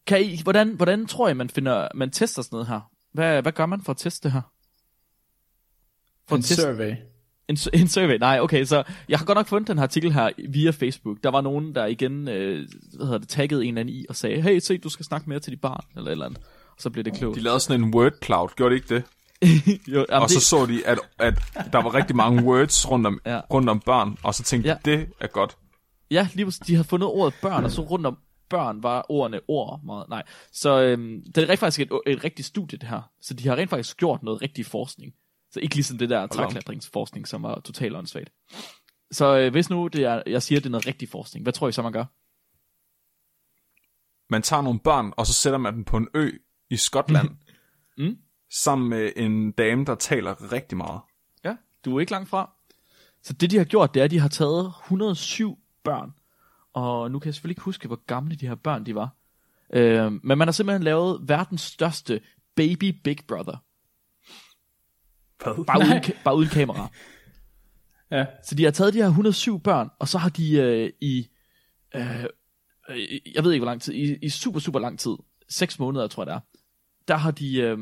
kan 0.07 0.21
I, 0.21 0.41
hvordan, 0.43 0.75
hvordan 0.75 1.05
tror 1.05 1.29
I, 1.29 1.33
man 1.33 1.49
finder, 1.49 1.87
man 1.95 2.11
tester 2.11 2.41
sådan 2.41 2.55
noget 2.55 2.67
her? 2.67 2.92
Hvad, 3.13 3.41
hvad 3.41 3.51
gør 3.51 3.65
man 3.65 3.81
for 3.81 3.91
at 3.91 3.97
teste 3.97 4.23
det 4.23 4.31
her? 4.33 4.41
For 6.27 6.35
En 6.35 6.39
at 6.39 6.45
teste 6.45 6.61
survey. 6.61 6.95
en, 7.47 7.57
en 7.81 7.87
survey? 7.87 8.17
Nej, 8.19 8.39
okay, 8.41 8.65
så 8.65 8.83
jeg 9.09 9.19
har 9.19 9.25
godt 9.25 9.35
nok 9.35 9.47
fundet 9.47 9.67
den 9.67 9.77
her 9.77 9.83
artikel 9.83 10.11
her 10.13 10.29
via 10.49 10.71
Facebook. 10.71 11.17
Der 11.23 11.29
var 11.31 11.41
nogen, 11.41 11.75
der 11.75 11.85
igen, 11.85 12.27
øh, 12.27 12.67
hvad 12.93 13.05
hedder 13.05 13.17
det, 13.19 13.29
taggede 13.29 13.61
en 13.65 13.67
eller 13.67 13.79
anden 13.81 13.95
i 13.95 14.05
og 14.09 14.15
sagde, 14.15 14.41
hey, 14.41 14.59
se, 14.59 14.77
du 14.77 14.89
skal 14.89 15.05
snakke 15.05 15.29
mere 15.29 15.39
til 15.39 15.51
dit 15.51 15.61
barn, 15.61 15.85
eller 15.95 16.07
et 16.07 16.11
eller 16.11 16.25
andet. 16.25 16.41
Og 16.69 16.81
så 16.81 16.89
blev 16.89 17.03
det 17.03 17.13
klogt. 17.13 17.35
De 17.35 17.41
lavede 17.41 17.59
sådan 17.59 17.83
en 17.83 17.93
word 17.95 18.11
cloud, 18.23 18.49
gjorde 18.55 18.75
de 18.75 18.75
ikke 18.75 18.95
det? 18.95 19.03
jo, 19.93 20.05
jamen, 20.09 20.23
Og 20.23 20.29
så 20.29 20.35
det, 20.35 20.43
så 20.43 20.65
de, 20.65 20.87
at, 20.87 20.99
at 21.19 21.33
der 21.73 21.81
var 21.83 21.93
rigtig 21.93 22.15
mange 22.15 22.43
words 22.43 22.91
rundt 22.91 23.07
om, 23.07 23.19
Ja. 23.25 23.33
ja. 23.35 23.41
rundt 23.53 23.69
om 23.69 23.79
børn, 23.79 24.17
og 24.23 24.35
så 24.35 24.43
tænkte 24.43 24.69
Ja. 24.69 24.75
de, 24.85 24.91
det 24.97 25.07
er 25.19 25.27
godt. 25.27 25.57
Ja, 26.11 26.27
lige 26.33 26.45
præcis. 26.45 26.59
De 26.59 26.75
har 26.75 26.83
fundet 26.83 27.09
ordet 27.09 27.33
børn, 27.41 27.63
og 27.65 27.71
så 27.71 27.81
rundt 27.81 28.05
om 28.05 28.17
børn 28.53 28.83
var 28.83 29.05
ordene 29.09 29.39
ord. 29.47 29.81
Meget, 29.83 30.09
nej. 30.09 30.23
Så 30.51 30.81
øhm, 30.81 31.23
det 31.35 31.37
er 31.43 31.49
rent 31.49 31.59
faktisk 31.59 31.79
et, 31.79 31.99
et 32.07 32.23
rigtigt 32.23 32.47
studie, 32.47 32.77
det 32.77 32.89
her. 32.89 33.01
Så 33.21 33.33
de 33.33 33.47
har 33.47 33.55
rent 33.55 33.69
faktisk 33.69 33.97
gjort 33.97 34.23
noget 34.23 34.41
rigtig 34.41 34.65
forskning. 34.65 35.13
Så 35.51 35.59
ikke 35.59 35.75
ligesom 35.75 35.97
det 35.97 36.09
der 36.09 36.27
træklatringsforskning, 36.27 37.27
som 37.27 37.43
var 37.43 37.59
totalt 37.59 37.95
åndssvagt. 37.95 38.29
Så 39.11 39.37
øh, 39.37 39.51
hvis 39.51 39.69
nu 39.69 39.87
det 39.87 40.03
er, 40.03 40.23
jeg 40.27 40.43
siger, 40.43 40.59
det 40.59 40.65
er 40.65 40.69
noget 40.69 40.87
rigtig 40.87 41.09
forskning, 41.09 41.43
hvad 41.43 41.53
tror 41.53 41.67
I 41.67 41.71
så, 41.71 41.81
man 41.81 41.91
gør? 41.91 42.05
Man 44.29 44.41
tager 44.41 44.61
nogle 44.61 44.79
børn, 44.79 45.13
og 45.17 45.27
så 45.27 45.33
sætter 45.33 45.59
man 45.59 45.73
dem 45.73 45.83
på 45.83 45.97
en 45.97 46.07
ø 46.13 46.31
i 46.69 46.77
Skotland, 46.77 47.29
Mm. 47.97 48.17
sammen 48.63 48.89
med 48.89 49.11
en 49.15 49.51
dame, 49.51 49.85
der 49.85 49.95
taler 49.95 50.51
rigtig 50.51 50.77
meget. 50.77 51.01
Ja, 51.45 51.55
du 51.85 51.95
er 51.95 51.99
ikke 51.99 52.11
langt 52.11 52.29
fra. 52.29 52.51
Så 53.23 53.33
det, 53.33 53.51
de 53.51 53.57
har 53.57 53.65
gjort, 53.65 53.93
det 53.93 53.99
er, 53.99 54.03
at 54.03 54.11
de 54.11 54.19
har 54.19 54.27
taget 54.27 54.73
107 54.83 55.59
børn. 55.83 56.13
Og 56.73 57.11
nu 57.11 57.19
kan 57.19 57.25
jeg 57.27 57.33
selvfølgelig 57.33 57.53
ikke 57.53 57.61
huske, 57.61 57.87
hvor 57.87 58.03
gamle 58.05 58.35
de 58.35 58.47
her 58.47 58.55
børn 58.55 58.85
de 58.85 58.95
var. 58.95 59.09
Øh, 59.73 60.11
men 60.11 60.37
man 60.37 60.41
har 60.47 60.51
simpelthen 60.51 60.83
lavet 60.83 61.29
verdens 61.29 61.61
største 61.61 62.21
baby 62.55 63.01
Big 63.03 63.17
Brother. 63.27 63.57
Hvad? 65.43 65.65
Bare, 65.65 65.79
uden, 65.79 66.03
ka- 66.03 66.23
bare 66.23 66.35
uden 66.35 66.49
kamera. 66.49 66.87
Ja. 68.11 68.25
Så 68.43 68.55
de 68.55 68.63
har 68.63 68.71
taget 68.71 68.93
de 68.93 68.97
her 68.99 69.05
107 69.07 69.59
børn, 69.59 69.89
og 69.99 70.07
så 70.07 70.17
har 70.17 70.29
de 70.29 70.53
øh, 70.53 70.89
i, 71.01 71.27
øh, 71.95 72.25
jeg 73.35 73.43
ved 73.43 73.51
ikke 73.51 73.63
hvor 73.63 73.71
lang 73.71 73.81
tid, 73.81 73.93
i, 73.93 74.17
i 74.21 74.29
super, 74.29 74.59
super 74.59 74.79
lang 74.79 74.99
tid, 74.99 75.11
6 75.49 75.79
måneder 75.79 76.07
tror 76.07 76.23
jeg 76.23 76.27
det 76.27 76.33
er, 76.35 76.39
der 77.07 77.15
har 77.15 77.31
de 77.31 77.57
øh, 77.61 77.77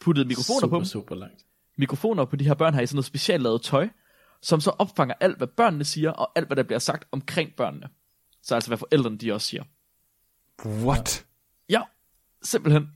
puttet 0.00 0.26
mikrofoner 0.26 0.60
super, 0.60 0.76
på 0.76 0.78
dem, 0.78 0.84
super 0.84 1.14
langt. 1.14 1.44
mikrofoner 1.78 2.24
på 2.24 2.36
de 2.36 2.44
her 2.44 2.54
børn 2.54 2.74
her 2.74 2.80
i 2.80 2.86
sådan 2.86 2.96
noget 2.96 3.04
specielt 3.04 3.42
lavet 3.42 3.62
tøj, 3.62 3.88
som 4.42 4.60
så 4.60 4.70
opfanger 4.70 5.14
alt, 5.20 5.36
hvad 5.36 5.46
børnene 5.46 5.84
siger, 5.84 6.10
og 6.10 6.32
alt, 6.36 6.46
hvad 6.46 6.56
der 6.56 6.62
bliver 6.62 6.78
sagt 6.78 7.08
omkring 7.12 7.50
børnene. 7.56 7.88
Så 8.42 8.54
altså, 8.54 8.70
hvad 8.70 8.78
forældrene 8.78 9.18
de 9.18 9.32
også 9.32 9.46
siger. 9.46 9.62
What? 10.66 11.26
Ja, 11.68 11.80
simpelthen. 12.42 12.88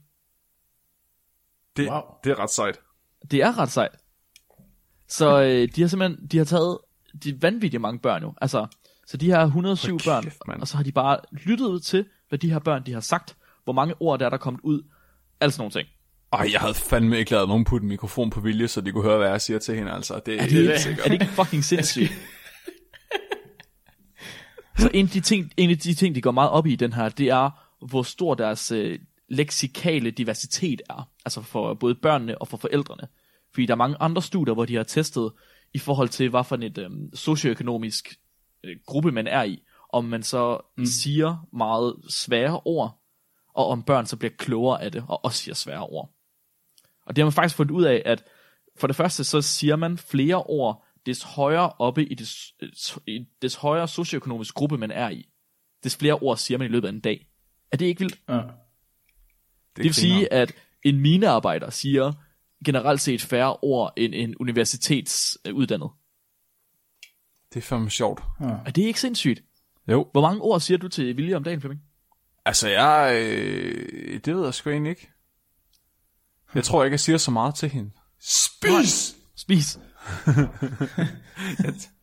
Det, 1.77 1.89
Wow. 1.89 2.01
det 2.23 2.31
er 2.31 2.39
ret 2.39 2.49
sejt. 2.49 2.79
Det 3.31 3.41
er 3.43 3.57
ret 3.59 3.71
sejt. 3.71 3.91
Så 5.07 5.41
øh, 5.41 5.67
de 5.75 5.81
har 5.81 5.87
simpelthen, 5.87 6.27
de 6.27 6.37
har 6.37 6.45
taget 6.45 6.77
de 7.23 7.41
vanvittigt 7.41 7.81
mange 7.81 7.99
børn 7.99 8.23
jo. 8.23 8.33
Altså, 8.41 8.67
så 9.07 9.17
de 9.17 9.25
her 9.25 9.39
107 9.43 9.91
Hold 9.91 10.03
børn, 10.05 10.23
kæft, 10.23 10.37
mand. 10.47 10.61
og 10.61 10.67
så 10.67 10.77
har 10.77 10.83
de 10.83 10.91
bare 10.91 11.19
lyttet 11.31 11.83
til, 11.83 12.05
hvad 12.29 12.39
de 12.39 12.51
her 12.51 12.59
børn 12.59 12.85
de 12.85 12.93
har 12.93 12.99
sagt, 12.99 13.35
hvor 13.63 13.73
mange 13.73 13.95
ord 13.99 14.19
der 14.19 14.25
er 14.25 14.29
der 14.29 14.37
kommet 14.37 14.61
ud, 14.63 14.83
alt 15.39 15.53
sådan 15.53 15.61
nogle 15.61 15.71
ting. 15.71 15.87
Ej, 16.33 16.49
jeg 16.51 16.59
havde 16.61 16.73
fandme 16.73 17.17
ikke 17.19 17.31
lavet 17.31 17.47
nogen 17.47 17.65
putte 17.65 17.83
en 17.83 17.87
mikrofon 17.89 18.29
på 18.29 18.39
vilje, 18.39 18.67
så 18.67 18.81
de 18.81 18.91
kunne 18.91 19.03
høre, 19.03 19.17
hvad 19.17 19.29
jeg 19.29 19.41
siger 19.41 19.59
til 19.59 19.75
hende, 19.75 19.91
altså. 19.91 20.21
Det 20.25 20.33
er, 20.33 20.37
Er 20.37 20.41
det, 20.43 20.51
helt 20.51 20.69
ikke, 20.69 20.79
sikkert. 20.81 21.05
er 21.05 21.09
det 21.09 21.21
ikke 21.21 21.33
fucking 21.33 21.63
sindssygt? 21.73 22.11
Så 24.77 24.89
en 24.93 25.05
af, 25.05 25.11
de 25.11 25.19
ting, 25.19 25.51
en 25.57 25.69
af 25.69 25.77
de 25.77 25.93
ting, 25.93 26.15
de 26.15 26.21
går 26.21 26.31
meget 26.31 26.49
op 26.49 26.67
i 26.67 26.75
den 26.75 26.93
her, 26.93 27.09
det 27.09 27.29
er, 27.29 27.49
hvor 27.85 28.03
stor 28.03 28.35
deres 28.35 28.71
øh, 28.71 28.99
leksikale 29.29 30.11
diversitet 30.11 30.81
er. 30.89 31.09
Altså 31.25 31.41
for 31.41 31.73
både 31.73 31.95
børnene 31.95 32.37
og 32.37 32.47
for 32.47 32.57
forældrene. 32.57 33.07
Fordi 33.53 33.65
der 33.65 33.73
er 33.73 33.77
mange 33.77 33.97
andre 33.99 34.21
studier, 34.21 34.53
hvor 34.53 34.65
de 34.65 34.75
har 34.75 34.83
testet 34.83 35.31
i 35.73 35.79
forhold 35.79 36.09
til, 36.09 36.29
hvad 36.29 36.43
for 36.43 36.55
et 36.55 36.77
øh, 36.77 36.89
socioøkonomisk 37.13 38.19
øh, 38.63 38.75
gruppe 38.85 39.11
man 39.11 39.27
er 39.27 39.43
i. 39.43 39.63
Om 39.93 40.05
man 40.05 40.23
så 40.23 40.57
mm. 40.77 40.85
siger 40.85 41.47
meget 41.53 41.95
svære 42.09 42.59
ord, 42.65 43.01
og 43.53 43.67
om 43.67 43.83
børn 43.83 44.05
så 44.05 44.17
bliver 44.17 44.31
klogere 44.37 44.83
af 44.83 44.91
det, 44.91 45.05
og 45.07 45.25
også 45.25 45.43
siger 45.43 45.55
svære 45.55 45.83
ord. 45.83 46.09
Og 47.05 47.15
det 47.15 47.21
har 47.21 47.25
man 47.25 47.33
faktisk 47.33 47.55
fundet 47.55 47.71
ud 47.71 47.83
af, 47.83 48.01
at 48.05 48.23
for 48.77 48.87
det 48.87 48.95
første 48.95 49.23
så 49.23 49.41
siger 49.41 49.75
man 49.75 49.97
flere 49.97 50.43
ord, 50.43 50.86
des 51.07 51.23
højere 51.23 51.69
oppe 51.69 52.05
i 52.05 52.15
des, 52.15 52.53
i 53.07 53.25
des 53.41 53.55
højere 53.55 53.87
socioøkonomisk 53.87 54.53
gruppe 54.53 54.77
man 54.77 54.91
er 54.91 55.09
i. 55.09 55.29
Des 55.83 55.95
flere 55.95 56.13
ord 56.13 56.37
siger 56.37 56.57
man 56.57 56.67
i 56.67 56.71
løbet 56.71 56.87
af 56.87 56.91
en 56.91 56.99
dag. 56.99 57.27
Er 57.71 57.77
det 57.77 57.85
ikke 57.85 57.99
vildt? 57.99 58.21
Ja. 58.29 58.33
Det, 58.33 58.43
Det 59.75 59.83
vil 59.83 59.93
sige, 59.93 60.33
at 60.33 60.53
en 60.83 60.99
minearbejder 60.99 61.69
siger 61.69 62.13
generelt 62.65 63.01
set 63.01 63.21
færre 63.21 63.57
ord 63.61 63.93
end 63.97 64.15
en 64.15 64.35
universitetsuddannet. 64.39 65.89
Det 67.53 67.59
er 67.59 67.61
fandme 67.61 67.89
sjovt. 67.89 68.21
Er 68.39 68.71
det 68.71 68.81
ikke 68.81 68.99
sindssygt? 68.99 69.43
Jo. 69.87 70.09
Hvor 70.11 70.21
mange 70.21 70.41
ord 70.41 70.59
siger 70.59 70.77
du 70.77 70.87
til 70.87 71.17
Vilje 71.17 71.35
om 71.35 71.43
dagen, 71.43 71.61
Flemming? 71.61 71.81
Altså, 72.45 72.69
jeg... 72.69 73.21
Øh, 73.23 74.19
det 74.25 74.35
ved 74.35 74.43
jeg 74.43 74.53
sgu 74.53 74.69
egentlig 74.69 74.89
ikke. 74.89 75.09
Jeg 76.55 76.63
tror 76.63 76.83
ikke, 76.83 76.93
jeg 76.93 76.99
siger 76.99 77.17
så 77.17 77.31
meget 77.31 77.55
til 77.55 77.69
hende. 77.69 77.91
Spis! 78.19 79.15
Spis. 79.35 79.79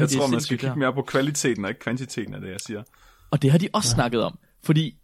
Jeg 0.00 0.08
tror, 0.08 0.30
man 0.30 0.40
skal 0.40 0.58
kigge 0.58 0.76
mere 0.76 0.92
på 0.92 1.02
kvaliteten 1.02 1.64
og 1.64 1.70
ikke 1.70 1.80
kvantiteten 1.80 2.34
af 2.34 2.40
det, 2.40 2.50
jeg 2.50 2.60
siger. 2.60 2.82
Og 3.30 3.42
det 3.42 3.50
har 3.50 3.58
de 3.58 3.68
også 3.72 3.88
ja. 3.88 3.94
snakket 3.94 4.22
om. 4.22 4.38
Fordi, 4.62 4.98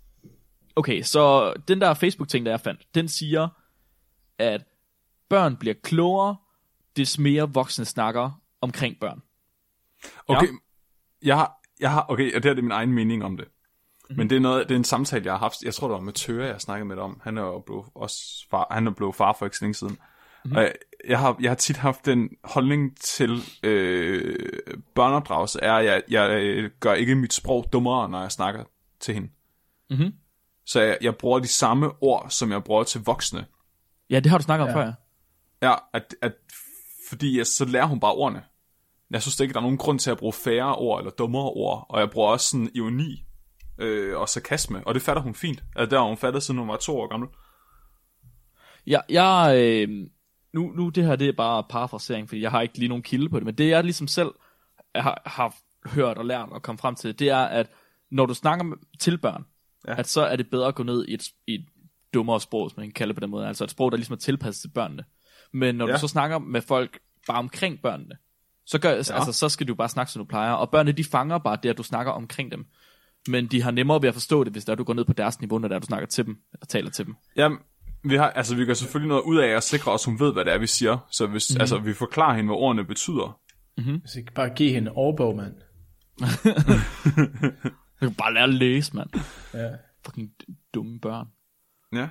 okay, 0.77 1.03
så 1.03 1.53
den 1.69 1.81
der 1.81 1.95
Facebook-ting, 1.95 2.47
der 2.47 2.53
jeg 2.53 2.61
fandt, 2.61 2.81
den 2.95 3.09
siger, 3.09 3.49
at 4.39 4.65
børn 5.29 5.57
bliver 5.57 5.75
klogere, 5.83 6.37
des 6.97 7.19
mere 7.19 7.53
voksne 7.53 7.85
snakker 7.85 8.41
omkring 8.61 9.01
børn. 9.01 9.23
Okay, 10.29 10.49
jeg 11.23 11.37
har, 11.37 11.61
jeg 11.81 11.91
har, 11.91 12.07
okay, 12.09 12.35
og 12.35 12.43
det 12.43 12.45
her 12.45 12.55
det 12.55 12.59
er 12.59 12.63
min 12.63 12.73
egen 12.73 12.93
mening 12.93 13.25
om 13.25 13.37
det. 13.37 13.47
Mm-hmm. 13.47 14.17
Men 14.17 14.31
det 14.31 14.37
er, 14.37 14.41
noget, 14.41 14.69
det 14.69 14.75
er 14.75 14.79
en 14.79 14.85
samtale, 14.85 15.25
jeg 15.25 15.33
har 15.33 15.39
haft. 15.39 15.63
Jeg 15.63 15.75
tror, 15.75 15.89
det 15.89 15.95
var 15.95 16.01
med 16.01 16.13
Tøre, 16.13 16.47
jeg 16.47 16.61
snakkede 16.61 16.89
med 16.89 16.97
det 16.97 17.05
om. 17.05 17.21
Han 17.25 17.39
er 17.39 17.43
jo 17.43 17.59
blevet, 17.59 17.85
også 17.95 18.47
far, 18.51 18.67
han 18.71 18.87
er 18.87 18.91
blevet 18.91 19.15
far 19.15 19.37
for 19.39 19.47
ikke 19.47 19.57
så 19.57 19.65
længe 19.65 19.75
siden. 19.75 19.99
Mm-hmm. 20.45 20.57
Og 20.57 20.63
jeg, 20.63 20.73
jeg, 21.09 21.19
har, 21.19 21.37
jeg 21.41 21.51
har 21.51 21.57
tit 21.57 21.77
haft 21.77 22.07
den 22.07 22.29
holdning 22.45 22.97
til 22.97 23.43
øh, 23.63 24.53
børneopdragelse, 24.95 25.61
er, 25.63 25.73
at 25.73 25.85
jeg, 25.85 26.03
jeg 26.11 26.31
øh, 26.31 26.71
gør 26.81 26.95
ikke 26.95 27.15
mit 27.15 27.33
sprog 27.33 27.67
dummere, 27.73 28.09
når 28.09 28.21
jeg 28.21 28.33
snakker 28.33 28.65
til 29.01 29.15
hende. 29.15 29.29
Mhm. 29.91 30.13
Så 30.67 30.81
jeg, 30.81 30.99
jeg 31.03 31.17
bruger 31.17 31.39
de 31.39 31.49
samme 31.49 31.91
ord, 32.01 32.27
som 32.31 32.53
jeg 32.53 32.65
bruger 32.65 32.85
til 32.85 33.01
voksne. 33.01 33.47
Ja, 34.11 34.21
det 34.21 34.31
har 34.31 34.39
du 34.39 34.45
snakket 34.45 34.63
om 34.63 34.69
ja. 34.69 34.77
før, 34.77 34.85
ja. 34.87 34.93
Ja, 35.63 35.75
at, 35.93 36.15
at, 36.23 36.33
fordi 37.09 37.39
jeg, 37.39 37.47
så 37.47 37.65
lærer 37.65 37.87
hun 37.87 38.01
bare 38.01 38.13
ordene. 38.13 38.43
Jeg 39.11 39.23
synes 39.23 39.41
ikke, 39.41 39.53
der 39.53 39.59
er 39.59 39.63
nogen 39.63 39.79
grund 39.79 39.99
til 39.99 40.11
at 40.11 40.19
bruge 40.19 40.33
færre 40.33 40.77
ord 40.77 41.01
eller 41.01 41.11
dummere 41.11 41.51
ord, 41.51 41.87
og 41.89 42.01
jeg 42.01 42.11
bruger 42.11 42.29
også 42.29 42.51
sådan 42.51 42.71
ironi 42.75 43.27
øh, 43.79 44.19
og 44.19 44.29
sarkasme, 44.29 44.87
og 44.87 44.95
det 44.95 45.03
fatter 45.03 45.23
hun 45.23 45.35
fint. 45.35 45.65
Altså, 45.77 45.91
der 45.91 46.01
har 46.01 46.09
hun 46.09 46.17
fattet, 46.17 46.43
siden 46.43 46.59
hun 46.59 46.69
var 46.69 46.77
to 46.77 46.99
år 46.99 47.09
gammel. 47.09 47.29
Ja, 48.87 49.01
jeg, 49.09 49.55
øh, 49.57 50.07
nu, 50.53 50.73
nu 50.77 50.89
det 50.89 51.05
her, 51.05 51.17
det 51.17 51.29
er 51.29 51.33
bare 51.33 51.65
parafrasering, 51.69 52.29
fordi 52.29 52.41
jeg 52.43 52.51
har 52.51 52.61
ikke 52.61 52.79
lige 52.79 52.89
nogen 52.89 53.03
kilde 53.03 53.29
på 53.29 53.37
det, 53.39 53.45
men 53.47 53.55
det 53.55 53.69
jeg 53.69 53.85
ligesom 53.85 54.09
selv 54.09 54.31
har, 54.95 55.23
har 55.27 55.55
hørt 55.87 56.19
og 56.19 56.25
lært 56.25 56.49
og 56.51 56.63
kommet 56.63 56.81
frem 56.81 56.95
til, 56.95 57.19
det 57.19 57.29
er, 57.29 57.37
at 57.45 57.71
når 58.11 58.27
du 58.27 58.35
snakker 58.35 58.65
med, 58.65 58.77
til 58.99 59.19
børn, 59.19 59.45
Ja. 59.89 59.95
at 59.99 60.09
så 60.09 60.21
er 60.21 60.37
det 60.37 60.51
bedre 60.51 60.69
at 60.69 60.75
gå 60.75 60.83
ned 60.83 61.05
i 61.09 61.15
et, 61.15 61.23
i 61.47 61.55
et 61.55 61.65
dummere 62.15 62.41
sprog, 62.41 62.71
som 62.71 62.81
man 62.81 62.87
kan 62.87 62.93
kalde 62.93 63.09
det 63.09 63.17
på 63.17 63.21
den 63.21 63.31
måde, 63.31 63.47
altså 63.49 63.65
et 63.65 63.71
sprog, 63.71 63.91
der 63.93 63.97
ligesom 63.97 64.13
er 64.13 64.17
tilpasset 64.19 64.61
til 64.61 64.69
børnene. 64.69 65.05
Men 65.53 65.75
når. 65.75 65.87
Ja. 65.87 65.95
du 65.95 65.99
så 65.99 66.09
snakker 66.09 66.39
med 66.39 66.61
folk 66.61 66.99
bare 67.27 67.39
omkring 67.39 67.83
børnene, 67.83 68.17
så, 68.67 68.79
gør, 68.79 68.91
ja. 68.91 68.97
altså, 68.97 69.33
så 69.33 69.49
skal 69.49 69.69
du 69.69 69.75
bare 69.75 69.89
snakke, 69.89 70.13
som 70.13 70.21
du 70.21 70.25
plejer, 70.29 70.53
og 70.53 70.71
børnene, 70.71 70.93
de 70.97 71.05
fanger 71.05 71.39
bare 71.39 71.59
det, 71.63 71.69
at 71.69 71.79
du 71.79 71.83
snakker 71.83 72.13
omkring 72.13 72.53
dem. 72.53 72.67
Men 73.29 73.47
de 73.47 73.63
har 73.63 73.71
nemmere 73.71 74.03
ved 74.03 74.09
at 74.09 74.15
forstå 74.15 74.45
det, 74.45 74.53
hvis 74.53 74.65
der 74.65 74.75
du 74.75 74.85
går 74.85 74.95
ned 74.95 75.05
på 75.05 75.13
deres 75.13 75.41
niveau, 75.41 75.59
når 75.59 75.69
der 75.69 75.79
du 75.79 75.87
snakker 75.87 76.07
til 76.07 76.27
dem, 76.27 76.39
og 76.61 76.69
taler 76.69 76.91
til 76.91 77.07
dem. 77.07 77.15
Jamen, 77.37 77.59
vi, 78.03 78.17
har, 78.17 78.31
altså, 78.31 78.57
vi 78.57 78.65
gør 78.65 78.75
selvfølgelig 78.75 79.09
noget 79.09 79.23
ud 79.23 79.39
af 79.39 79.49
at 79.49 79.63
sikre 79.63 79.93
os, 79.93 80.07
at 80.07 80.11
hun 80.11 80.21
ved, 80.21 80.33
hvad 80.33 80.45
det 80.45 80.53
er, 80.53 80.59
vi 80.59 80.67
siger. 80.67 80.99
Så 81.11 81.27
hvis 81.27 81.51
mm-hmm. 81.51 81.61
altså, 81.61 81.79
vi 81.79 81.95
forklarer 81.95 82.37
hende, 82.37 82.49
hvad 82.49 82.57
ordene 82.57 82.85
betyder. 82.85 83.41
Hvis 84.01 84.17
I 84.17 84.23
kan 84.23 84.33
bare 84.35 84.51
give 84.51 84.71
hende 84.73 84.91
en 84.91 84.97
årbog, 84.97 85.37
mand. 85.37 85.55
Du 88.01 88.07
kan 88.07 88.15
bare 88.15 88.35
lære 88.35 88.45
at 88.45 88.55
læse, 88.55 88.97
mand. 88.97 89.11
Ja. 89.55 89.69
Fucking 90.05 90.31
dumme 90.75 91.01
børn. 91.01 91.27
Ja. 91.93 92.09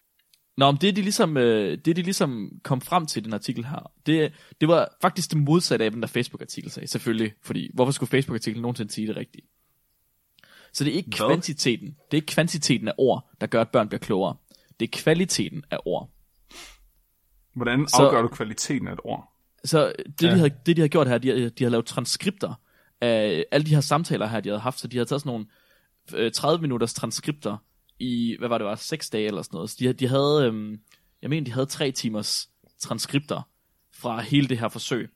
Nå, 0.57 0.71
men 0.71 0.81
det 0.81 0.95
de 0.95 1.01
ligesom, 1.01 1.37
øh, 1.37 1.77
det 1.85 1.95
de 1.95 2.01
ligesom 2.01 2.51
kom 2.63 2.81
frem 2.81 3.05
til 3.05 3.21
i 3.21 3.23
den 3.23 3.33
artikel 3.33 3.65
her, 3.65 3.91
det, 4.05 4.33
det 4.61 4.67
var 4.67 4.97
faktisk 5.01 5.31
det 5.31 5.37
modsatte 5.37 5.85
af, 5.85 5.91
den 5.91 6.01
der 6.01 6.07
Facebook-artikel 6.07 6.71
sagde, 6.71 6.87
selvfølgelig. 6.87 7.33
Fordi, 7.41 7.71
hvorfor 7.73 7.91
skulle 7.91 8.09
Facebook-artiklen 8.09 8.61
nogensinde 8.61 8.91
sige 8.91 9.07
det 9.07 9.15
rigtige? 9.15 9.43
Så 10.73 10.83
det 10.83 10.93
er 10.93 10.97
ikke 10.97 11.09
Hvad? 11.17 11.27
kvantiteten, 11.27 11.87
det 11.87 12.11
er 12.11 12.15
ikke 12.15 12.25
kvantiteten 12.25 12.87
af 12.87 12.93
ord, 12.97 13.29
der 13.41 13.47
gør, 13.47 13.61
at 13.61 13.69
børn 13.69 13.87
bliver 13.89 13.99
klogere. 13.99 14.35
Det 14.79 14.85
er 14.87 14.97
kvaliteten 15.01 15.63
af 15.71 15.77
ord. 15.85 16.09
Hvordan 17.55 17.87
Så- 17.87 17.97
afgør 18.03 18.21
du 18.21 18.27
kvaliteten 18.27 18.87
af 18.87 18.93
et 18.93 18.99
ord? 19.03 19.33
Så 19.63 19.93
det, 20.19 20.23
ja. 20.23 20.31
de, 20.31 20.37
havde, 20.37 20.49
det 20.65 20.75
de 20.77 20.81
har 20.81 20.87
gjort 20.87 21.07
her, 21.07 21.17
de, 21.17 21.41
har- 21.41 21.49
de 21.49 21.63
har 21.63 21.71
lavet 21.71 21.85
transkripter 21.85 22.53
af 23.01 23.45
alle 23.51 23.65
de 23.65 23.73
her 23.73 23.81
samtaler 23.81 24.27
her, 24.27 24.39
de 24.39 24.49
havde 24.49 24.59
haft. 24.59 24.79
Så 24.79 24.87
de 24.87 24.97
havde 24.97 25.05
taget 25.09 25.21
sådan 25.21 25.29
nogle 25.29 25.45
øh, 26.25 26.31
30 26.31 26.61
minutters 26.61 26.93
transkripter 26.93 27.57
i, 27.99 28.35
hvad 28.39 28.49
var 28.49 28.57
det 28.57 28.67
var, 28.67 28.75
6 28.75 29.09
dage 29.09 29.25
eller 29.27 29.41
sådan 29.41 29.55
noget. 29.55 29.69
Så 29.69 29.75
de, 29.79 29.93
de 29.93 30.07
havde, 30.07 30.45
øhm, 30.45 30.79
jeg 31.21 31.29
mener, 31.29 31.45
de 31.45 31.51
havde 31.51 31.65
3 31.65 31.91
timers 31.91 32.49
transkripter 32.79 33.41
fra 33.93 34.21
hele 34.21 34.47
det 34.47 34.59
her 34.59 34.67
forsøg. 34.69 35.09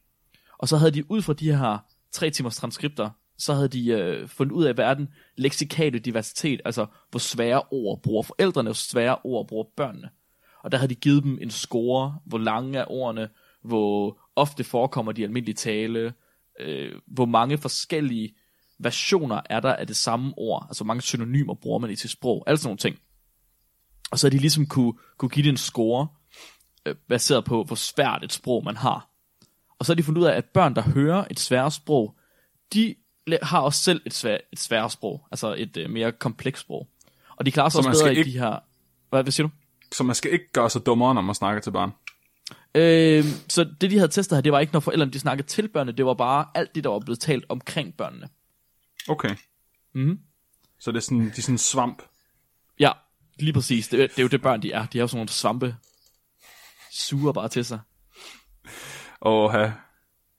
Og 0.58 0.68
så 0.68 0.78
havde 0.78 0.92
de 0.92 1.12
ud 1.12 1.22
fra 1.22 1.34
de 1.34 1.56
her 1.56 1.78
3 2.12 2.30
timers 2.30 2.56
transkripter, 2.56 3.10
så 3.38 3.54
havde 3.54 3.68
de 3.68 3.88
øh, 3.88 4.28
fundet 4.28 4.54
ud 4.54 4.64
af, 4.64 4.74
hvad 4.74 4.86
er 4.86 4.94
den 4.94 5.10
leksikale 5.38 6.00
diversitet, 6.00 6.62
altså 6.66 6.86
hvor 7.10 7.20
svære 7.20 7.62
ord 7.72 8.02
bruger 8.02 8.24
forældrene, 8.24 8.68
hvor 8.68 8.74
svære 8.74 9.18
ord 9.24 9.48
bruger 9.48 9.66
børnene. 9.78 10.10
Og 10.64 10.72
der 10.72 10.78
havde 10.78 10.90
de 10.90 11.00
givet 11.00 11.24
dem 11.24 11.38
en 11.42 11.52
score, 11.52 12.20
hvor 12.26 12.38
lange 12.38 12.80
er 12.80 12.92
ordene, 12.92 13.30
hvor 13.64 14.20
ofte 14.36 14.64
forekommer 14.64 15.12
de 15.12 15.22
i 15.22 15.24
almindelige 15.24 15.56
tale, 15.56 16.14
øh, 16.60 16.96
hvor 17.08 17.26
mange 17.26 17.58
forskellige 17.58 18.36
versioner 18.80 19.42
er 19.50 19.60
der 19.60 19.76
af 19.76 19.88
det 19.88 19.96
samme 19.96 20.34
ord, 20.38 20.66
altså 20.70 20.84
hvor 20.84 20.88
mange 20.88 21.02
synonymer 21.02 21.54
bruger 21.54 21.80
man 21.80 21.92
i 21.92 21.96
sit 21.96 22.12
sprog, 22.12 22.44
alle 22.48 22.58
sådan 22.58 22.68
nogle 22.68 22.78
ting. 22.78 23.00
Og 24.12 24.20
så 24.20 24.28
har 24.28 24.32
de 24.32 24.38
ligesom 24.38 24.66
kunne, 24.66 24.94
kunne 25.18 25.30
give 25.30 25.44
det 25.44 25.50
en 25.50 25.58
score, 25.58 26.08
øh, 26.86 26.96
baseret 27.10 27.46
på, 27.46 27.64
hvor 27.64 27.76
svært 27.76 28.24
et 28.24 28.34
sprog 28.34 28.64
man 28.64 28.78
har. 28.78 29.10
Og 29.80 29.86
så 29.86 29.92
har 29.92 29.96
de 29.96 30.04
fundet 30.04 30.22
ud 30.22 30.26
af, 30.26 30.38
at 30.38 30.46
børn, 30.46 30.76
der 30.76 30.82
hører 30.82 31.26
et 31.32 31.40
svært 31.40 31.74
sprog, 31.74 32.16
de 32.74 32.96
har 33.44 33.60
også 33.60 33.84
selv 33.84 34.02
et, 34.06 34.14
svær, 34.14 34.38
et 34.54 34.60
sværere 34.60 34.90
sprog, 34.90 35.28
altså 35.32 35.56
et 35.58 35.78
øh, 35.78 35.90
mere 35.90 36.12
komplekst 36.12 36.62
sprog. 36.62 36.88
Og 37.36 37.46
de 37.46 37.52
klarer 37.52 37.70
sig 37.70 37.84
Så 37.84 37.90
også 37.90 38.04
bedre 38.04 38.14
skal 38.16 38.18
i 38.18 38.20
ikke- 38.20 38.32
de 38.32 38.40
her... 38.40 38.60
Hvad, 39.10 39.24
hvad 39.24 39.32
siger 39.32 39.48
du? 39.48 39.54
Så 39.92 40.04
man 40.04 40.16
skal 40.16 40.34
ikke 40.34 40.52
gøre 40.54 40.70
sig 40.70 40.86
dummere, 40.86 41.14
når 41.14 41.22
man 41.22 41.36
snakker 41.36 41.62
til 41.62 41.72
børn. 41.72 41.92
Øh, 42.76 43.24
så 43.48 43.64
det, 43.82 43.92
de 43.92 43.98
havde 43.98 44.12
testet 44.12 44.36
her, 44.38 44.42
det 44.42 44.52
var 44.52 44.60
ikke, 44.60 44.74
når 44.74 44.80
forældrene 44.80 45.12
de 45.12 45.20
snakkede 45.20 45.48
til 45.48 45.68
børnene, 45.68 45.98
det 45.98 46.06
var 46.06 46.14
bare 46.14 46.46
alt 46.56 46.76
det, 46.76 46.84
der 46.84 46.90
var 46.90 47.00
blevet 47.00 47.20
talt 47.20 47.46
omkring 47.50 47.94
børnene. 47.98 48.30
Okay. 49.08 49.36
Mhm. 49.94 50.20
Så 50.80 50.92
det 50.92 50.98
er 50.98 51.02
sådan, 51.02 51.20
de 51.26 51.34
er 51.38 51.42
sådan 51.42 51.58
svamp. 51.58 52.02
Ja, 52.80 52.92
lige 53.40 53.54
præcis. 53.54 53.88
Det, 53.88 54.00
det 54.00 54.18
er 54.20 54.24
jo 54.24 54.28
det 54.28 54.42
børn, 54.42 54.62
de 54.62 54.72
er. 54.72 54.86
De 54.86 54.98
har 54.98 55.04
jo 55.04 55.08
sådan 55.08 55.18
nogle 55.18 55.30
svampe. 55.30 55.76
Suger 56.92 57.34
bare 57.34 57.50
til 57.50 57.66
sig. 57.66 57.80
Og 59.20 59.52
have 59.52 59.74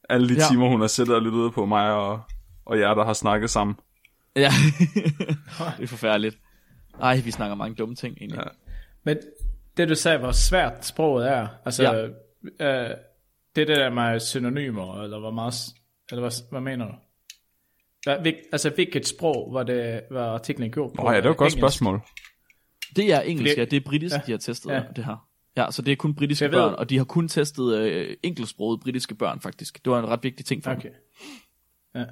alle 0.09 0.29
de 0.29 0.35
ja. 0.35 0.49
timer, 0.49 0.69
hun 0.69 0.81
har 0.81 0.89
siddet 0.89 1.15
og 1.15 1.23
lyttet 1.23 1.55
på 1.55 1.67
mig 1.67 1.93
og, 1.93 2.21
og 2.67 2.79
jer, 2.79 2.95
der 2.95 3.05
har 3.05 3.13
snakket 3.13 3.51
sammen. 3.51 3.77
Ja, 4.37 4.51
det 5.79 5.83
er 5.83 5.87
forfærdeligt. 5.87 6.39
Ej, 7.01 7.21
vi 7.25 7.31
snakker 7.31 7.55
mange 7.57 7.75
dumme 7.77 7.95
ting 7.95 8.17
egentlig. 8.21 8.39
Ja. 8.39 8.51
Men 9.05 9.17
det 9.77 9.89
du 9.89 9.95
sagde, 9.95 10.19
hvor 10.19 10.33
svært 10.33 10.87
sproget 10.87 11.29
er, 11.31 11.49
altså, 11.65 11.83
ja. 11.83 12.05
øh, 12.05 12.11
det 13.57 13.63
er 13.63 13.67
det 13.67 13.77
der 13.77 13.91
med 13.91 14.21
synonymer, 14.21 15.03
eller 15.03 15.21
hvor 15.21 15.31
meget, 15.31 15.55
eller 16.11 16.21
hvad, 16.21 16.51
hvad 16.51 16.61
mener 16.61 16.87
du? 16.87 16.93
Hvad, 18.05 18.19
hvil, 18.21 18.37
altså, 18.53 18.71
hvilket 18.71 19.09
sprog 19.09 19.49
var 19.53 19.63
det, 19.63 20.01
var 20.11 20.35
artiklen 20.35 20.73
gjort 20.73 20.93
på? 20.97 21.03
Åh 21.07 21.11
ja, 21.13 21.17
det 21.17 21.25
var 21.25 21.31
et 21.31 21.37
godt 21.37 21.47
Engelsk? 21.53 21.59
spørgsmål. 21.61 22.01
Det 22.97 23.13
er 23.13 23.21
engelsk, 23.21 23.51
Fordi- 23.53 23.61
ja. 23.61 23.65
Det 23.65 23.77
er 23.77 23.81
britisk, 23.87 24.15
Ja. 24.17 24.21
de 24.27 24.31
har 24.33 24.39
testet 24.39 24.71
Ja. 24.71 24.83
det 24.97 25.05
her. 25.05 25.29
Ja, 25.57 25.71
så 25.71 25.83
det 25.83 25.93
er 25.93 25.97
kun 25.97 26.15
britiske 26.15 26.49
børn, 26.49 26.75
og 26.75 26.91
de 26.91 26.97
har 26.99 27.05
kun 27.05 27.29
testet 27.29 27.79
øh, 27.79 28.17
enkeltsprogede 28.23 28.81
britiske 28.83 29.15
børn, 29.15 29.41
faktisk. 29.41 29.85
Det 29.85 29.93
var 29.93 29.99
en 29.99 30.07
ret 30.09 30.23
vigtig 30.23 30.47
ting 30.47 30.65
for 30.65 30.71
dem. 30.71 30.79
Okay. 30.79 30.91
Ja. 31.95 32.05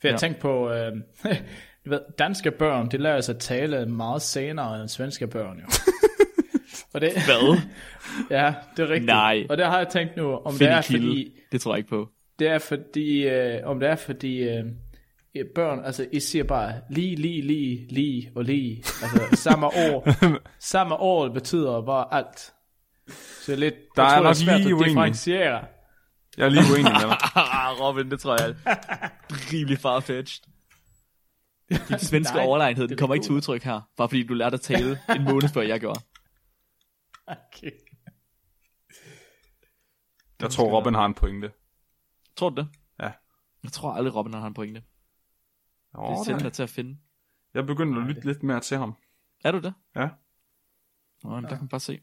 For 0.00 0.08
jeg 0.08 0.12
Ja. 0.12 0.16
tænkte 0.18 0.40
på, 0.40 0.70
øh, 0.70 0.92
du 1.84 1.90
ved, 1.90 2.00
danske 2.18 2.50
børn, 2.50 2.88
de 2.90 2.96
lærer 2.98 3.20
sig 3.20 3.34
at 3.34 3.40
tale 3.40 3.86
meget 3.86 4.22
senere 4.22 4.80
end 4.80 4.88
svenske 4.88 5.26
børn, 5.26 5.58
jo. 5.58 5.66
Og 6.94 7.00
det, 7.00 7.12
Hvad? 7.12 7.58
ja, 8.38 8.54
det 8.76 8.82
er 8.82 8.88
rigtigt. 8.88 9.06
Nej. 9.06 9.46
Og 9.50 9.58
der 9.58 9.66
har 9.70 9.78
jeg 9.78 9.88
tænkt 9.88 10.16
nu, 10.16 10.32
om 10.32 10.52
det 10.52 10.58
Find 10.58 10.70
er 10.70 10.76
en 10.76 10.82
kilde. 10.82 11.06
fordi, 11.08 11.32
Det 11.52 11.60
tror 11.60 11.72
jeg 11.74 11.78
ikke 11.78 11.88
på. 11.90 12.08
det 12.38 12.48
er 12.48 12.58
fordi, 12.58 13.26
øh, 13.28 13.60
om 13.64 13.80
det 13.80 13.88
er 13.88 13.96
fordi, 13.96 14.38
øh, 14.38 14.64
børn, 15.54 15.84
altså 15.84 16.06
I 16.12 16.20
siger 16.20 16.44
bare 16.44 16.72
lige, 16.90 17.16
lige, 17.16 17.42
lige, 17.42 17.86
lige 17.90 18.32
og 18.34 18.44
lige. 18.44 18.76
Altså 18.76 19.28
samme 19.42 19.66
ord. 19.66 20.14
samme 20.58 20.96
ord 20.96 21.32
betyder 21.34 21.82
bare 21.82 22.06
alt. 22.14 22.38
Så 22.40 22.52
det 23.46 23.52
er 23.52 23.56
lidt, 23.56 23.74
Der 23.96 24.02
jeg 24.02 24.12
er 24.12 24.16
tror, 24.16 24.22
nok 24.24 24.34
det 24.34 24.40
er 24.40 24.44
svært 24.44 24.60
lige 24.60 24.74
at 24.78 24.84
differentiere. 24.84 25.64
Jeg 26.36 26.44
er 26.44 26.48
lige 26.48 26.64
uenig 26.72 26.92
med 26.92 27.00
dig. 27.00 27.18
Ah, 27.36 27.80
Robin, 27.80 28.10
det 28.10 28.20
tror 28.20 28.36
jeg 28.40 28.48
er 28.50 28.54
rimelig 29.52 29.78
farfetched. 29.78 30.46
Din 31.88 31.98
svenske 32.10 32.34
Nej, 32.34 32.44
overlegenhed, 32.44 32.82
det 32.82 32.92
er 32.92 32.96
den 32.96 32.98
kommer 32.98 33.14
ikke 33.14 33.24
til 33.24 33.32
udtryk 33.32 33.62
her. 33.62 33.80
Bare 33.96 34.08
fordi 34.08 34.26
du 34.26 34.34
lærte 34.34 34.54
at 34.54 34.60
tale 34.60 35.00
en 35.16 35.24
måned 35.24 35.48
før 35.48 35.60
jeg 35.60 35.80
gjorde. 35.80 36.00
Okay. 37.26 37.70
Jeg 40.40 40.50
tror, 40.50 40.76
Robin 40.76 40.94
har 40.94 41.06
en 41.06 41.14
pointe. 41.14 41.52
Tror 42.36 42.50
du 42.50 42.56
det? 42.56 42.68
Ja. 43.00 43.12
Jeg 43.62 43.72
tror 43.72 43.92
aldrig, 43.92 44.14
Robin 44.14 44.34
har 44.34 44.46
en 44.46 44.54
pointe. 44.54 44.80
Det 44.80 44.88
Nå, 45.94 46.00
er 46.02 46.44
at 46.46 46.52
til 46.52 46.62
at 46.62 46.70
finde. 46.70 46.98
Jeg 47.54 47.66
begynder 47.66 48.00
at 48.00 48.06
lytte 48.06 48.26
lidt 48.26 48.42
mere 48.42 48.60
til 48.60 48.76
ham. 48.76 48.94
Er 49.44 49.52
du 49.52 49.58
det? 49.58 49.74
Ja. 49.96 50.08
Nå, 51.22 51.30
jamen, 51.30 51.42
der 51.42 51.48
kan 51.50 51.58
man 51.58 51.68
bare 51.68 51.80
se. 51.80 52.00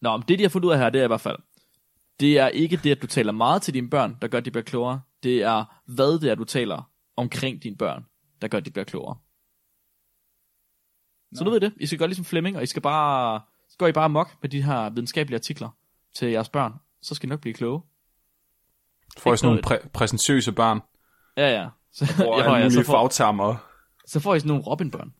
Nå, 0.00 0.16
men 0.16 0.28
det 0.28 0.38
de 0.38 0.44
har 0.44 0.48
fundet 0.48 0.66
ud 0.66 0.72
af 0.72 0.78
her, 0.78 0.90
det 0.90 1.00
er 1.00 1.04
i 1.04 1.06
hvert 1.06 1.20
fald, 1.20 1.38
det 2.20 2.38
er 2.38 2.48
ikke 2.48 2.76
det, 2.76 2.90
at 2.90 3.02
du 3.02 3.06
taler 3.06 3.32
meget 3.32 3.62
til 3.62 3.74
dine 3.74 3.90
børn, 3.90 4.16
der 4.22 4.28
gør, 4.28 4.38
at 4.38 4.44
de 4.44 4.50
bliver 4.50 4.64
klogere. 4.64 5.00
Det 5.22 5.42
er, 5.42 5.64
hvad 5.86 6.20
det 6.20 6.30
er, 6.30 6.34
du 6.34 6.44
taler 6.44 6.90
omkring 7.16 7.62
dine 7.62 7.76
børn, 7.76 8.04
der 8.42 8.48
gør, 8.48 8.58
at 8.58 8.64
de 8.64 8.70
bliver 8.70 8.84
klogere. 8.84 9.16
Så 11.34 11.44
nu 11.44 11.50
ved 11.50 11.62
I 11.62 11.64
det. 11.64 11.74
I 11.80 11.86
skal 11.86 11.98
gøre 11.98 12.08
ligesom 12.08 12.24
Flemming, 12.24 12.56
og 12.56 12.62
I 12.62 12.66
skal 12.66 12.82
bare, 12.82 13.40
så 13.70 13.76
går 13.78 13.86
I 13.86 13.92
bare 13.92 14.08
mok 14.08 14.30
med 14.42 14.50
de 14.50 14.62
her 14.62 14.90
videnskabelige 14.90 15.36
artikler 15.38 15.68
til 16.14 16.28
jeres 16.30 16.48
børn. 16.48 16.72
Så 17.02 17.14
skal 17.14 17.28
I 17.28 17.30
nok 17.30 17.40
blive 17.40 17.54
kloge. 17.54 17.82
Får 19.18 19.30
jeg 19.30 19.34
Ikke 19.34 19.38
sådan 19.40 19.62
nogle 19.64 19.80
præ- 19.84 19.88
præsentøse 19.88 20.52
børn, 20.52 20.80
Ja, 21.36 21.60
ja. 21.60 21.68
Så, 21.92 22.24
og 22.28 22.38
ja, 22.40 22.54
ja, 22.54 22.70
så, 22.70 22.82
får, 22.82 22.92
fagtermer. 22.92 23.56
så 24.06 24.20
får 24.20 24.34
I 24.34 24.40
sådan 24.40 24.48
nogle 24.48 24.62
Robin-børn. 24.62 25.14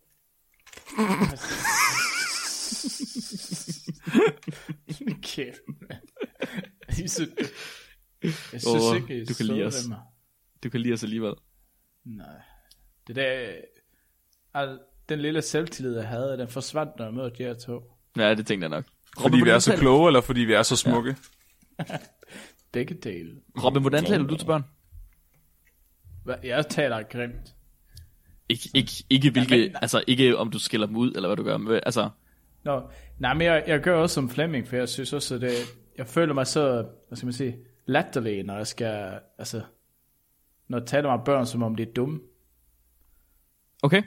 Kæft, 5.23 5.59
Jeg 7.01 7.11
synes, 7.11 7.21
jeg 8.53 8.61
synes 8.61 8.95
ikke, 8.97 9.17
I 9.19 9.21
er 9.21 9.27
du 9.27 9.35
kan 9.35 9.47
lide 9.47 9.65
os. 9.65 9.89
mig. 9.89 9.99
Du 10.65 10.71
kan 10.71 10.81
lide 10.81 10.93
os 10.95 11.03
alligevel. 11.03 11.33
Nej. 12.05 12.27
Det 13.07 13.17
der... 13.17 13.53
Al, 14.55 14.79
den 15.09 15.21
lille 15.21 15.43
selvtillid, 15.43 15.95
jeg 15.97 16.09
havde, 16.09 16.39
den 16.39 16.49
forsvandt, 16.49 16.93
når 16.99 17.05
jeg 17.05 17.15
mødte 17.15 17.43
jer 17.43 17.55
to. 17.55 17.83
Ja, 18.17 18.35
det 18.35 18.47
tænkte 18.47 18.65
jeg 18.65 18.71
nok. 18.71 18.85
Fordi 19.21 19.35
vi 19.37 19.41
hvordan 19.41 19.55
er 19.55 19.59
så 19.59 19.71
taler- 19.71 19.81
kloge, 19.81 20.09
eller 20.09 20.21
fordi 20.21 20.41
vi 20.41 20.53
er 20.53 20.63
så 20.63 20.77
smukke? 20.77 21.17
Begge 22.73 22.95
dele. 22.95 23.41
Robin, 23.65 23.81
hvordan 23.83 24.05
taler 24.05 24.27
du 24.27 24.37
til 24.37 24.47
børn? 24.47 24.63
Hvad- 26.25 26.37
Jeg 26.43 26.67
taler 26.67 27.03
grimt. 27.03 27.55
Ikke, 28.49 28.69
ikke, 28.75 28.93
ikke, 29.11 29.31
hvilke, 29.31 29.57
men- 29.57 29.77
altså 29.83 30.05
ikke 30.07 30.37
om 30.39 30.51
du 30.51 30.59
skiller 30.59 30.87
dem 30.87 30.97
ud, 30.97 31.13
eller 31.13 31.29
hvad 31.29 31.37
du 31.37 31.43
gør. 31.43 31.57
Men, 31.57 31.81
altså, 31.87 32.11
Nå, 32.65 32.83
nej, 33.19 33.35
men 33.35 33.43
jeg, 33.47 33.65
jeg 33.67 33.81
gør 33.81 33.97
også 33.97 34.15
som 34.15 34.31
Flemming, 34.31 34.69
for 34.69 34.77
jeg 34.77 34.89
synes 34.89 35.13
også, 35.13 35.35
at 35.35 35.41
det, 35.41 35.51
jeg 35.99 36.07
føler 36.07 36.35
mig 36.35 36.47
så, 36.47 36.87
hvad 37.09 37.17
skal 37.17 37.27
man 37.27 37.33
sige, 37.33 37.59
latterlig, 37.87 38.43
når 38.45 38.57
jeg 38.57 38.67
skal, 38.67 39.21
altså, 39.39 39.63
når 40.69 40.79
jeg 40.79 40.87
taler 40.87 41.17
med 41.17 41.25
børn, 41.25 41.47
som 41.47 41.63
om 41.63 41.75
de 41.77 41.83
er 41.83 41.93
dumme. 41.97 42.21
okay. 43.83 44.03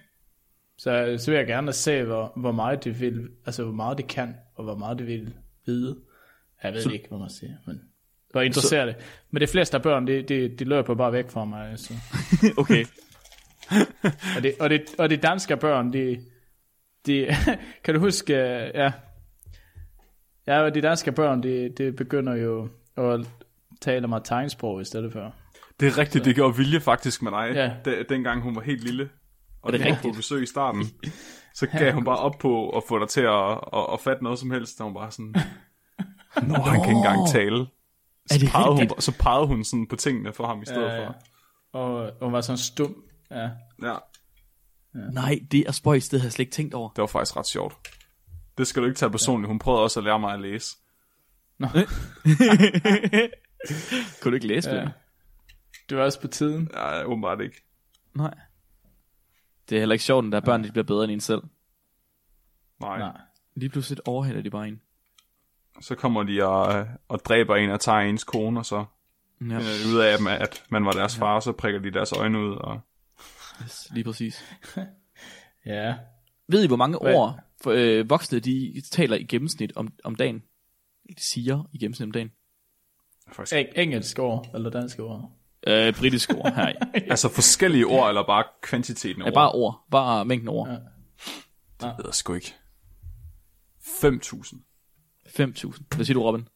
Så, 0.80 1.16
så 1.20 1.32
vil 1.32 1.38
jeg 1.38 1.48
gerne 1.48 1.74
se, 1.74 2.04
hvor, 2.04 2.34
hvor 2.36 2.52
meget 2.52 2.84
de 2.84 2.92
vil, 2.96 3.30
altså 3.46 3.64
hvor 3.64 3.74
meget 3.74 3.98
de 3.98 4.04
kan, 4.04 4.36
og 4.56 4.64
hvor 4.64 4.76
meget 4.76 5.00
de 5.00 5.04
vil 5.04 5.34
vide. 5.66 5.98
Jeg 6.64 6.74
ved 6.74 6.82
Så- 6.82 6.90
ikke, 6.92 7.08
hvad 7.10 7.20
man 7.20 7.30
siger, 7.30 7.54
men 7.68 7.82
hvor 8.32 8.42
interesserer 8.42 8.86
det. 8.86 8.96
Men 9.32 9.42
de 9.42 9.48
fleste 9.48 9.78
af 9.78 9.84
børn, 9.84 10.08
de, 10.08 10.22
de, 10.22 10.56
de 10.58 10.64
løber 10.66 10.96
bare 10.96 11.14
væk 11.14 11.30
fra 11.30 11.46
mig. 11.46 11.70
Altså. 11.72 11.94
okay. 12.62 12.86
Og, 14.38 14.44
de, 14.44 14.54
og, 14.60 14.70
de, 14.70 14.80
og 14.98 15.10
de 15.10 15.18
danske 15.18 15.58
børn, 15.58 15.94
de, 15.94 16.20
de 17.06 17.28
kan 17.84 17.94
du 17.94 18.00
huske, 18.00 18.34
ja, 18.76 18.92
ja, 20.48 20.62
og 20.62 20.76
de 20.76 20.82
danske 20.82 21.12
børn, 21.12 21.44
de, 21.44 21.70
de 21.78 21.92
begynder 21.92 22.36
jo 22.36 22.70
at 22.98 23.28
tale 23.82 24.08
mig 24.08 24.22
tegnsprog 24.24 24.82
i 24.82 24.86
stedet 24.86 25.14
for. 25.14 25.34
Det 25.80 25.88
er 25.88 25.98
rigtigt, 25.98 26.26
det 26.26 26.36
gjorde 26.36 26.58
Vilje 26.58 26.80
faktisk 26.80 27.22
med 27.22 27.32
dig, 27.32 27.52
Ja. 27.54 27.72
da, 27.86 28.04
dengang 28.10 28.42
hun 28.42 28.56
var 28.56 28.62
helt 28.62 28.84
lille. 28.84 29.10
Og 29.62 29.72
det 29.74 29.80
det 29.80 29.86
var 29.90 29.96
rigtigt? 29.96 30.14
på 30.14 30.18
besøg 30.18 30.44
i 30.44 30.46
starten. 30.46 30.84
Så 31.56 31.68
gav 31.80 31.94
hun 31.94 32.04
bare 32.04 32.18
op 32.18 32.34
på 32.40 32.70
at 32.70 32.84
få 32.88 33.00
dig 33.00 33.08
til 33.10 33.22
at, 33.22 33.52
at, 33.52 33.86
at 33.94 34.00
fatte 34.00 34.24
noget 34.24 34.40
som 34.40 34.52
helst. 34.52 34.80
Var 34.80 34.86
hun 34.86 34.94
bare 34.94 35.12
sådan, 35.12 35.36
Nå, 36.48 36.54
han 36.54 36.80
kan 36.82 36.90
ikke 36.90 36.98
engang 36.98 37.28
tale. 37.30 37.66
Så 38.26 38.36
Er 38.36 38.40
det 38.40 38.50
pegede, 38.50 38.76
hun, 38.76 39.02
så 39.02 39.18
pegede 39.20 39.48
hun 39.48 39.64
sådan 39.64 39.88
på 39.88 39.96
tingene 39.96 40.34
for 40.34 40.48
ham 40.48 40.62
i 40.62 40.66
stedet 40.66 40.88
Ja, 40.88 40.96
ja. 41.02 41.08
for. 41.08 41.16
Og, 41.74 42.12
hun 42.22 42.34
var 42.34 42.42
sådan 42.42 42.58
stum. 42.58 42.96
Ja. 43.32 43.50
Ja, 43.84 43.96
Nej, 45.12 45.40
det 45.52 45.68
er 45.68 45.72
spøjs, 45.72 46.10
det 46.10 46.20
har 46.20 46.26
jeg 46.26 46.32
slet 46.32 46.44
ikke 46.44 46.52
tænkt 46.56 46.74
over. 46.74 46.90
det 46.90 47.02
var 47.02 47.08
faktisk 47.08 47.38
ret 47.38 47.48
sjovt. 47.48 47.74
Det 48.58 48.68
skal 48.68 48.82
du 48.82 48.88
ikke 48.88 48.98
tage 48.98 49.12
personligt. 49.12 49.48
Hun 49.48 49.60
prøvede 49.60 49.84
også 49.84 50.00
at 50.00 50.04
lære 50.04 50.20
mig 50.20 50.34
at 50.34 50.40
læse. 50.40 50.76
Kunne 54.22 54.32
du 54.32 54.36
ikke 54.36 54.48
læse 54.48 54.70
det? 54.70 54.76
ja. 54.78 54.88
Det 55.90 55.98
var 55.98 56.04
også 56.04 56.22
på 56.22 56.28
tiden. 56.28 56.70
Ja, 56.74 57.04
åbenbart 57.06 57.42
ikke. 57.42 57.64
Nej. 58.14 58.34
Det 59.70 59.76
er 59.76 59.80
heller 59.80 59.94
ikke 59.94 60.06
sjovt, 60.06 60.34
at 60.34 60.44
børn 60.44 60.64
de 60.64 60.72
bliver 60.72 60.84
bedre 60.86 61.04
end 61.04 61.12
en 61.12 61.20
selv. 61.20 61.42
Nej. 62.80 63.00
Nej. 63.00 63.18
Lige 63.56 63.70
pludselig 63.70 64.08
overhælder 64.08 64.42
de 64.42 64.50
bare 64.50 64.68
en. 64.68 64.82
Så 65.82 65.96
kommer 65.96 66.24
de 66.24 66.44
og, 66.48 66.88
og 67.08 67.20
dræber 67.26 67.56
en 67.56 67.70
og 67.70 67.80
tager 67.80 68.00
ens 68.00 68.24
kone, 68.24 68.60
og 68.60 68.66
så 68.66 68.86
Ja, 69.42 69.46
finder 69.46 69.60
de 69.60 69.96
ud 69.96 70.00
af, 70.00 70.14
at 70.14 70.22
man- 70.22 70.42
at 70.42 70.64
man 70.70 70.86
var 70.86 70.92
deres 70.92 71.16
far, 71.18 71.36
og 71.36 71.44
så 71.44 71.52
prikker 71.52 71.80
de 71.80 71.92
deres 71.94 72.12
øjne 72.12 72.40
ud. 72.40 72.56
Og... 72.56 72.80
yes, 73.64 73.88
lige 73.92 74.04
præcis. 74.04 74.44
Ja. 75.66 75.96
Ved 76.48 76.64
I, 76.64 76.68
hvor 76.68 76.76
mange 76.76 76.98
Hvad? 77.02 77.16
ord 77.16 77.40
for, 77.64 77.72
øh, 77.72 78.10
voksne 78.10 78.40
de 78.40 78.82
taler 78.92 79.16
i 79.18 79.24
gennemsnit 79.24 79.72
om, 79.76 79.88
om 80.04 80.16
dagen? 80.16 80.44
De 81.10 81.24
siger 81.24 81.70
i 81.74 81.78
gennemsnit 81.78 82.06
om 82.08 82.12
dagen. 82.12 82.32
Faktisk. 83.32 83.54
Eng- 83.56 83.80
engelsk 83.80 84.20
ord, 84.20 84.52
eller 84.56 84.70
dansk 84.70 85.00
ord. 85.00 85.32
Øh, 85.68 85.94
britisk 85.94 86.30
ord 86.34 86.54
her. 86.56 86.74
Altså 87.12 87.30
forskellige 87.30 87.86
ord, 87.88 88.10
eller 88.10 88.26
bare 88.26 88.44
kvantiteten 88.62 89.22
af 89.22 89.26
Ja, 89.26 89.30
ord? 89.30 89.34
bare 89.34 89.52
ord. 89.52 89.88
Bare 89.92 90.26
mængden 90.26 90.48
ord. 90.48 90.68
Ja. 90.70 90.74
Det 91.88 91.98
ved 91.98 92.06
jeg 92.06 92.14
sgu 92.14 92.34
ikke. 92.34 92.54
5.000. 93.82 94.56
5.000. 95.28 95.84
Hvad 95.96 96.06
siger 96.06 96.14
du, 96.14 96.24
Robin? 96.24 96.48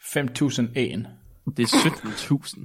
5001. 0.00 1.06
Det 1.56 1.62
er 1.62 1.66
17.000. 1.66 2.64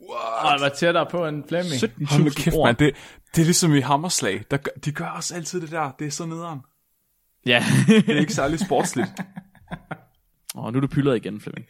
Og 0.00 0.52
jeg 0.52 0.60
var 0.60 0.68
tættere 0.68 1.06
på 1.10 1.26
en 1.26 1.44
Flemming. 1.48 1.72
17.000 1.74 2.06
Hold 2.10 2.24
nu 2.24 2.30
kæft, 2.30 2.56
ord. 2.56 2.68
man. 2.68 2.74
Det, 2.78 2.96
det 3.34 3.40
er 3.40 3.44
ligesom 3.44 3.74
i 3.74 3.80
Hammerslag. 3.80 4.44
Der, 4.50 4.56
gør- 4.56 4.80
de 4.84 4.92
gør 4.92 5.06
også 5.08 5.34
altid 5.34 5.60
det 5.60 5.70
der. 5.70 5.90
Det 5.98 6.06
er 6.06 6.10
så 6.10 6.26
nederen. 6.26 6.60
Ja. 7.46 7.64
Det 7.88 8.08
er 8.08 8.20
ikke 8.20 8.34
særlig 8.34 8.58
sportsligt. 8.60 9.08
Åh, 10.56 10.72
nu 10.72 10.76
er 10.76 10.80
du 10.80 10.86
pyldret 10.86 11.16
igen, 11.16 11.40
Flemming. 11.40 11.66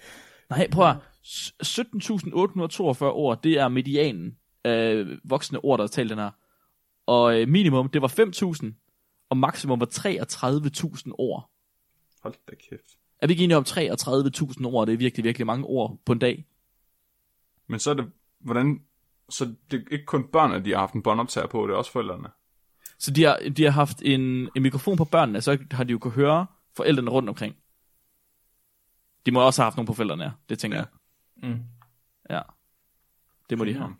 Nej, 0.51 0.69
prøv 0.71 0.85
at 0.87 0.93
høre. 0.93 1.01
S- 1.27 1.53
17.842 1.81 3.05
ord, 3.05 3.43
det 3.43 3.53
er 3.53 3.69
medianen 3.69 4.37
af 4.65 5.05
voksne 5.25 5.59
ord, 5.65 5.79
der 5.79 5.85
er 5.85 5.89
talt 5.89 6.11
den 6.11 6.19
her. 6.19 6.31
Og 7.07 7.41
øh, 7.41 7.49
minimum, 7.49 7.89
det 7.89 8.03
var 8.03 8.09
5.000, 8.63 9.27
og 9.31 9.37
maksimum 9.37 9.81
var 9.81 9.87
33.000 9.87 11.11
ord. 11.19 11.51
Hold 12.23 12.35
da 12.51 12.55
kæft. 12.71 12.83
Er 13.23 13.27
vi 13.27 13.33
ikke 13.33 13.45
enige 13.45 13.57
om 13.57 13.65
33.000 13.69 14.67
ord? 14.67 14.87
Det 14.87 14.93
er 14.93 14.97
virkelig, 14.97 15.25
virkelig 15.25 15.47
mange 15.47 15.65
ord 15.65 15.99
på 16.07 16.13
en 16.13 16.19
dag. 16.19 16.45
Men 17.67 17.81
så 17.81 17.91
er 17.91 17.95
det, 17.95 18.13
hvordan... 18.41 18.81
Så 19.29 19.55
det 19.71 19.81
er 19.81 19.85
ikke 19.93 20.05
kun 20.05 20.29
børnene, 20.33 20.65
de 20.65 20.71
har 20.71 20.79
haft 20.79 20.95
en 20.95 21.03
båndoptager 21.03 21.47
på, 21.47 21.67
det 21.67 21.73
er 21.73 21.77
også 21.77 21.93
forældrene. 21.93 22.29
Så 22.99 23.11
de 23.11 23.25
har, 23.25 23.39
de 23.57 23.65
har 23.65 23.71
haft 23.71 24.03
en, 24.03 24.21
en 24.57 24.63
mikrofon 24.63 24.97
på 24.97 25.05
børnene, 25.05 25.41
så 25.41 25.59
har 25.71 25.85
de 25.85 25.93
jo 25.93 25.99
kunne 25.99 26.13
høre 26.13 26.47
forældrene 26.77 27.11
rundt 27.11 27.29
omkring. 27.29 27.57
De 29.27 29.31
må 29.33 29.41
også 29.47 29.63
have 29.63 29.67
haft 29.67 29.77
nogle 29.77 29.87
på 29.87 29.93
forældrene, 29.95 30.25
ja. 30.25 30.31
Det 30.49 30.59
tænker 30.59 30.79
Ja. 30.79 30.85
jeg. 31.43 31.51
Mm. 31.51 31.63
Ja. 32.31 32.43
Det 33.51 33.59
må 33.59 33.65
de 33.65 33.75
have. 33.75 33.97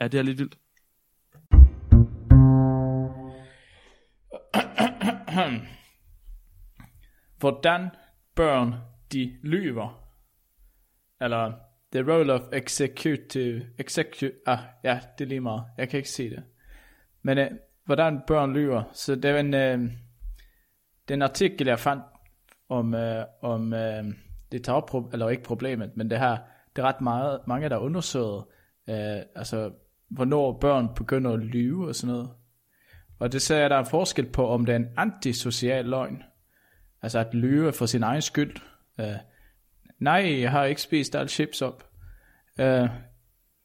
Ja, 0.00 0.08
det 0.08 0.18
er 0.18 0.22
lidt 0.22 0.38
vildt. 0.38 0.58
Hvordan 7.38 7.90
børn 8.34 8.74
de 9.12 9.38
lyver. 9.42 10.02
Eller 11.20 11.52
the 11.92 12.12
role 12.12 12.32
of 12.32 12.40
executive, 12.52 13.66
Execu 13.78 14.30
ah 14.46 14.58
ja, 14.84 15.00
det 15.18 15.24
er 15.24 15.28
lige 15.28 15.40
meget. 15.40 15.64
Jeg 15.78 15.88
kan 15.88 15.96
ikke 15.96 16.10
se 16.10 16.30
det. 16.30 16.42
Men 17.22 17.38
øh, 17.38 17.50
hvordan 17.84 18.20
børn 18.26 18.52
lyver. 18.52 18.82
Så 18.92 19.14
det 19.14 19.24
er 19.24 19.38
en, 19.38 19.54
øh, 19.54 19.90
den 21.08 21.22
artikel, 21.22 21.66
jeg 21.66 21.78
fandt 21.78 22.02
om, 22.68 22.94
øh, 22.94 23.24
om 23.42 23.72
øh, 23.72 24.04
det 24.52 24.64
tager 24.64 24.76
op, 24.76 25.12
eller 25.12 25.28
ikke 25.28 25.42
problemet, 25.42 25.96
men 25.96 26.10
det 26.10 26.18
her, 26.18 26.36
det 26.76 26.82
er 26.82 26.86
ret 26.86 27.00
meget, 27.00 27.40
mange, 27.46 27.68
der 27.68 27.76
undersøger, 27.76 28.26
undersøgt, 28.26 29.16
øh, 29.16 29.22
altså, 29.36 29.70
hvornår 30.08 30.58
børn 30.58 30.94
begynder 30.94 31.32
at 31.32 31.38
lyve 31.38 31.88
og 31.88 31.94
sådan 31.94 32.14
noget. 32.14 32.30
Og 33.18 33.32
det 33.32 33.42
ser 33.42 33.56
jeg, 33.56 33.70
der 33.70 33.76
er 33.76 33.80
en 33.80 33.86
forskel 33.86 34.26
på, 34.26 34.48
om 34.48 34.66
det 34.66 34.72
er 34.72 34.76
en 34.76 34.88
antisocial 34.96 35.84
løgn. 35.84 36.22
Altså 37.02 37.18
at 37.18 37.34
lyve 37.34 37.72
for 37.72 37.86
sin 37.86 38.02
egen 38.02 38.22
skyld. 38.22 38.56
Uh, 38.98 39.04
nej, 40.00 40.40
jeg 40.40 40.50
har 40.50 40.64
ikke 40.64 40.82
spist 40.82 41.16
alle 41.16 41.28
chips 41.28 41.62
op. 41.62 41.84
Uh, 42.58 42.88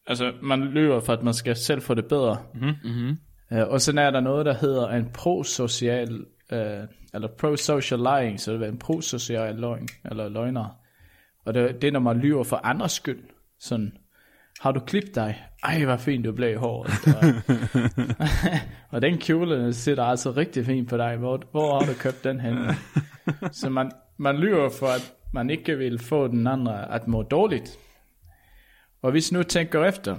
altså, 0.07 0.33
man 0.41 0.61
lyver 0.61 0.99
for, 0.99 1.13
at 1.13 1.23
man 1.23 1.33
skal 1.33 1.55
selv 1.55 1.81
få 1.81 1.93
det 1.93 2.05
bedre. 2.05 2.37
Mm-hmm. 2.53 3.17
Uh, 3.51 3.71
og 3.71 3.81
så 3.81 3.91
er 3.99 4.11
der 4.11 4.19
noget, 4.19 4.45
der 4.45 4.53
hedder 4.53 4.87
en 4.87 5.09
prosocial 5.13 6.25
uh, 6.51 6.57
eller 7.13 7.27
pro-social 7.39 7.99
lying, 7.99 8.39
så 8.39 8.53
det 8.53 8.63
er 8.63 8.67
en 8.67 8.77
pro-social 8.77 9.55
løgn, 9.55 9.87
eller 10.05 10.29
løgner. 10.29 10.77
Og 11.45 11.53
det, 11.53 11.81
det 11.81 11.87
er, 11.87 11.91
når 11.91 11.99
man 11.99 12.17
lyver 12.17 12.43
for 12.43 12.55
andres 12.63 12.91
skyld. 12.91 13.23
Sådan, 13.59 13.93
har 14.59 14.71
du 14.71 14.79
klippet 14.79 15.15
dig? 15.15 15.43
Ej, 15.63 15.85
hvor 15.85 15.97
fint 15.97 16.25
du 16.25 16.31
blev 16.31 16.51
i 16.51 16.55
håret. 16.55 16.91
Og, 17.17 17.23
og 18.91 19.01
den 19.01 19.17
kjole 19.17 19.73
sidder 19.73 20.03
altså 20.03 20.31
rigtig 20.31 20.65
fint 20.65 20.89
på 20.89 20.97
dig. 20.97 21.17
Hvor, 21.17 21.41
hvor 21.51 21.79
har 21.79 21.85
du 21.85 21.93
købt 21.99 22.23
den 22.23 22.39
hen? 22.39 22.57
Så 23.51 23.69
man, 23.69 23.91
man 24.17 24.37
lyver 24.37 24.69
for, 24.79 24.87
at 24.87 25.13
man 25.33 25.49
ikke 25.49 25.77
vil 25.77 25.99
få 25.99 26.27
den 26.27 26.47
andre 26.47 26.91
at 26.95 27.07
må 27.07 27.21
dårligt. 27.23 27.77
Og 29.01 29.11
hvis 29.11 29.31
nu 29.31 29.43
tænker 29.43 29.85
efter, 29.85 30.17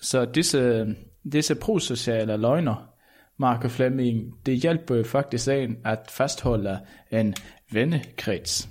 så 0.00 0.24
disse, 0.24 0.86
disse 1.32 1.54
prosociale 1.54 2.36
løgner, 2.36 2.88
Marco 3.38 3.68
Flemming, 3.68 4.46
det 4.46 4.56
hjælper 4.56 4.94
jo 4.96 5.04
faktisk 5.04 5.48
en 5.48 5.76
at 5.84 5.98
fastholde 6.10 6.78
en 7.10 7.34
vennekreds. 7.72 8.68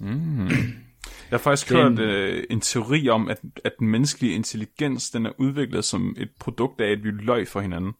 Jeg 0.00 1.38
har 1.38 1.38
faktisk 1.38 1.68
Den- 1.68 1.76
hørt 1.76 1.98
øh, 1.98 2.44
en 2.50 2.60
teori 2.60 3.08
om, 3.08 3.28
at, 3.28 3.40
at 3.64 3.72
den 3.78 3.88
menneskelige 3.88 4.34
intelligens, 4.34 5.10
den 5.10 5.26
er 5.26 5.30
udviklet 5.38 5.84
som 5.84 6.14
et 6.18 6.30
produkt 6.38 6.80
af, 6.80 6.90
at 6.90 7.04
vi 7.04 7.10
løg 7.10 7.48
for 7.48 7.60
hinanden. 7.60 7.92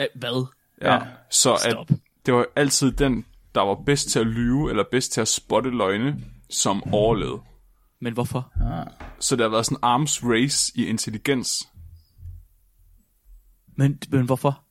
Æ, 0.00 0.04
hvad? 0.14 0.46
Ja. 0.82 0.94
Ja. 0.94 1.00
Så 1.30 1.56
Stop. 1.70 1.90
at 1.90 1.96
det 2.26 2.34
var 2.34 2.46
altid 2.56 2.92
den, 2.92 3.24
der 3.54 3.60
var 3.60 3.82
bedst 3.86 4.08
til 4.08 4.18
at 4.18 4.26
lyve, 4.26 4.70
eller 4.70 4.84
bedst 4.90 5.12
til 5.12 5.20
at 5.20 5.28
spotte 5.28 5.70
løgne, 5.70 6.24
som 6.50 6.94
overlevede. 6.94 7.40
Men 8.00 8.12
hvorfor? 8.12 8.52
Så 9.18 9.36
det 9.36 9.42
har 9.42 9.50
været 9.50 9.66
sådan 9.66 9.76
en 9.76 9.84
arms 9.84 10.24
race 10.24 10.72
i 10.74 10.86
intelligens. 10.86 11.68
Men, 13.76 13.98
men 14.10 14.24
hvorfor? 14.26 14.64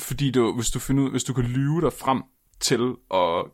Fordi 0.00 0.30
du, 0.30 0.54
hvis 0.54 0.70
du 0.70 0.78
finder 0.78 1.04
ud, 1.04 1.10
hvis 1.10 1.24
du 1.24 1.32
kan 1.32 1.44
lyve 1.44 1.80
dig 1.80 1.92
frem 1.92 2.22
til 2.60 2.94
at 3.14 3.44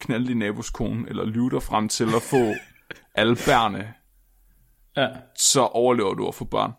knalde 0.00 0.28
din 0.28 0.36
nabos 0.36 0.70
kone, 0.70 1.08
eller 1.08 1.24
lyve 1.24 1.50
dig 1.50 1.62
frem 1.62 1.88
til 1.88 2.14
at 2.14 2.22
få 2.22 2.54
alle 3.20 3.36
bærne, 3.46 3.94
Ja, 4.96 5.08
så 5.36 5.60
overlever 5.60 6.14
du 6.14 6.28
at 6.28 6.34
få 6.34 6.44
børn. 6.44 6.72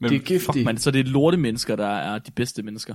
Men, 0.00 0.10
det 0.10 0.16
er 0.16 0.20
giftigt. 0.20 0.54
Fuck, 0.54 0.64
man, 0.64 0.78
så 0.78 0.90
det 0.90 1.00
er 1.00 1.04
lorte 1.04 1.36
mennesker, 1.36 1.76
der 1.76 1.86
er 1.86 2.18
de 2.18 2.30
bedste 2.30 2.62
mennesker. 2.62 2.94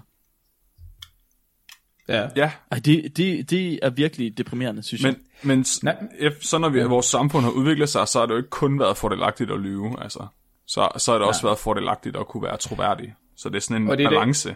Ja. 2.08 2.30
Ja, 2.36 2.52
Ej, 2.72 2.80
det, 2.86 3.18
det, 3.18 3.50
det 3.50 3.80
er 3.82 3.90
virkelig 3.90 4.38
deprimerende, 4.38 4.84
synes 4.84 5.04
jeg. 5.04 5.16
men, 5.44 5.56
men 5.56 5.64
s- 5.66 5.84
Nej. 5.84 5.98
så 6.42 6.58
når 6.58 6.70
vi, 6.70 6.84
vores 6.84 7.06
samfund 7.06 7.44
har 7.44 7.52
udviklet 7.52 7.90
sig, 7.90 8.08
så 8.08 8.20
har 8.20 8.26
det 8.26 8.34
jo 8.34 8.38
ikke 8.38 8.50
kun 8.50 8.80
været 8.80 8.98
fordelagtigt 8.98 9.52
at 9.52 9.60
lyve. 9.60 10.04
Altså. 10.04 10.28
Så, 10.68 10.90
så 10.98 11.12
har 11.12 11.20
det 11.20 11.28
også 11.28 11.42
været 11.44 11.58
fordelagtigt 11.60 12.18
at 12.18 12.28
kunne 12.28 12.44
være 12.44 12.58
troværdig. 12.58 13.14
Så 13.38 13.50
det 13.50 13.56
er 13.56 13.60
sådan 13.60 13.82
en 13.82 13.90
Og 13.90 13.98
det 13.98 14.04
er 14.06 14.10
det- 14.10 14.16
balance. 14.18 14.56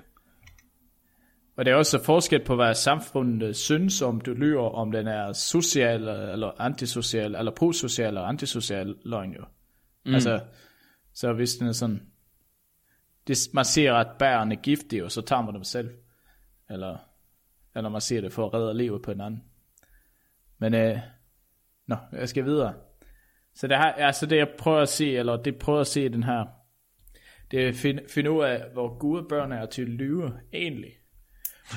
Og 1.58 1.66
der 1.66 1.72
er 1.72 1.76
også 1.76 2.04
forskel 2.04 2.46
på, 2.46 2.56
hvad 2.56 2.76
samfundet 2.76 3.56
synes, 3.56 4.02
om 4.02 4.22
du 4.22 4.34
lyver, 4.34 4.70
om 4.70 4.92
den 4.92 5.08
er 5.08 5.34
social 5.34 6.02
eller 6.08 6.62
antisocial, 6.62 7.36
eller 7.36 7.52
prosocial 7.52 8.08
eller 8.08 8.22
antisocial 8.22 8.96
løgn 9.06 9.32
jo. 9.34 9.44
Mm. 10.06 10.14
Altså, 10.14 10.40
så 11.14 11.34
hvis 11.34 11.54
den 11.56 11.68
er 11.68 11.72
sådan, 11.72 12.02
det, 13.28 13.38
man 13.54 13.66
siger, 13.66 13.96
at 13.96 14.08
bæren 14.20 14.52
er 14.52 14.56
giftige, 14.56 15.06
og 15.06 15.12
så 15.12 15.22
tager 15.22 15.42
man 15.42 15.54
dem 15.56 15.64
selv. 15.64 15.90
Eller, 16.70 16.98
når 17.82 17.90
man 17.90 18.02
ser 18.02 18.22
det 18.22 18.34
for 18.34 18.46
at 18.46 18.54
redde 18.54 18.78
livet 18.78 19.02
på 19.02 19.12
hinanden. 19.12 19.44
Men, 20.60 20.74
øh, 20.74 21.00
nå, 21.88 21.96
jeg 22.12 22.30
skal 22.30 22.46
videre. 22.46 22.74
Så 23.56 23.68
det 23.68 23.78
her, 23.78 23.84
altså 23.84 24.26
det 24.26 24.38
jeg 24.38 24.50
prøver 24.58 24.82
at 24.82 24.90
se, 24.90 25.18
eller 25.18 25.38
det 25.38 25.60
prøver 25.60 25.80
at 25.80 25.88
se 25.88 26.10
den 26.10 26.24
her, 26.24 26.46
det 27.52 27.64
er 27.64 27.68
at 27.68 27.76
finde, 27.76 28.04
finde 28.10 28.32
ud 28.32 28.44
af, 28.44 28.64
hvor 28.74 28.98
gode 29.00 29.26
børn 29.30 29.52
er 29.52 29.66
til 29.66 29.82
at 29.82 29.88
lyve 29.88 30.34
egentlig. 30.54 30.92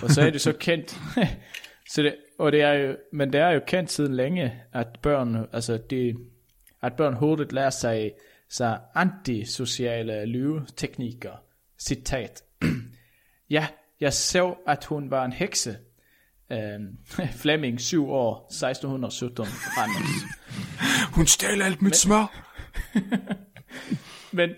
Og 0.02 0.10
så 0.10 0.22
er 0.22 0.30
det 0.30 0.40
så 0.40 0.52
kendt. 0.52 1.00
så 1.92 2.02
det, 2.02 2.16
og 2.38 2.52
det 2.52 2.62
er 2.62 2.72
jo, 2.72 2.96
men 3.12 3.32
det 3.32 3.40
er 3.40 3.50
jo 3.50 3.60
kendt 3.66 3.90
siden 3.90 4.14
længe, 4.14 4.62
at 4.72 4.86
børn, 5.02 5.46
altså 5.52 5.78
det, 5.90 6.16
at 6.82 6.96
børn 6.96 7.14
hurtigt 7.14 7.52
lærer 7.52 7.70
sig, 7.70 8.12
sig 8.48 8.80
antisociale 8.94 10.26
lyveteknikker. 10.26 11.32
Citat. 11.78 12.42
ja, 13.50 13.66
jeg 14.00 14.12
så, 14.12 14.54
at 14.66 14.84
hun 14.84 15.10
var 15.10 15.24
en 15.24 15.32
hekse. 15.32 15.76
Øhm, 16.52 16.98
Flemming, 17.42 17.80
7 17.80 18.10
år, 18.10 18.46
1617, 18.50 19.44
Randers. 19.46 20.06
Hun 21.16 21.26
stjal 21.26 21.62
alt 21.62 21.82
mit 21.82 21.96
smør. 21.96 22.46
Men, 24.32 24.50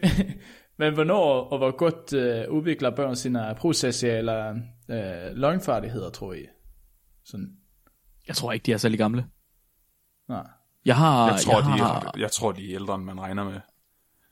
men 0.78 0.95
hvornår 0.95 1.40
og 1.40 1.59
hvor 1.59 1.76
godt 1.76 2.12
øh, 2.12 2.51
udvikler 2.51 2.90
børn 2.97 3.16
sine 3.16 3.55
processuelle 3.59 4.49
øh, 4.90 5.36
løgnfærdigheder, 5.36 6.11
tror 6.11 6.32
I? 6.32 6.47
Sådan, 7.24 7.49
Jeg 8.28 8.36
tror 8.36 8.53
ikke, 8.53 8.64
de 8.66 8.72
er 8.72 8.76
særlig 8.76 8.99
gamle. 8.99 9.26
nej. 10.28 10.47
Jeg 10.84 10.97
har, 10.97 11.30
Jeg 11.30 11.40
tror, 11.40 11.55
jeg, 11.55 11.64
de 11.64 11.82
har, 11.84 12.01
er, 12.01 12.11
jeg 12.20 12.30
tror, 12.30 12.53
de 12.53 12.70
er 12.70 12.74
ældre, 12.74 12.95
end 12.95 13.05
man 13.05 13.20
regner 13.20 13.45
med. 13.45 13.61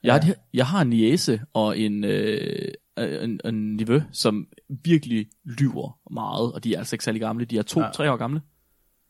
jeg, 0.02 0.14
har, 0.14 0.34
jeg 0.54 0.66
har 0.66 0.80
en 0.82 0.88
niece 0.88 1.40
og 1.54 1.78
en, 1.78 2.04
øh, 2.04 2.68
en, 3.00 3.40
en 3.44 3.76
nevø, 3.76 4.00
som 4.12 4.46
virkelig 4.84 5.26
lyver 5.44 5.98
meget, 6.12 6.52
og 6.52 6.64
de 6.64 6.74
er 6.74 6.78
altså 6.78 6.94
ikke 6.96 7.04
særlig 7.04 7.20
gamle. 7.20 7.44
De 7.44 7.58
er 7.58 7.62
to, 7.62 7.80
Ja. 7.80 7.86
ja. 7.86 7.92
tre 7.92 8.12
år 8.12 8.16
gamle. 8.16 8.42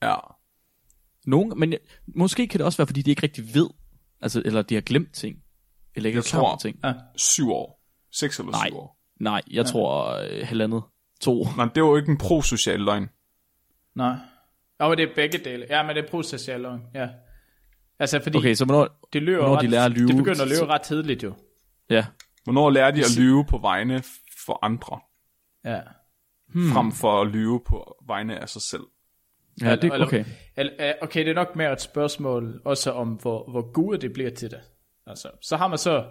Ja. 0.03 0.15
Nogen, 1.27 1.53
men 1.57 1.73
jeg- 1.73 1.81
måske 2.07 2.47
kan 2.47 2.59
det 2.59 2.65
også 2.67 2.77
være, 2.79 2.87
fordi 2.87 3.03
de 3.03 3.11
ikke 3.11 3.23
rigtig 3.23 3.55
ved, 3.55 3.69
altså, 4.21 4.43
eller 4.45 4.63
de 4.63 4.75
har 4.75 4.81
glemt 4.83 5.13
ting. 5.15 5.37
Eller 5.95 6.09
ikke 6.09 6.17
Jeg 6.17 6.25
tror- 6.25 6.57
ting. 6.57 6.79
Ja. 6.85 6.93
Syv 7.17 7.51
år. 7.51 7.81
Seks 8.13 8.39
eller 8.39 8.53
Nej. 8.53 8.69
syv 8.69 8.77
år. 8.77 8.99
Nej, 9.21 9.43
jeg 9.51 9.67
tror 9.67 10.17
øh, 10.23 10.47
halvandet. 10.47 10.83
To. 11.21 11.45
Men 11.57 11.69
det 11.75 11.83
var 11.83 11.89
jo 11.89 11.97
ikke 11.97 12.11
en 12.13 12.19
prosocial 12.19 12.81
løgn. 12.81 13.09
Nej. 13.95 14.17
Og 14.79 14.97
det 14.97 15.03
er 15.11 15.15
begge 15.15 15.39
dele. 15.39 15.67
Ja, 15.71 15.83
men 15.87 15.97
det 15.97 16.05
er 16.05 16.09
processuel 16.09 16.61
løgn. 16.61 16.81
Ja. 16.95 17.09
Altså, 17.99 18.21
fordi 18.23 18.39
Okay, 18.39 18.55
så 18.55 18.65
hvornår... 18.65 19.09
det 19.13 19.23
lyver 19.23 19.39
hvornår 19.39 19.57
ret, 19.57 19.63
de 19.63 19.67
lærer 19.71 19.85
at 19.85 19.91
lyve, 19.91 20.09
Det 20.09 20.17
begynder 20.17 20.43
at 20.43 20.49
lyve 20.49 20.67
ret 20.67 20.83
tidligt 20.83 21.23
jo. 21.23 21.35
Ja. 21.91 22.07
Hvornår 22.45 22.71
lærer 22.71 22.91
de 22.91 23.01
at 23.01 23.17
lyve 23.19 23.45
på 23.45 23.59
vegne 23.59 24.03
for 24.47 24.59
andre, 24.65 25.01
Ja. 25.65 25.81
hmm. 26.49 26.71
frem 26.73 26.93
for 26.93 27.21
at 27.21 27.27
lyve 27.29 27.61
på 27.67 27.97
vegne 28.07 28.39
af 28.41 28.49
sig 28.49 28.63
selv? 28.63 28.83
Ja, 29.63 29.77
det 29.77 29.93
Eller- 29.93 30.07
okay. 30.07 30.25
Eller, 30.57 30.93
okay, 31.03 31.21
det 31.21 31.31
er 31.31 31.35
nok 31.35 31.57
mere 31.57 31.73
et 31.73 31.81
spørgsmål 31.81 32.63
også 32.65 32.93
om, 32.93 33.09
hvor, 33.09 33.51
hvor 33.51 33.73
gode 33.73 33.99
det 33.99 34.13
bliver 34.13 34.31
til 34.31 34.51
det. 34.51 34.61
Altså, 35.07 35.29
så 35.43 35.57
har 35.57 35.69
man 35.69 35.79
så, 35.79 36.07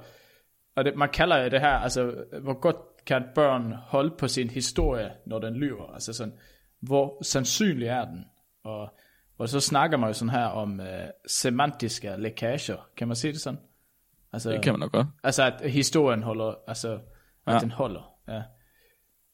og 0.75 0.85
det, 0.85 0.95
man 0.95 1.09
kalder 1.09 1.37
jo 1.43 1.49
det 1.49 1.59
her, 1.61 1.69
altså, 1.73 2.23
hvor 2.41 2.59
godt 2.59 2.75
kan 3.05 3.23
børn 3.35 3.73
holde 3.73 4.15
på 4.17 4.27
sin 4.27 4.49
historie, 4.49 5.11
når 5.25 5.39
den 5.39 5.53
lyver? 5.55 5.93
Altså 5.93 6.13
sådan, 6.13 6.33
hvor 6.81 7.23
sandsynlig 7.23 7.87
er 7.87 8.05
den? 8.05 8.25
Og, 8.63 8.93
og 9.37 9.49
så 9.49 9.59
snakker 9.59 9.97
man 9.97 10.09
jo 10.09 10.13
sådan 10.13 10.29
her 10.29 10.45
om 10.45 10.79
øh, 10.79 11.07
semantiske 11.27 12.15
lækager. 12.17 12.89
Kan 12.97 13.07
man 13.07 13.15
se 13.15 13.27
det 13.31 13.41
sådan? 13.41 13.59
Altså, 14.33 14.51
Det 14.51 14.61
kan 14.61 14.73
man 14.73 14.79
nok 14.79 14.91
godt. 14.91 15.07
Altså 15.23 15.43
at 15.43 15.71
historien 15.71 16.23
holder, 16.23 16.53
altså 16.67 16.99
at 17.45 17.53
ja. 17.53 17.59
Den 17.59 17.71
holder, 17.71 18.13
ja. 18.27 18.41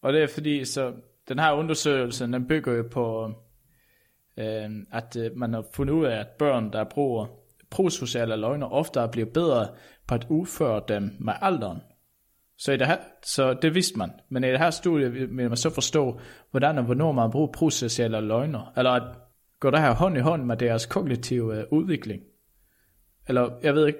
Og 0.02 0.14
det 0.14 0.24
er 0.24 0.28
fordi, 0.28 0.66
så 0.66 0.94
den 1.28 1.40
her 1.40 1.52
undersøgelse, 1.52 2.26
den 2.26 2.48
bygger 2.48 2.74
jo 2.74 2.84
på, 2.92 3.32
øh, 4.38 4.70
at 4.92 5.18
øh, 5.20 5.38
man 5.38 5.54
har 5.54 5.66
fundet 5.74 5.94
ud 5.94 6.06
af, 6.06 6.20
at 6.20 6.28
børn, 6.28 6.74
der 6.74 6.84
bruger 6.84 7.28
prosociale 7.70 8.36
løgner, 8.36 8.68
ofte 8.68 9.10
bliver 9.12 9.28
bedre 9.34 9.68
på 10.08 10.16
at 10.16 10.28
udføre 10.30 10.82
dem 10.88 11.16
med 11.20 11.34
alderen. 11.42 11.82
Så, 12.58 12.72
i 12.72 12.78
det 12.78 12.88
her, 12.88 12.98
så 13.24 13.54
det 13.54 13.76
vidste 13.76 13.98
man. 13.98 14.12
Men 14.30 14.44
i 14.44 14.48
det 14.48 14.60
her 14.60 14.70
studie 14.70 15.12
vil 15.12 15.32
man 15.32 15.58
så 15.58 15.70
forstå, 15.70 16.20
hvordan 16.52 16.78
og 16.78 16.84
hvornår 16.84 17.12
man 17.12 17.32
bruger 17.32 17.52
prosociale 17.52 18.22
løgner. 18.22 18.74
Eller 18.78 18.92
at 18.92 19.18
går 19.60 19.72
det 19.72 19.80
her 19.80 19.96
hånd 19.96 20.18
i 20.18 20.20
hånd 20.20 20.44
med 20.44 20.58
deres 20.58 20.86
kognitive 20.86 21.60
øh, 21.60 21.66
udvikling. 21.72 22.22
Eller 23.28 23.50
jeg 23.64 23.76
ved 23.76 23.88
ikke, 23.88 24.00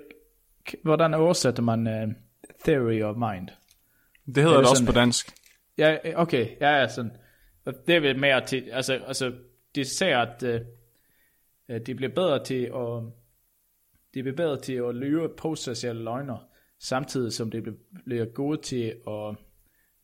hvordan 0.84 1.14
oversætter 1.14 1.64
man 1.64 1.88
uh, 1.88 2.14
theory 2.66 3.02
of 3.02 3.16
mind? 3.16 3.48
Det 4.26 4.44
hedder 4.44 4.50
Er 4.50 4.54
det 4.54 4.64
det 4.64 4.70
også 4.70 4.76
sådan, 4.76 4.94
på 4.94 5.00
dansk. 5.00 5.32
Ja, 5.78 5.98
okay, 6.16 6.48
ja, 6.62 6.70
ja, 6.80 6.88
sådan. 6.88 7.12
Og 7.66 7.74
Det 7.88 7.96
er 7.96 8.00
vel 8.00 8.20
mere 8.20 8.46
til, 8.46 8.70
altså, 8.72 8.94
altså 9.08 9.34
de 9.76 9.86
ser, 9.86 10.18
at 10.18 10.44
uh, 10.44 11.78
de 11.86 11.96
bliver 11.96 12.14
bedre 12.16 12.44
til 12.44 12.64
at, 12.64 13.04
de 14.14 14.24
bliver 14.24 14.36
bedre 14.36 14.60
til 14.62 14.74
at 14.74 14.96
lyve 14.96 15.30
processuelle 15.38 16.04
løgner, 16.04 16.38
samtidig 16.80 17.34
som 17.34 17.52
de 17.52 17.62
bliver- 18.06 18.26
gode 18.34 18.62
til 18.62 18.96
at, 19.08 19.36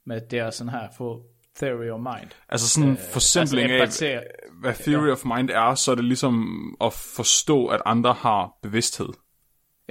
med 0.06 0.22
deres 0.22 0.56
sådan 0.56 0.72
her, 0.74 0.88
få 0.98 1.26
theory 1.56 1.90
of 1.90 2.00
mind. 2.00 2.30
Altså 2.50 2.70
sådan 2.70 2.90
en 2.90 2.98
forsimpling 2.98 3.72
altså, 3.72 4.06
af, 4.06 4.28
hvad 4.62 4.74
theory 4.74 5.10
of 5.10 5.26
mind 5.26 5.50
er, 5.50 5.76
så 5.76 5.92
er 5.92 5.96
det 5.96 6.06
ligesom 6.06 6.76
at 6.82 6.94
forstå, 6.94 7.68
at 7.68 7.82
andre 7.86 8.14
har 8.14 8.58
bevidsthed. 8.62 9.08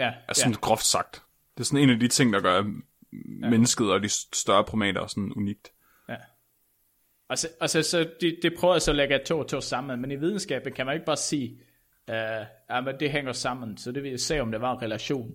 Ja, 0.05 0.13
Altså 0.29 0.43
ja. 0.43 0.45
sådan 0.45 0.61
groft 0.61 0.85
sagt. 0.85 1.23
Det 1.55 1.61
er 1.61 1.65
sådan 1.65 1.83
en 1.83 1.91
af 1.91 2.01
de 2.01 2.09
ting, 2.09 2.33
der 2.33 2.41
gør 2.41 2.65
mennesket 3.51 3.93
og 3.93 4.03
de 4.03 4.09
større 4.35 4.65
primater 4.65 5.07
sådan 5.07 5.33
unikt. 5.37 5.73
Altså, 7.31 7.49
altså 7.61 7.83
så 7.83 8.09
de, 8.21 8.37
de 8.43 8.51
prøver 8.51 8.79
så 8.79 8.91
at 8.91 8.97
lægge 8.97 9.21
to 9.27 9.39
og 9.39 9.49
to 9.49 9.61
sammen, 9.61 10.01
men 10.01 10.11
i 10.11 10.17
videnskaben 10.17 10.73
kan 10.73 10.87
man 10.87 10.95
ikke 10.95 11.07
bare 11.07 11.17
sige, 11.17 11.61
uh, 12.09 12.15
ja, 12.71 12.81
men 12.81 12.95
det 13.01 13.11
hænger 13.11 13.33
sammen, 13.33 13.77
så 13.77 13.93
det 13.93 14.03
vil 14.03 14.19
se, 14.19 14.41
om 14.41 14.51
der 14.51 14.59
var 14.59 14.73
en 14.73 14.83
relation 14.83 15.33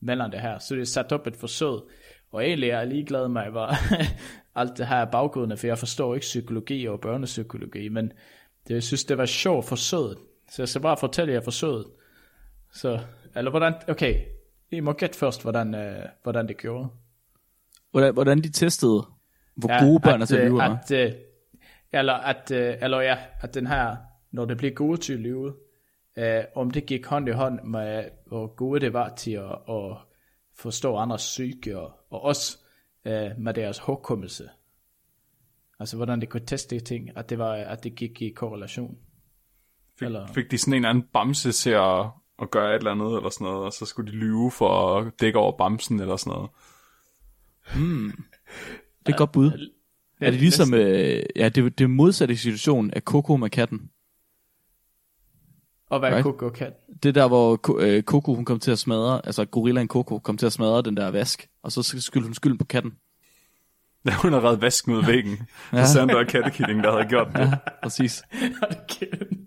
mellem 0.00 0.30
det 0.30 0.40
her. 0.40 0.58
Så 0.58 0.74
det 0.74 0.80
er 0.80 0.86
sat 0.86 1.12
op 1.12 1.26
et 1.26 1.36
forsøg, 1.36 1.78
Og 2.30 2.44
egentlig 2.44 2.70
er 2.70 2.78
jeg 2.78 2.86
ligeglad 2.86 3.28
med, 3.28 3.50
hvad 3.50 3.76
alt 4.60 4.78
det 4.78 4.86
her 4.86 4.96
er 4.96 5.10
baggrunde, 5.10 5.56
for 5.56 5.66
jeg 5.66 5.78
forstår 5.78 6.14
ikke 6.14 6.24
psykologi 6.24 6.88
og 6.88 7.00
børnepsykologi, 7.00 7.88
men 7.88 8.12
det, 8.68 8.74
jeg 8.74 8.82
synes, 8.82 9.04
det 9.04 9.18
var 9.18 9.26
sjovt 9.26 9.68
forsøget. 9.68 10.18
Så 10.50 10.62
jeg 10.62 10.68
skal 10.68 10.82
bare 10.82 10.96
fortælle 10.96 11.32
jer 11.32 11.40
forsøget. 11.40 11.86
Så, 12.72 13.00
eller 13.36 13.50
hvordan, 13.50 13.74
okay, 13.88 14.20
I 14.70 14.80
må 14.80 14.92
gætte 14.92 15.18
først, 15.18 15.42
hvordan, 15.42 15.74
øh, 15.74 16.06
hvordan 16.22 16.48
det 16.48 16.56
gjorde. 16.56 16.88
Hvordan, 17.90 18.14
hvordan 18.14 18.38
de 18.38 18.50
testede, 18.52 19.06
hvor 19.54 19.86
gode 19.86 20.00
børn 20.00 20.22
er 20.22 20.26
til 20.26 20.36
at 20.36 20.42
øh, 20.42 20.50
lyve, 20.50 20.62
eller 20.62 20.74
at, 20.74 20.90
øh, 20.90 21.12
eller 21.92 22.12
at, 22.12 22.50
øh, 22.50 22.76
eller 22.82 23.00
ja, 23.00 23.18
at 23.40 23.54
den 23.54 23.66
her, 23.66 23.96
når 24.30 24.44
det 24.44 24.56
bliver 24.56 24.74
gode 24.74 24.96
til 24.96 25.12
at 25.12 25.18
lyve, 25.18 25.54
øh, 26.16 26.44
om 26.54 26.70
det 26.70 26.86
gik 26.86 27.06
hånd 27.06 27.28
i 27.28 27.32
hånd 27.32 27.62
med, 27.62 28.04
hvor 28.26 28.54
gode 28.54 28.80
det 28.80 28.92
var 28.92 29.14
til 29.14 29.32
at, 29.32 29.58
at 29.68 29.96
forstå 30.54 30.96
andres 30.96 31.22
psyke, 31.22 31.78
og, 31.78 31.92
og 32.10 32.22
også 32.22 32.58
øh, 33.04 33.30
med 33.38 33.54
deres 33.54 33.78
hukommelse. 33.78 34.48
Altså 35.80 35.96
hvordan 35.96 36.20
de 36.20 36.26
kunne 36.26 36.46
teste 36.46 36.74
de 36.76 36.80
ting, 36.80 37.16
at 37.16 37.30
det, 37.30 37.38
var, 37.38 37.52
at 37.52 37.84
det 37.84 37.94
gik 37.94 38.22
i 38.22 38.30
korrelation. 38.30 38.98
Fik, 39.98 40.06
Eller- 40.06 40.26
fik 40.26 40.50
de 40.50 40.58
sådan 40.58 40.72
en 40.72 40.76
eller 40.76 40.88
anden 40.88 41.04
bamse 41.12 41.52
til 41.52 41.70
at, 41.70 42.06
at 42.42 42.50
gøre 42.50 42.70
et 42.70 42.78
eller 42.78 42.90
andet, 42.90 43.16
eller 43.16 43.30
sådan 43.30 43.44
noget, 43.44 43.64
og 43.66 43.72
så 43.72 43.84
skulle 43.86 44.12
de 44.12 44.16
lyve 44.16 44.50
for 44.50 44.96
at 44.98 45.12
dække 45.20 45.38
over 45.38 45.56
bamsen, 45.56 46.00
eller 46.00 46.16
sådan 46.16 46.30
noget. 46.30 46.50
Det 48.98 49.06
er 49.06 49.10
et 49.10 49.16
godt 49.18 49.32
bud. 49.32 49.70
Er 50.20 50.30
det 50.30 50.40
ligesom, 50.40 50.74
øh, 50.74 51.22
ja, 51.36 51.48
det, 51.48 51.78
det 51.78 51.84
er 51.84 51.88
modsatte 51.88 52.36
situation 52.36 52.90
af 52.90 53.02
Coco 53.02 53.36
med 53.36 53.50
katten. 53.50 53.90
Og 55.90 55.98
hvad 55.98 56.08
Right. 56.10 56.26
right. 56.26 56.38
Coco 56.38 56.50
kat? 56.50 56.72
Det 57.02 57.08
er 57.08 57.12
der, 57.12 57.28
hvor 57.28 57.78
øh, 57.80 58.02
Coco 58.02 58.34
hun 58.34 58.44
kom 58.44 58.58
til 58.60 58.70
at 58.70 58.78
smadre, 58.78 59.26
altså 59.26 59.44
gorillaen 59.44 59.88
Coco 59.88 60.18
kom 60.18 60.36
til 60.36 60.46
at 60.46 60.52
smadre 60.52 60.82
den 60.82 60.96
der 60.96 61.10
vask, 61.10 61.48
og 61.62 61.72
så 61.72 61.82
skyldte 62.00 62.26
hun 62.26 62.34
skylden 62.34 62.58
på 62.58 62.64
katten. 62.64 62.92
Da 64.06 64.12
hun 64.12 64.32
havde 64.32 64.44
reddet 64.46 64.62
vasken 64.62 64.92
ud 64.92 64.98
af 64.98 65.06
væggen, 65.06 65.36
så 65.70 65.76
Ja. 65.76 65.84
sagde 65.86 66.00
han, 66.00 66.08
der 66.08 66.14
var 66.14 66.24
kattekilling, 66.24 66.82
der 66.82 66.92
havde 66.92 67.08
gjort 67.08 67.28
det. 67.32 67.38
Ja, 67.40 67.52
præcis. 67.82 68.22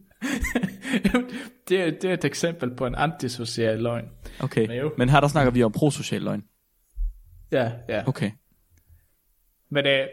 det, 1.70 1.82
er, 1.82 1.92
det 1.92 2.04
er 2.04 2.14
et 2.14 2.26
eksempel 2.26 2.76
på 2.76 2.86
en 2.86 2.96
antisocial 2.96 3.80
løgn. 3.80 4.06
Okay, 4.40 4.68
Men 4.68 4.78
jo. 4.78 4.92
men 4.98 5.10
her 5.10 5.20
der 5.20 5.28
snakker 5.28 5.52
vi 5.52 5.64
om 5.64 5.72
prosocial 5.72 6.22
løgn. 6.22 6.44
Ja, 7.52 7.72
ja. 7.90 8.08
Okay. 8.08 8.32
Men 9.70 9.86
øh, 9.86 10.08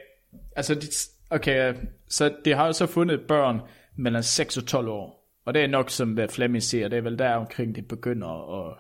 altså, 0.57 0.75
de, 0.75 0.87
okay, 1.31 1.69
øh, 1.69 1.77
så 2.09 2.35
de 2.45 2.55
har 2.55 2.67
jo 2.67 2.73
så 2.73 2.87
fundet 2.87 3.21
børn 3.29 3.61
mellem 3.97 4.23
6 4.23 4.57
og 4.57 4.67
12 4.67 4.89
år. 4.89 5.25
Og 5.45 5.55
det 5.55 5.63
er 5.63 5.67
nok, 5.67 5.91
som 5.91 6.13
hvad 6.13 6.29
Flemming 6.29 6.63
siger, 6.63 6.89
det 6.89 6.97
er 6.97 7.03
vel 7.03 7.19
der 7.19 7.35
omkring, 7.35 7.77
de 7.77 7.83
begynder 7.83 8.29
at, 8.69 8.77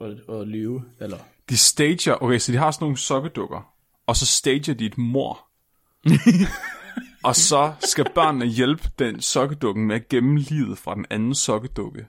at, 0.00 0.06
at, 0.10 0.40
at 0.40 0.48
lyve. 0.48 0.84
Eller, 1.00 1.16
De 1.48 1.56
stager, 1.56 2.22
okay, 2.22 2.38
så 2.38 2.52
de 2.52 2.56
har 2.56 2.70
sådan 2.70 2.84
nogle 2.84 2.96
sokkedukker, 2.96 3.74
og 4.06 4.16
så 4.16 4.26
stager 4.26 4.74
de 4.74 4.86
et 4.86 4.98
mor. 4.98 5.48
og 7.24 7.36
så 7.36 7.72
skal 7.80 8.06
børnene 8.14 8.46
hjælpe 8.46 8.82
den 8.98 9.20
sokkedukken 9.20 9.86
med 9.86 9.96
at 9.96 10.08
gemme 10.08 10.38
livet 10.38 10.78
fra 10.78 10.94
den 10.94 11.06
anden 11.10 11.34
sokkedukke. 11.34 12.06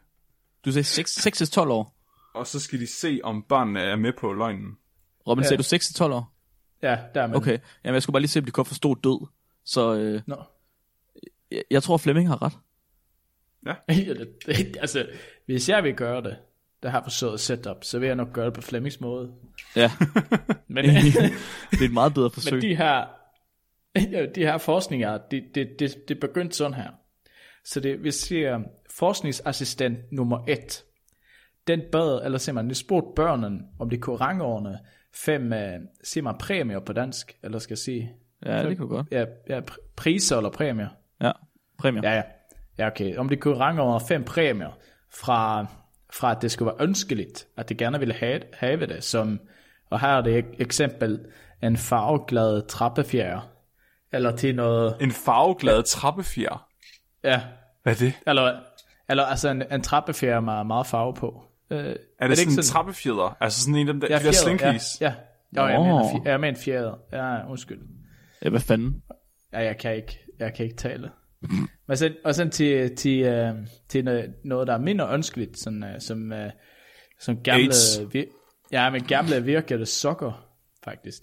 Du 0.65 0.71
sagde 0.71 0.85
6-12 1.65 1.69
år. 1.69 1.95
Og 2.33 2.47
så 2.47 2.59
skal 2.59 2.79
de 2.79 2.87
se, 2.87 3.19
om 3.23 3.43
børnene 3.49 3.79
er 3.79 3.95
med 3.95 4.13
på 4.19 4.33
løgnen. 4.33 4.77
Robin, 5.27 5.43
Ja. 5.43 5.47
sagde 5.49 5.63
du 5.63 5.75
6-12 5.75 6.03
år? 6.13 6.33
ja, 6.81 6.97
der 7.13 7.21
er 7.21 7.27
man. 7.27 7.35
Okay, 7.35 7.57
Jamen, 7.83 7.93
jeg 7.93 8.03
skulle 8.03 8.13
bare 8.13 8.21
lige 8.21 8.29
se, 8.29 8.39
om 8.39 8.45
de 8.45 8.51
godt 8.51 8.67
forstå 8.67 8.93
død. 8.95 9.27
Så 9.65 9.93
øh, 9.95 10.21
Nå. 10.27 10.35
jeg, 11.51 11.63
jeg 11.71 11.83
tror, 11.83 11.97
Flemming 11.97 12.27
har 12.27 12.41
ret. 12.41 12.53
Ja, 13.65 13.73
altså, 14.81 15.07
hvis 15.45 15.69
jeg 15.69 15.83
vil 15.83 15.93
gøre 15.93 16.21
det, 16.23 16.37
der 16.83 16.89
har 16.89 17.03
forsøget 17.03 17.39
setup, 17.39 17.83
så 17.83 17.99
vil 17.99 18.07
jeg 18.07 18.15
nok 18.15 18.33
gøre 18.33 18.45
det 18.45 18.53
på 18.53 18.61
Flemmings 18.61 19.01
måde. 19.01 19.31
Ja, 19.75 19.91
Men, 20.67 20.85
det 20.85 21.15
er 21.71 21.85
et 21.85 21.93
meget 21.93 22.13
bedre 22.13 22.29
forsøg. 22.31 22.53
men 22.53 22.61
de 22.61 22.75
her, 22.75 23.05
de 24.35 24.41
her 24.41 24.57
forskninger, 24.57 25.17
det 25.31 25.43
det 25.55 25.79
det 25.79 25.95
det 26.07 26.19
begyndte 26.19 26.55
sådan 26.55 26.73
her. 26.73 26.89
Så 27.63 27.79
det, 27.79 28.03
vi 28.03 28.11
siger, 28.11 28.61
forskningsassistent 28.89 30.11
nummer 30.11 30.39
et, 30.47 30.83
den 31.67 31.81
bad, 31.91 32.25
eller 32.25 32.37
siger 32.37 32.53
man, 32.53 32.69
de 32.69 32.75
spurgte 32.75 33.07
børnene, 33.15 33.59
om 33.79 33.89
de 33.89 33.97
kunne 33.97 34.15
rangordne 34.15 34.79
fem, 35.13 35.51
uh, 35.51 35.85
siger 36.03 36.23
man 36.23 36.35
præmier 36.37 36.79
på 36.79 36.93
dansk, 36.93 37.37
eller 37.43 37.59
skal 37.59 37.71
jeg 37.71 37.77
sige? 37.77 38.13
Ja, 38.45 38.63
det 38.63 38.77
kunne 38.77 38.87
godt. 38.87 39.07
Ja, 39.11 39.25
ja 39.49 39.59
pr- 39.71 39.93
priser 39.95 40.37
eller 40.37 40.49
præmier. 40.49 40.87
Ja, 41.21 41.31
præmier. 41.77 42.01
Ja, 42.03 42.15
ja. 42.15 42.21
Ja, 42.77 42.87
okay. 42.87 43.15
Om 43.17 43.29
de 43.29 43.35
kunne 43.35 43.81
over 43.81 43.99
fem 43.99 44.23
præmier 44.23 44.77
fra, 45.13 45.65
fra 46.13 46.31
at 46.31 46.41
det 46.41 46.51
skulle 46.51 46.71
være 46.71 46.87
ønskeligt, 46.87 47.47
at 47.57 47.69
de 47.69 47.75
gerne 47.75 47.99
ville 47.99 48.13
have, 48.13 48.41
have 48.53 48.85
det, 48.85 49.03
som, 49.03 49.39
og 49.89 49.99
her 49.99 50.07
er 50.07 50.21
det 50.21 50.37
et 50.37 50.45
eksempel, 50.59 51.25
en 51.63 51.77
farveglad 51.77 52.67
trappefjer, 52.67 53.51
eller 54.13 54.35
til 54.35 54.55
noget, 54.55 54.95
En 55.01 55.11
farveglad 55.11 55.83
trappefjer. 55.83 56.67
ja, 57.23 57.41
Hvad 57.83 57.93
er 57.93 57.97
det? 57.97 58.13
eller, 58.27 58.59
eller 59.09 59.23
altså 59.25 59.49
en, 59.49 59.63
en 59.73 59.81
trappefjer 59.81 60.39
med 60.39 60.63
meget 60.63 60.87
farve 60.87 61.13
på. 61.13 61.43
Øh, 61.71 61.77
er, 61.79 61.93
Er 62.19 62.27
det, 62.27 62.37
sådan 62.37 62.53
en 62.53 62.63
trappefjeder? 62.63 63.37
Altså 63.39 63.61
sådan 63.61 63.75
en 63.75 63.87
af 63.87 63.93
dem 63.93 64.01
der, 64.01 64.07
Ja, 64.09 64.19
de 64.19 64.23
der 64.23 64.31
slinkies? 64.31 64.97
Ja, 65.01 65.13
ja. 65.55 65.61
Jo, 65.61 65.67
jeg 65.67 65.77
Nå. 65.77 65.83
mener, 65.83 66.21
jeg 66.31 66.39
mener 66.39 66.57
fjeder. 66.59 66.93
Ja, 67.11 67.49
undskyld. 67.49 67.79
Ja, 68.43 68.49
hvad 68.49 68.59
fanden? 68.59 69.03
Ja, 69.53 69.59
jeg 69.59 69.77
kan 69.77 69.95
ikke, 69.95 70.19
jeg 70.39 70.53
kan 70.53 70.65
ikke 70.65 70.77
tale. 70.77 71.11
Men 71.87 71.97
så, 71.97 72.13
og 72.25 72.35
så 72.35 72.49
til, 72.49 72.95
til, 72.95 73.49
uh, 73.49 73.55
til 73.89 74.03
noget- 74.05 74.33
noget, 74.43 74.67
der 74.67 74.73
er 74.73 74.77
mindre 74.77 75.13
ønskeligt, 75.13 75.59
sådan, 75.59 75.83
uh, 75.83 75.89
som, 75.99 76.31
uh, 76.31 76.37
som 77.19 77.37
gamle, 77.43 77.63
AIDS. 77.63 78.01
vir, 78.13 78.23
ja, 78.71 78.89
men 78.89 79.03
gamle 79.03 79.43
virkede 79.43 79.85
sokker, 79.85 80.47
faktisk. 80.83 81.21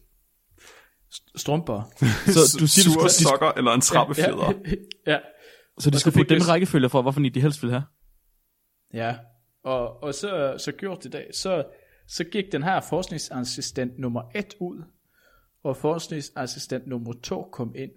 St- 1.14 1.32
Strumper. 1.36 1.82
Så 2.34 2.56
du 2.60 2.66
siger, 2.66 2.84
du 2.84 2.92
Sure 2.92 3.10
skal, 3.10 3.26
sokker 3.26 3.52
eller 3.56 3.70
en 3.72 3.80
trappefjeder? 3.80 4.52
ja, 5.06 5.12
ja, 5.12 5.18
så 5.78 5.90
de 5.90 5.98
skal 6.00 6.12
så 6.12 6.18
få 6.18 6.24
den 6.24 6.48
rækkefølge 6.48 6.88
for, 6.88 7.02
hvorfor 7.02 7.20
de 7.20 7.40
helst 7.40 7.62
vil 7.62 7.70
have. 7.70 7.84
ja. 8.94 9.16
Og, 9.64 10.02
og 10.02 10.14
så, 10.14 10.54
så 10.58 10.72
gjort 10.72 11.04
det 11.04 11.12
dag, 11.12 11.26
så, 11.34 11.64
så 12.08 12.24
gik 12.24 12.44
den 12.52 12.62
her 12.62 12.80
forskningsassistent 12.80 13.98
nummer 13.98 14.22
et 14.34 14.54
ud, 14.60 14.82
og 15.64 15.76
forskningsassistent 15.76 16.86
nummer 16.86 17.12
to 17.22 17.48
kom 17.52 17.74
ind. 17.76 17.90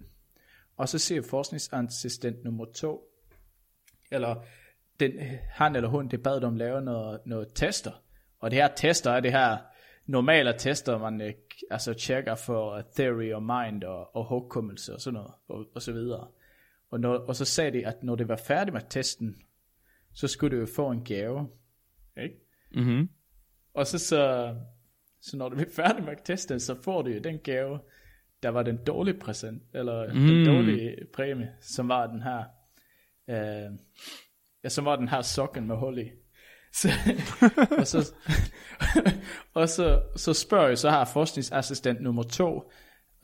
Og 0.76 0.88
så 0.88 0.98
siger 0.98 1.22
forskningsassistent 1.30 2.44
nummer 2.44 2.64
to, 2.64 3.00
eller 4.10 4.34
den, 5.00 5.12
han 5.50 5.76
eller 5.76 5.88
hun, 5.88 6.08
det 6.08 6.22
bad 6.22 6.40
dem 6.40 6.56
lave 6.56 6.82
noget, 6.82 7.20
noget 7.26 7.48
tester. 7.54 7.92
Og 8.40 8.50
det 8.50 8.58
her 8.58 8.68
tester 8.76 9.10
er 9.10 9.20
det 9.20 9.32
her 9.32 9.56
normale 10.10 10.54
tester, 10.58 10.98
man 10.98 11.20
øh, 11.20 11.32
altså 11.70 11.94
tjekker 11.94 12.34
for 12.34 12.82
theory 12.96 13.32
og 13.32 13.42
mind 13.42 13.84
og, 13.84 14.16
og 14.16 14.24
hukommelse 14.24 14.94
og 14.94 15.00
sådan 15.00 15.14
noget, 15.14 15.32
og, 15.48 15.66
og 15.74 15.82
så 15.82 15.92
videre. 15.92 16.28
Og, 16.90 17.00
når, 17.00 17.14
og 17.14 17.36
så 17.36 17.44
sagde 17.44 17.72
de, 17.72 17.86
at 17.86 18.02
når 18.02 18.14
det 18.14 18.28
var 18.28 18.36
færdigt 18.36 18.72
med 18.72 18.82
testen, 18.90 19.42
så 20.12 20.28
skulle 20.28 20.56
du 20.56 20.60
jo 20.60 20.66
få 20.76 20.90
en 20.90 21.04
gave. 21.04 21.48
Ikke? 22.22 22.34
Mhm. 22.74 23.08
Og 23.74 23.86
så, 23.86 23.98
så, 23.98 24.54
så 25.20 25.36
når 25.36 25.48
du 25.48 25.56
er 25.56 25.64
færdig 25.76 26.04
med 26.04 26.14
testen, 26.24 26.60
så 26.60 26.82
får 26.82 27.02
du 27.02 27.10
jo 27.10 27.20
den 27.20 27.38
gave, 27.38 27.78
der 28.42 28.48
var 28.48 28.62
den 28.62 28.76
dårlige 28.76 29.18
præsent, 29.18 29.62
eller 29.74 30.14
mm. 30.14 30.20
den 30.20 30.46
dårlige 30.46 30.96
præmie, 31.14 31.54
som 31.60 31.88
var 31.88 32.06
den 32.06 32.22
her, 32.22 32.44
øh, 33.28 33.78
ja, 34.64 34.68
som 34.68 34.84
var 34.84 34.96
den 34.96 35.08
her 35.08 35.22
sokken 35.22 35.66
med 35.66 35.76
hul 35.76 35.98
i. 35.98 36.10
Så, 36.72 36.88
og 37.78 37.86
så, 37.86 38.12
og 39.54 39.68
så, 39.68 40.02
så 40.16 40.34
spørger 40.34 40.68
jeg 40.68 40.78
så 40.78 40.90
her 40.90 41.04
forskningsassistent 41.04 42.00
nummer 42.00 42.22
to, 42.22 42.72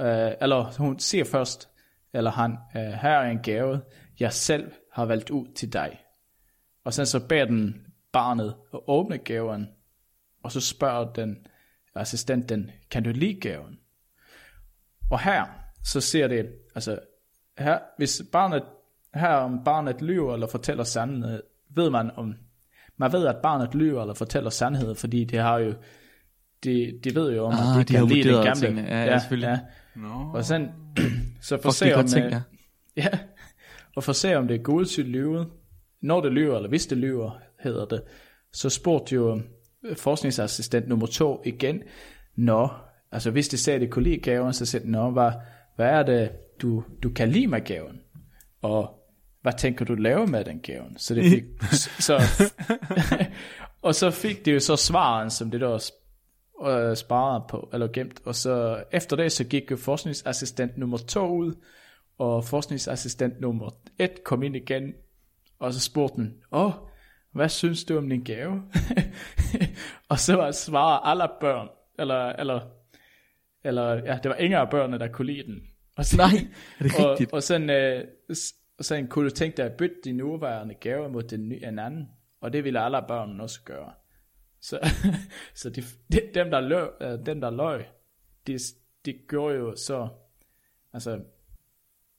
øh, 0.01 0.33
eller 0.41 0.73
hun 0.79 0.99
siger 0.99 1.25
først, 1.25 1.69
eller 2.13 2.31
han, 2.31 2.51
øh, 2.77 2.83
her 2.83 3.11
er 3.11 3.31
en 3.31 3.43
gave, 3.43 3.81
jeg 4.21 4.33
selv 4.33 4.73
har 4.93 5.05
valgt 5.05 5.31
ud 5.31 5.47
til 5.55 5.73
dig. 5.73 6.01
Og 6.85 6.95
så 6.95 7.05
så 7.05 7.27
beder 7.29 7.45
den 7.45 7.87
barnet 8.13 8.55
at 8.75 8.81
åbne 8.87 9.19
gaven, 9.19 9.69
og 10.43 10.53
så 10.53 10.61
spørger 10.61 11.13
den 11.13 11.47
assistenten, 11.95 12.71
kan 12.91 13.03
du 13.03 13.11
lide 13.11 13.41
gaven? 13.41 13.79
Og 15.11 15.21
her, 15.21 15.45
så 15.85 16.01
ser 16.01 16.29
det, 16.29 16.53
altså, 16.75 16.99
her, 17.59 17.79
hvis 17.97 18.23
barnet, 18.33 18.63
her 19.15 19.29
om 19.29 19.65
barnet 19.65 20.03
lyver 20.03 20.35
eller 20.35 20.47
fortæller 20.47 20.85
sandhed, 20.85 21.43
ved 21.69 21.91
man 21.91 22.11
om, 22.11 22.35
man 22.99 23.13
ved, 23.13 23.27
at 23.27 23.37
barnet 23.43 23.75
lyver 23.75 24.01
eller 24.01 24.15
fortæller 24.15 24.51
sandhed, 24.51 24.95
fordi 24.95 25.25
det 25.25 25.39
har 25.39 25.59
jo, 25.59 25.75
de, 26.65 26.99
de 27.05 27.15
ved 27.15 27.35
jo 27.35 27.45
om, 27.45 27.53
Ah, 27.53 27.81
at 27.81 27.89
de 27.89 27.95
har 27.97 28.07
kan 28.07 28.17
lide 28.17 28.29
det 28.29 28.45
gamle. 28.45 28.61
tingene. 28.61 28.83
Ja, 28.89 29.05
ja, 29.05 29.19
selvfølgelig. 29.19 29.59
Nå. 29.97 30.31
Og 30.35 30.45
sådan, 30.45 30.69
så 31.41 31.59
for 31.63 31.69
de 31.69 31.75
se 31.75 31.95
om, 31.95 32.07
tænkt, 32.07 32.27
øh, 32.27 32.33
ja. 32.33 32.41
Ja, 33.03 33.09
og 33.97 34.05
for 34.05 34.13
se 34.13 34.35
om 34.35 34.49
det 34.49 34.55
er 34.55 34.63
gode 34.63 34.85
til 34.85 35.05
lyve. 35.05 35.47
Når 36.03 36.21
det 36.21 36.33
lyver, 36.33 36.57
eller 36.57 36.69
hvis 36.69 36.87
det 36.87 36.99
lyver, 36.99 37.31
hedder 37.61 37.85
det, 37.85 38.03
så 38.53 38.71
spurgte 38.71 39.15
jo 39.15 39.41
øh, 39.85 39.97
forskningsassistent 39.97 40.89
nummer 40.89 41.07
to 41.07 41.43
igen, 41.45 41.83
Nå, 42.37 42.69
altså 43.13 43.31
hvis 43.31 43.49
det 43.49 43.59
sagde, 43.59 43.75
at 43.75 43.81
det 43.81 43.91
kunne 43.91 44.05
lide 44.05 44.19
gaven, 44.19 44.53
så 44.53 44.67
sagde 44.67 44.85
den, 44.85 44.93
Nå, 44.93 45.11
hvad, 45.11 45.31
hvad 45.77 45.87
er 45.87 46.03
det, 46.03 46.31
du, 46.63 46.85
du 47.03 47.11
kan 47.11 47.29
lide 47.29 47.47
med 47.47 47.61
gaven? 47.65 48.01
Og 48.63 49.06
hvad 49.47 49.55
tænker 49.59 49.85
du 49.85 49.95
lave 49.95 50.27
med 50.27 50.45
den 50.45 50.61
gaven? 50.61 50.99
Så 50.99 51.15
det 51.15 51.25
fik, 51.35 51.45
så, 52.01 52.23
og 53.83 53.95
så 53.95 54.11
fik 54.11 54.45
det 54.45 54.55
jo 54.55 54.61
så 54.61 54.77
svaren, 54.77 55.31
som 55.31 55.51
det 55.51 55.61
der 55.61 55.91
og 56.59 56.99
sparet 56.99 57.43
på, 57.49 57.69
eller 57.73 57.89
gemt. 57.89 58.21
Og 58.25 58.35
så 58.35 58.85
efter 58.93 59.17
det, 59.17 59.33
så 59.33 59.45
gik 59.45 59.71
jo 59.71 59.77
forskningsassistent 59.77 60.79
nummer 60.79 60.99
to 60.99 61.37
ud, 61.37 61.55
og 62.19 62.45
forskningsassistent 62.45 63.41
nummer 63.41 63.71
et 63.99 64.25
kom 64.25 64.43
ind 64.43 64.57
igen, 64.57 64.93
og 65.59 65.73
så 65.73 65.81
spurgte 65.81 66.17
den, 66.17 66.35
åh, 66.53 66.73
hvad 67.33 67.49
synes 67.49 67.85
du 67.85 67.99
om 67.99 68.09
din 68.09 68.25
gave? 68.25 68.63
og 70.11 70.19
så 70.19 70.37
var 70.37 70.51
svaret 70.51 71.01
alle 71.05 71.29
børn, 71.41 71.69
eller, 71.99 72.29
eller, 72.29 72.61
eller 73.65 73.93
ja, 73.95 74.19
det 74.23 74.29
var 74.29 74.37
ingen 74.37 74.61
af 74.61 74.71
børnene, 74.71 74.99
der 74.99 75.09
kunne 75.09 75.33
lide 75.33 75.47
den. 75.47 75.63
Og 75.97 76.05
så, 76.05 76.17
Nej, 76.17 76.27
er 76.79 76.83
det 76.83 76.93
og, 76.99 77.11
rigtigt? 77.11 77.33
og 77.33 77.43
sådan, 77.43 77.71
øh, 77.71 78.05
og 78.79 78.85
sådan 78.85 79.09
kunne 79.09 79.31
du 79.31 79.35
tænke 79.35 79.57
dig 79.57 79.65
at 79.65 79.77
bytte 79.77 79.97
din 80.05 80.17
nuværende 80.17 80.75
gave 80.75 81.09
mod 81.09 81.23
den 81.23 81.49
nye, 81.49 81.65
en 81.65 81.79
anden, 81.79 82.11
og 82.41 82.53
det 82.53 82.65
ville 82.65 82.81
alle 82.81 83.03
børn 83.09 83.41
også 83.41 83.61
gøre. 83.65 83.93
Så, 84.61 84.79
så 85.55 85.71
de, 85.71 85.83
de, 86.13 86.21
dem, 86.35 86.51
der 86.51 86.61
løg, 86.61 86.89
øh, 87.01 87.27
dem, 87.27 87.41
der 87.41 87.51
løg, 87.51 87.85
de, 88.47 88.59
de 89.07 89.13
gjorde 89.29 89.57
jo 89.57 89.77
så, 89.77 90.09
altså, 90.93 91.21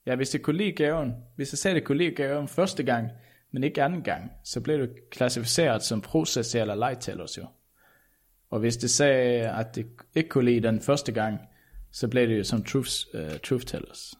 ja, 0.05 0.15
hvis 0.15 0.29
de 0.29 0.39
kunne 0.39 0.57
lide 0.57 0.71
gaven, 0.71 1.15
hvis 1.35 1.53
jeg 1.53 1.57
sagde, 1.57 1.75
det 1.75 1.81
de 1.81 1.85
kunne 1.85 1.97
lide 1.97 2.15
gaven 2.15 2.47
første 2.47 2.83
gang, 2.83 3.11
men 3.51 3.63
ikke 3.63 3.83
anden 3.83 4.03
gang, 4.03 4.31
så 4.43 4.61
blev 4.61 4.79
det 4.79 5.09
klassificeret 5.09 5.83
som 5.83 6.01
proces 6.01 6.55
eller 6.55 6.75
lighttellers 6.75 7.37
jo. 7.37 7.45
Og 8.49 8.59
hvis 8.59 8.77
det 8.77 8.89
sagde, 8.89 9.49
at 9.49 9.75
det 9.75 9.87
ikke 10.15 10.29
kunne 10.29 10.45
lide 10.45 10.67
den 10.67 10.81
første 10.81 11.11
gang, 11.11 11.39
så 11.91 12.07
blev 12.07 12.27
det 12.27 12.37
jo 12.37 12.43
som 12.43 12.63
truth, 12.63 12.91
uh, 13.13 13.37
truth 13.43 13.65
tellers. 13.65 14.13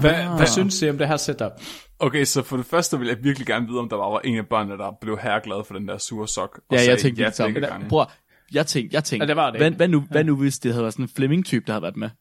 Hvad, 0.00 0.12
Hvad 0.12 0.36
hvad, 0.36 0.46
synes 0.46 0.82
I 0.82 0.88
om 0.90 0.98
det 0.98 1.08
her 1.08 1.16
setup? 1.16 1.52
okay, 1.98 2.24
så 2.24 2.42
for 2.42 2.56
det 2.56 2.66
første 2.66 2.98
vil 2.98 3.08
jeg 3.08 3.16
virkelig 3.22 3.46
gerne 3.46 3.66
vide, 3.66 3.78
om 3.78 3.88
der 3.88 3.96
var 3.96 4.20
en 4.20 4.38
af 4.38 4.46
børnene, 4.46 4.78
der 4.78 4.92
blev 5.00 5.18
herreglad 5.18 5.64
for 5.64 5.74
den 5.74 5.88
der 5.88 5.98
sure 5.98 6.28
sok. 6.28 6.56
Og 6.56 6.62
Ja, 6.70 6.76
jeg 6.76 6.84
sagde 6.84 7.00
tænkte 7.00 7.22
ja 7.22 7.26
det 7.28 7.36
samme. 7.36 7.88
Bror, 7.88 8.12
jeg 8.52 8.66
tænkte, 8.66 8.94
jeg 8.94 9.04
tænkte, 9.04 9.24
Ja, 9.24 9.28
det 9.28 9.36
var 9.36 9.50
det 9.50 9.60
hvad, 9.60 9.70
hvad, 9.70 9.88
nu, 9.88 10.04
hvad 10.10 10.24
nu 10.24 10.36
hvis 10.36 10.58
det 10.58 10.72
havde 10.72 10.82
været 10.82 10.92
sådan 10.92 11.04
en 11.04 11.08
Fleming-type, 11.16 11.66
der 11.66 11.72
havde 11.72 11.82
været 11.82 11.96
med? 11.96 12.10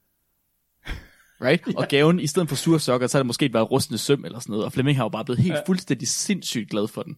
Right? 1.42 1.76
Og 1.78 1.88
gaven, 1.88 2.20
i 2.20 2.28
stedet 2.28 2.50
for 2.50 2.56
sure 2.56 2.80
sokker, 2.80 3.08
så 3.08 3.18
havde 3.18 3.24
det 3.24 3.28
måske 3.28 3.54
været 3.54 3.72
rustende 3.72 3.98
søm 3.98 4.26
eller 4.26 4.40
sådan 4.40 4.52
noget, 4.52 4.66
og 4.66 4.72
Flemming 4.74 4.98
har 4.98 5.04
jo 5.06 5.10
bare 5.10 5.26
blevet 5.26 5.40
helt 5.40 5.58
fuldstændig 5.66 6.08
sindssygt 6.08 6.70
glad 6.70 6.88
for 6.88 7.04
den. 7.04 7.18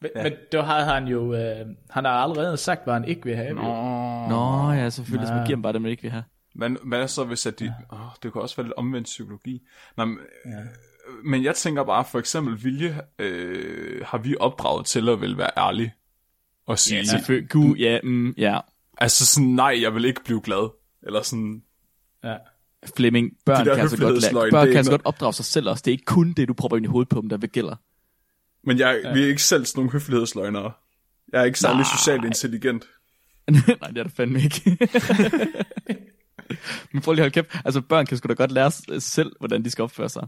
Men, 0.00 0.10
ja. 0.16 0.22
men 0.22 0.32
der 0.52 0.62
havde 0.62 0.84
han 0.84 1.04
jo, 1.06 1.34
øh, 1.34 1.66
han 1.90 2.04
har 2.04 2.10
allerede 2.10 2.56
sagt, 2.56 2.84
hvad 2.84 2.94
han 2.94 3.04
ikke 3.04 3.24
vil 3.24 3.36
have. 3.36 3.54
Nå. 3.54 3.62
Nå, 4.28 4.72
ja, 4.72 4.90
selvfølgelig, 4.90 5.28
så 5.28 5.34
man 5.34 5.46
giver 5.46 5.56
dem 5.56 5.62
bare 5.62 5.72
det, 5.72 5.82
man 5.82 5.90
ikke 5.90 6.02
vil 6.02 6.10
have. 6.10 6.24
Men 6.54 6.78
hvad 6.82 7.08
så, 7.08 7.24
hvis 7.24 7.46
at 7.46 7.58
de... 7.58 7.64
Ja. 7.64 7.96
Oh, 7.96 8.10
det 8.22 8.32
kan 8.32 8.42
også 8.42 8.56
være 8.56 8.66
lidt 8.66 8.74
omvendt 8.76 9.04
psykologi. 9.04 9.62
Nå, 9.96 10.04
men, 10.04 10.18
ja. 10.46 10.50
men 11.24 11.44
jeg 11.44 11.54
tænker 11.54 11.84
bare, 11.84 12.04
for 12.04 12.18
eksempel 12.18 12.64
Vilje, 12.64 13.00
øh, 13.18 14.04
har 14.06 14.18
vi 14.18 14.36
opdraget 14.40 14.86
til 14.86 15.08
at 15.08 15.20
vil 15.20 15.38
være 15.38 15.50
ærlig. 15.56 15.92
Og 16.66 16.78
sige, 16.78 16.98
ja, 16.98 17.04
Selvfølgelig, 17.04 17.50
gud, 17.50 17.76
ja, 17.76 18.00
mm, 18.02 18.30
ja. 18.30 18.60
altså 18.98 19.26
sådan, 19.26 19.48
nej, 19.48 19.78
jeg 19.82 19.94
vil 19.94 20.04
ikke 20.04 20.24
blive 20.24 20.40
glad. 20.40 20.70
Eller 21.02 21.22
sådan, 21.22 21.62
Ja. 22.24 22.36
Flemming, 22.96 23.32
børn 23.44 23.66
De 23.66 23.70
kan 23.70 23.80
altså 23.80 23.96
godt, 23.96 24.32
lade, 24.32 24.50
børn 24.50 24.66
kan 24.66 24.76
altså 24.76 24.92
godt 24.92 25.02
opdrage 25.04 25.32
sig 25.32 25.44
selv 25.44 25.68
også. 25.68 25.82
Det 25.84 25.90
er 25.90 25.92
ikke 25.92 26.04
kun 26.04 26.32
det, 26.32 26.48
du 26.48 26.54
propper 26.54 26.76
ind 26.76 26.86
i 26.86 26.88
hovedet 26.88 27.08
på 27.08 27.20
dem, 27.20 27.28
der 27.28 27.36
vil 27.36 27.50
gælder. 27.50 27.76
men 28.66 28.78
jeg, 28.78 29.00
ja. 29.04 29.12
vi 29.12 29.22
er 29.22 29.26
ikke 29.26 29.42
selv 29.42 29.64
sådan 29.64 29.78
nogle 29.78 29.92
høflighedsløgnere. 29.92 30.72
Jeg 31.32 31.40
er 31.40 31.44
ikke 31.44 31.58
særlig 31.58 31.76
Nej. 31.76 31.96
socialt 31.98 32.24
intelligent. 32.24 32.84
Nej, 33.80 33.88
det 33.88 33.98
er 33.98 34.02
det 34.02 34.12
fandme 34.12 34.42
ikke. 34.42 34.78
Men 36.92 37.02
prøv 37.02 37.12
lige 37.14 37.24
at 37.24 37.36
holde 37.36 37.48
kæft. 37.48 37.64
Altså, 37.64 37.80
børn 37.80 38.06
kan 38.06 38.16
sgu 38.16 38.28
da 38.28 38.34
godt 38.34 38.52
lære 38.52 39.00
selv, 39.00 39.32
hvordan 39.38 39.64
de 39.64 39.70
skal 39.70 39.82
opføre 39.82 40.08
sig. 40.08 40.26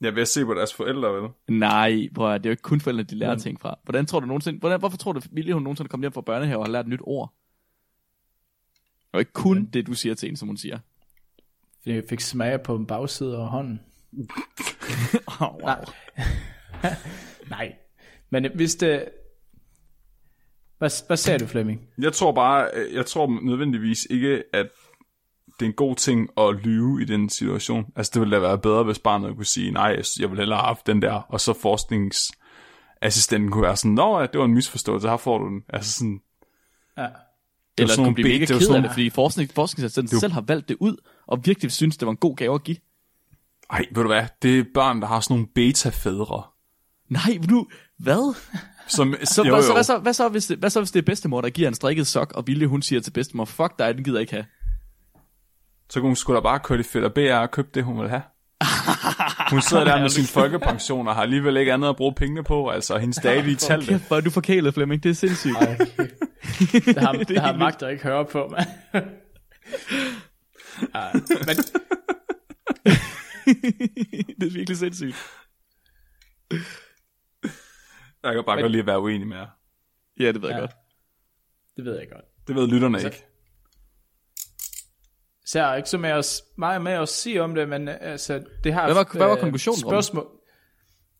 Jeg 0.00 0.14
vil 0.14 0.26
se 0.26 0.44
på 0.44 0.54
deres 0.54 0.74
forældre, 0.74 1.14
vel? 1.14 1.30
Nej, 1.48 2.08
prøv 2.14 2.34
at, 2.34 2.40
det 2.40 2.46
er 2.46 2.50
jo 2.50 2.52
ikke 2.52 2.62
kun 2.62 2.80
forældre, 2.80 3.02
de 3.02 3.14
lærer 3.14 3.34
mm. 3.34 3.40
ting 3.40 3.60
fra. 3.60 3.78
Hvordan 3.82 4.06
tror 4.06 4.20
du 4.20 4.26
nogensinde, 4.26 4.58
hvordan, 4.58 4.78
hvorfor 4.78 4.96
tror 4.96 5.12
du, 5.12 5.20
Vilje, 5.30 5.52
hun 5.52 5.62
nogensinde 5.62 5.88
kommer 5.88 6.04
hjem 6.04 6.12
fra 6.12 6.20
børnehave 6.20 6.58
og 6.58 6.64
har 6.64 6.72
lært 6.72 6.84
et 6.84 6.90
nyt 6.90 7.00
ord? 7.02 7.34
Det 8.86 9.14
er 9.14 9.18
jo 9.18 9.18
ikke 9.18 9.32
kun 9.32 9.64
det, 9.64 9.86
du 9.86 9.94
siger 9.94 10.14
til 10.14 10.28
en, 10.28 10.36
som 10.36 10.48
hun 10.48 10.56
siger. 10.56 10.78
Fordi 11.82 11.94
jeg 11.94 12.04
fik 12.08 12.20
smag 12.20 12.62
på 12.62 12.76
en 12.76 12.86
bagside 12.86 13.36
af 13.36 13.48
hånden. 13.48 13.80
Oh, 15.40 15.54
wow. 15.54 15.84
Nej. 17.50 17.74
Men 18.30 18.46
hvis 18.54 18.74
det... 18.74 19.08
Hvad, 20.78 21.06
hvad 21.06 21.16
sagde 21.16 21.38
du, 21.38 21.46
Flemming? 21.46 21.88
Jeg 21.98 22.12
tror 22.12 22.32
bare, 22.32 22.70
øh, 22.74 22.94
jeg 22.94 23.06
tror 23.06 23.40
nødvendigvis 23.42 24.06
ikke, 24.10 24.44
at 24.52 24.68
det 25.60 25.66
er 25.66 25.70
en 25.70 25.76
god 25.76 25.96
ting 25.96 26.28
at 26.38 26.54
lyve 26.54 27.02
i 27.02 27.04
den 27.04 27.28
situation. 27.30 27.86
Altså 27.96 28.10
det 28.14 28.20
ville 28.20 28.36
da 28.36 28.40
være 28.40 28.58
bedre, 28.58 28.82
hvis 28.82 28.98
barnet 28.98 29.36
kunne 29.36 29.46
sige, 29.46 29.70
nej, 29.70 30.02
jeg 30.20 30.30
vil 30.30 30.38
hellere 30.38 30.58
have 30.58 30.66
haft 30.66 30.86
den 30.86 31.02
der, 31.02 31.12
og 31.12 31.40
så 31.40 31.52
forskningsassistenten 31.52 33.50
kunne 33.50 33.62
være 33.62 33.76
sådan, 33.76 33.90
nå 33.90 34.22
det 34.22 34.38
var 34.38 34.44
en 34.44 34.54
misforståelse, 34.54 35.08
her 35.08 35.16
får 35.16 35.38
du 35.38 35.48
den. 35.48 35.62
Altså 35.68 35.92
sådan, 35.92 36.20
Ja. 36.98 37.06
Eller 37.78 37.94
sådan 37.94 38.04
kunne 38.04 38.14
blive 38.14 38.28
mega 38.28 38.44
det 38.44 38.58
ked 38.58 38.74
af 38.74 38.82
det, 38.82 38.90
fordi 38.90 39.10
forskning, 39.10 39.50
forskningsassistenten 39.54 40.20
selv 40.20 40.32
har 40.32 40.40
valgt 40.40 40.68
det 40.68 40.76
ud, 40.80 40.96
og 41.26 41.40
virkelig 41.44 41.72
synes, 41.72 41.96
det 41.96 42.06
var 42.06 42.10
en 42.10 42.16
god 42.16 42.36
gave 42.36 42.54
at 42.54 42.64
give. 42.64 42.76
ej, 43.70 43.86
ved 43.94 44.02
du 44.02 44.08
hvad, 44.08 44.24
det 44.42 44.58
er 44.58 44.64
børn, 44.74 45.00
der 45.00 45.06
har 45.06 45.20
sådan 45.20 45.34
nogle 45.34 45.46
beta-fædre. 45.54 46.42
Nej, 47.08 47.38
nu, 47.48 47.66
hvad? 47.98 48.34
Som, 48.88 49.14
Så, 49.24 49.42
jo, 49.42 49.54
hvad, 49.54 49.62
så, 49.62 49.68
jo. 49.68 49.74
hvad, 49.74 49.84
så, 49.84 49.98
hvad, 49.98 50.12
så, 50.12 50.28
hvis 50.28 50.46
det, 50.46 50.58
hvad 50.58 50.70
så, 50.70 50.80
hvis 50.80 50.90
det 50.90 50.98
er 50.98 51.04
bedstemor, 51.04 51.40
der 51.40 51.50
giver 51.50 51.68
en 51.68 51.74
strikket 51.74 52.06
sok, 52.06 52.32
og 52.34 52.46
Vilje, 52.46 52.66
hun 52.66 52.82
siger 52.82 53.00
til 53.00 53.10
bedstemor, 53.10 53.44
fuck 53.44 53.78
dig, 53.78 53.94
den 53.94 54.04
gider 54.04 54.18
jeg 54.18 54.20
ikke 54.20 54.32
have. 54.32 54.44
Så 55.90 56.00
kunne 56.00 56.08
hun 56.08 56.16
sgu 56.16 56.34
da 56.34 56.40
bare 56.40 56.58
køre 56.60 56.78
det 56.78 56.86
fedt 56.86 57.04
og 57.04 57.14
BR 57.14 57.34
og 57.34 57.50
købe 57.50 57.68
det, 57.74 57.84
hun 57.84 58.00
vil 58.00 58.08
have. 58.08 58.22
Hun 59.50 59.62
sidder 59.62 59.84
der 59.84 60.00
med 60.00 60.08
sin 60.08 60.24
folkepension 60.24 61.08
og 61.08 61.14
har 61.14 61.22
alligevel 61.22 61.56
ikke 61.56 61.72
andet 61.72 61.88
at 61.88 61.96
bruge 61.96 62.14
pengene 62.14 62.44
på, 62.44 62.68
altså 62.68 62.98
hendes 62.98 63.16
dage 63.16 63.50
i 63.50 63.54
talte. 63.54 63.86
Kæft, 63.86 64.06
hvor 64.08 64.16
er 64.16 64.20
du 64.20 64.30
forkælet, 64.30 64.74
Flemming, 64.74 65.02
det 65.02 65.10
er 65.10 65.14
sindssygt. 65.14 65.56
Ej, 65.56 65.76
det 66.84 66.98
har, 66.98 67.12
det 67.12 67.38
har 67.40 67.56
magt 67.56 67.82
at 67.82 67.90
ikke 67.92 68.02
høre 68.02 68.24
på, 68.24 68.48
mand. 68.48 68.68
men, 71.46 71.56
det 74.40 74.46
er 74.46 74.52
virkelig 74.52 74.76
sindssygt. 74.78 75.16
Jeg 78.22 78.34
kan 78.34 78.44
bare 78.46 78.56
Men- 78.56 78.62
godt 78.62 78.72
lide 78.72 78.80
at 78.80 78.86
være 78.86 79.00
uenig 79.00 79.26
med 79.28 79.36
jer. 79.36 79.46
Ja, 80.20 80.32
det 80.32 80.42
ved 80.42 80.48
jeg 80.48 80.56
Ja. 80.56 80.60
godt. 80.60 80.72
det 81.76 81.84
ved 81.84 81.98
jeg 81.98 82.08
godt. 82.12 82.24
Det 82.46 82.54
ved 82.56 82.68
lytterne 82.68 82.98
ikke. 83.04 83.24
Har 85.54 85.76
ikke 85.76 85.88
så 85.88 85.98
med 85.98 86.10
at, 86.10 86.40
meget 86.58 86.82
med 86.82 86.92
at 86.92 87.08
sige 87.08 87.42
om 87.42 87.54
det, 87.54 87.68
men 87.68 87.88
altså, 87.88 88.42
det 88.64 88.72
har... 88.72 88.84
Hvad 88.84 88.94
var- 88.94 89.08
hvad 89.16 89.26
var 89.26 89.34
øh, 89.34 89.40
konklusionen? 89.40 89.80
Spørgsmål. 89.80 90.26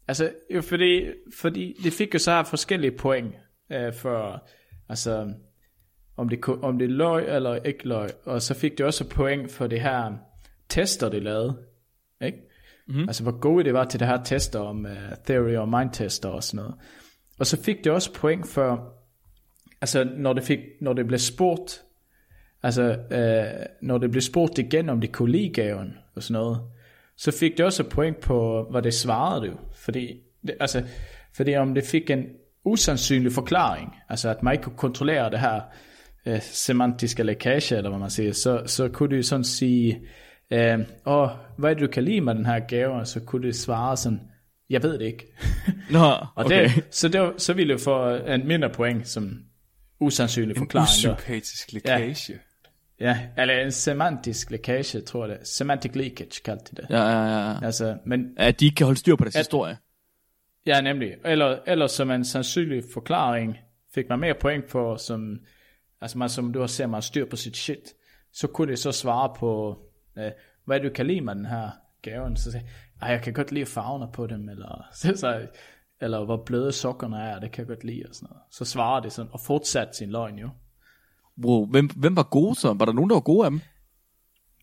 Altså, 0.09 0.33
jo, 0.55 0.63
fordi, 0.63 1.07
fordi 1.41 1.75
det 1.85 1.93
fik 1.93 2.15
jo 2.15 2.19
så 2.19 2.43
forskellige 2.43 2.91
point 2.91 3.35
øh, 3.73 3.95
for, 3.95 4.49
altså, 4.89 5.33
om 6.17 6.29
det, 6.29 6.49
om 6.49 6.79
det 6.79 6.91
løg 6.91 7.37
eller 7.37 7.55
ikke 7.57 7.89
løg, 7.89 8.11
og 8.25 8.43
så 8.43 8.55
fik 8.55 8.79
det 8.79 8.87
også 8.87 9.09
point 9.09 9.53
for 9.53 9.67
det 9.67 9.81
her 9.81 10.13
tester, 10.69 11.09
det 11.09 11.23
lavede, 11.23 11.59
ikke? 12.23 12.39
Mm-hmm. 12.89 13.03
Altså, 13.03 13.23
hvor 13.23 13.41
gode 13.41 13.65
det 13.65 13.75
var 13.75 13.85
til 13.85 14.01
det 14.01 14.09
her 14.09 14.23
tester 14.25 14.59
om 14.61 14.85
uh, 14.85 14.93
theory 15.27 15.55
og 15.55 15.69
mind 15.69 15.91
tester 15.93 16.29
og 16.29 16.43
sådan 16.43 16.57
noget. 16.65 16.75
Og 17.39 17.47
så 17.47 17.63
fik 17.63 17.85
det 17.85 17.93
også 17.93 18.13
point 18.15 18.47
for, 18.49 18.93
altså, 19.81 20.05
når 20.17 20.33
det, 20.33 20.43
fik, 20.43 20.59
når 20.81 20.93
det 20.93 21.07
blev 21.07 21.19
spurgt, 21.19 21.83
altså, 22.63 22.83
øh, 23.11 23.67
når 23.83 23.99
det 23.99 24.11
blev 24.11 24.21
spurgt 24.21 24.59
igen, 24.59 24.89
om 24.89 25.01
de 25.01 25.07
kunne 25.09 25.33
lide 25.33 25.49
gaven 25.53 25.95
og 26.15 26.23
sådan 26.23 26.33
noget, 26.43 26.61
så 27.17 27.31
fik 27.31 27.57
det 27.57 27.67
også 27.67 27.85
point 27.85 28.21
på, 28.21 28.67
hvad 28.71 28.83
det 28.83 28.95
svarede 28.95 29.47
det. 29.47 29.57
Fordi, 29.75 30.21
det, 30.47 30.55
altså, 30.61 30.83
fordi 31.37 31.55
om 31.57 31.75
det 31.75 31.85
fik 31.85 32.11
en 32.11 32.25
usandsynlig 32.65 33.33
forklaring, 33.33 33.95
altså 34.09 34.29
at 34.29 34.43
man 34.43 34.53
ikke 34.53 34.65
kunne 34.65 34.77
kontrollere 34.77 35.31
det 35.31 35.41
her 35.41 35.61
øh, 36.27 36.41
semantiske 36.43 37.23
lækage, 37.23 37.77
eller 37.77 37.91
hvad 37.91 38.01
man 38.01 38.11
siger, 38.11 38.33
så, 38.33 38.63
så 38.67 38.89
kunne 38.89 39.17
det 39.17 39.27
sådan 39.27 39.45
sige, 39.45 40.01
øh, 40.51 40.79
åh, 41.07 41.29
hvad 41.59 41.71
er 41.71 41.75
det, 41.75 41.83
du 41.83 41.87
kan 41.87 42.05
lide 42.05 42.21
med 42.21 42.35
den 42.35 42.47
her 42.47 42.61
gave, 42.69 42.93
og 42.93 43.07
så 43.07 43.21
kunne 43.21 43.47
det 43.47 43.57
svare 43.57 43.97
sådan, 43.97 44.21
jeg 44.71 44.83
ved 44.83 44.99
det 44.99 45.05
ikke. 45.07 45.27
Nå, 45.91 46.05
Og 46.05 46.29
okay. 46.37 46.63
det, 46.65 46.85
så, 46.91 47.09
det, 47.09 47.43
så 47.43 47.53
ville 47.53 47.73
det 47.75 47.81
få 47.83 48.09
en 48.15 48.47
mindre 48.49 48.71
point 48.71 49.09
som 49.09 49.39
usandsynlig 50.01 50.55
En 50.55 50.59
forklaring. 50.59 50.89
der. 51.05 51.15
usympatisk 51.15 51.73
lækage. 51.73 52.17
Ja, 52.33 52.35
eller 53.37 53.55
en 53.65 53.73
semantisk 53.73 54.51
lækage, 54.51 55.01
tror 55.01 55.27
jeg 55.27 55.39
det. 55.39 55.49
Semantic 55.49 55.95
leakage 55.95 56.41
kaldte 56.45 56.65
de 56.77 56.83
det. 56.83 56.91
Ja, 56.91 57.03
ja, 57.03 57.25
ja. 57.25 57.51
ja. 57.51 57.65
Altså, 57.65 57.99
men 58.07 58.35
At 58.37 58.61
de 58.61 58.65
ikke 58.65 58.75
kan 58.75 58.85
holde 58.87 58.99
styr 59.01 59.17
på 59.17 59.25
deres 59.25 59.37
At- 59.37 59.41
historie. 59.41 59.77
ja, 60.67 60.81
nemlig. 60.81 61.15
Eller, 61.25 61.59
eller 61.67 61.87
som 61.87 62.11
en 62.11 62.25
sandsynlig 62.25 62.83
forklaring, 62.93 63.57
fik 63.95 64.09
man 64.09 64.19
mere 64.19 64.35
point 64.41 64.67
på, 64.67 64.97
som, 64.97 65.39
altså 66.01 66.19
man, 66.19 66.29
som 66.29 66.53
du 66.53 66.61
har 66.61 66.67
set, 66.67 66.91
man 66.91 67.03
styr 67.03 67.25
på 67.31 67.37
sit 67.37 67.57
shit. 67.57 67.95
Så 68.33 68.47
kunne 68.47 68.71
det 68.71 68.79
så 68.79 68.93
svare 68.93 69.35
på, 69.39 69.79
øh, 70.19 70.31
hvad 70.65 70.81
du 70.81 70.89
kan 70.95 71.07
lide 71.07 71.21
med 71.21 71.35
den 71.35 71.47
her 71.47 71.71
gaven. 72.03 72.37
Så 72.37 72.51
sagde 72.53 72.67
jeg, 73.03 73.11
jeg 73.11 73.23
kan 73.23 73.33
godt 73.33 73.53
lide 73.53 73.67
farverne 73.67 74.13
på 74.13 74.27
dem, 74.27 74.49
eller, 74.49 74.87
så, 75.01 75.13
så, 75.17 75.47
eller 76.01 76.25
hvor 76.25 76.43
bløde 76.47 76.73
sokkerne 76.73 77.17
er, 77.23 77.39
det 77.41 77.53
kan 77.53 77.63
jeg 77.63 77.69
godt 77.69 77.85
lide, 77.85 78.03
og 78.09 78.15
sådan 78.15 78.27
noget. 78.31 78.43
Så 78.51 78.65
svarer 78.65 79.01
det 79.01 79.13
sådan, 79.13 79.31
og 79.33 79.41
fortsat 79.41 79.97
sin 79.97 80.11
løgn 80.11 80.39
jo. 80.39 80.49
Wow, 81.45 81.67
hvem, 81.67 81.89
hvem 81.97 82.17
var 82.17 82.23
gode 82.23 82.55
så? 82.55 82.73
Var 82.73 82.85
der 82.85 82.93
nogen, 82.93 83.11
der 83.11 83.17
var 83.17 83.21
gode 83.21 83.45
af 83.45 83.51
dem? 83.51 83.61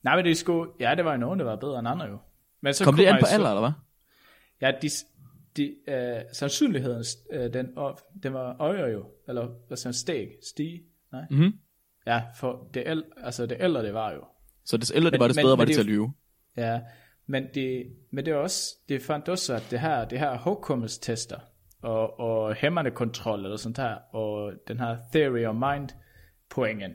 Nej, 0.04 0.16
men 0.16 0.26
det 0.26 0.38
skulle, 0.38 0.72
ja, 0.80 0.96
det 0.96 1.06
var 1.06 1.12
jo 1.12 1.18
nogen, 1.18 1.40
der 1.40 1.46
var 1.46 1.56
bedre 1.56 1.80
end 1.80 1.88
andre 1.88 2.06
jo. 2.06 2.18
Men 2.62 2.74
så 2.74 2.84
Kom 2.84 2.96
det 2.96 3.06
an 3.06 3.18
på 3.22 3.26
alder, 3.32 3.50
eller 3.50 3.60
hvad? 3.62 3.72
Ja, 4.62 4.72
de, 4.82 4.90
de, 5.58 5.76
øh, 5.94 6.22
sandsynligheden, 6.34 7.04
øh, 7.34 7.54
den, 7.54 7.66
øh, 7.80 7.94
den 8.24 8.34
var 8.34 8.56
øjer 8.60 8.88
jo, 8.88 9.06
eller 9.28 9.48
hvad 9.68 9.78
man, 9.86 9.94
steg, 9.94 10.28
stige, 10.50 10.82
Nej? 11.12 11.22
Mhm. 11.32 11.54
Ja, 12.08 12.22
for 12.40 12.68
det, 12.74 12.90
el, 12.92 13.04
altså 13.18 13.46
det 13.46 13.58
ældre 13.60 13.84
det 13.86 13.94
var 13.94 14.12
jo. 14.12 14.22
Så 14.66 14.78
des 14.78 14.92
ældre 14.96 15.12
det 15.12 15.20
var, 15.20 15.28
men- 15.28 15.36
bedre 15.36 15.58
var 15.58 15.66
det 15.66 15.68
det- 15.68 15.76
til 15.76 15.82
at 15.82 15.86
lyve. 15.86 16.14
Ja, 16.58 16.82
men 17.28 17.48
det, 17.54 17.86
men 18.12 18.26
det 18.26 18.32
er 18.32 18.36
også, 18.36 18.76
det 18.90 19.02
fandt 19.02 19.30
også, 19.30 19.54
at 19.54 19.68
det 19.72 19.80
her, 19.80 20.06
det 20.06 20.20
her 20.20 20.38
hukommelsestester, 20.38 21.40
og, 21.82 22.20
og 22.20 22.54
hæmmerne 22.56 22.92
kontrol 22.92 23.44
eller 23.44 23.58
sådan 23.58 23.76
der, 23.76 23.96
og 24.16 24.54
den 24.68 24.80
her 24.80 24.98
theory 25.14 25.46
of 25.46 25.56
mind 25.56 25.90
pointen. 26.50 26.92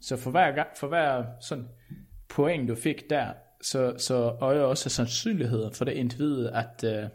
Så 0.00 0.16
for 0.16 0.30
hver, 0.30 0.52
gang, 0.52 0.68
for 0.76 0.88
hver 0.88 1.24
sådan 1.40 1.68
point, 2.28 2.68
du 2.68 2.74
fik 2.74 3.10
der, 3.10 3.32
så, 3.62 3.94
så 3.98 4.36
øjer 4.40 4.62
også 4.62 4.88
sandsynligheden 4.88 5.74
for 5.74 5.84
det 5.84 5.92
individ, 5.92 6.46
at, 6.46 6.84
uh, 6.84 7.10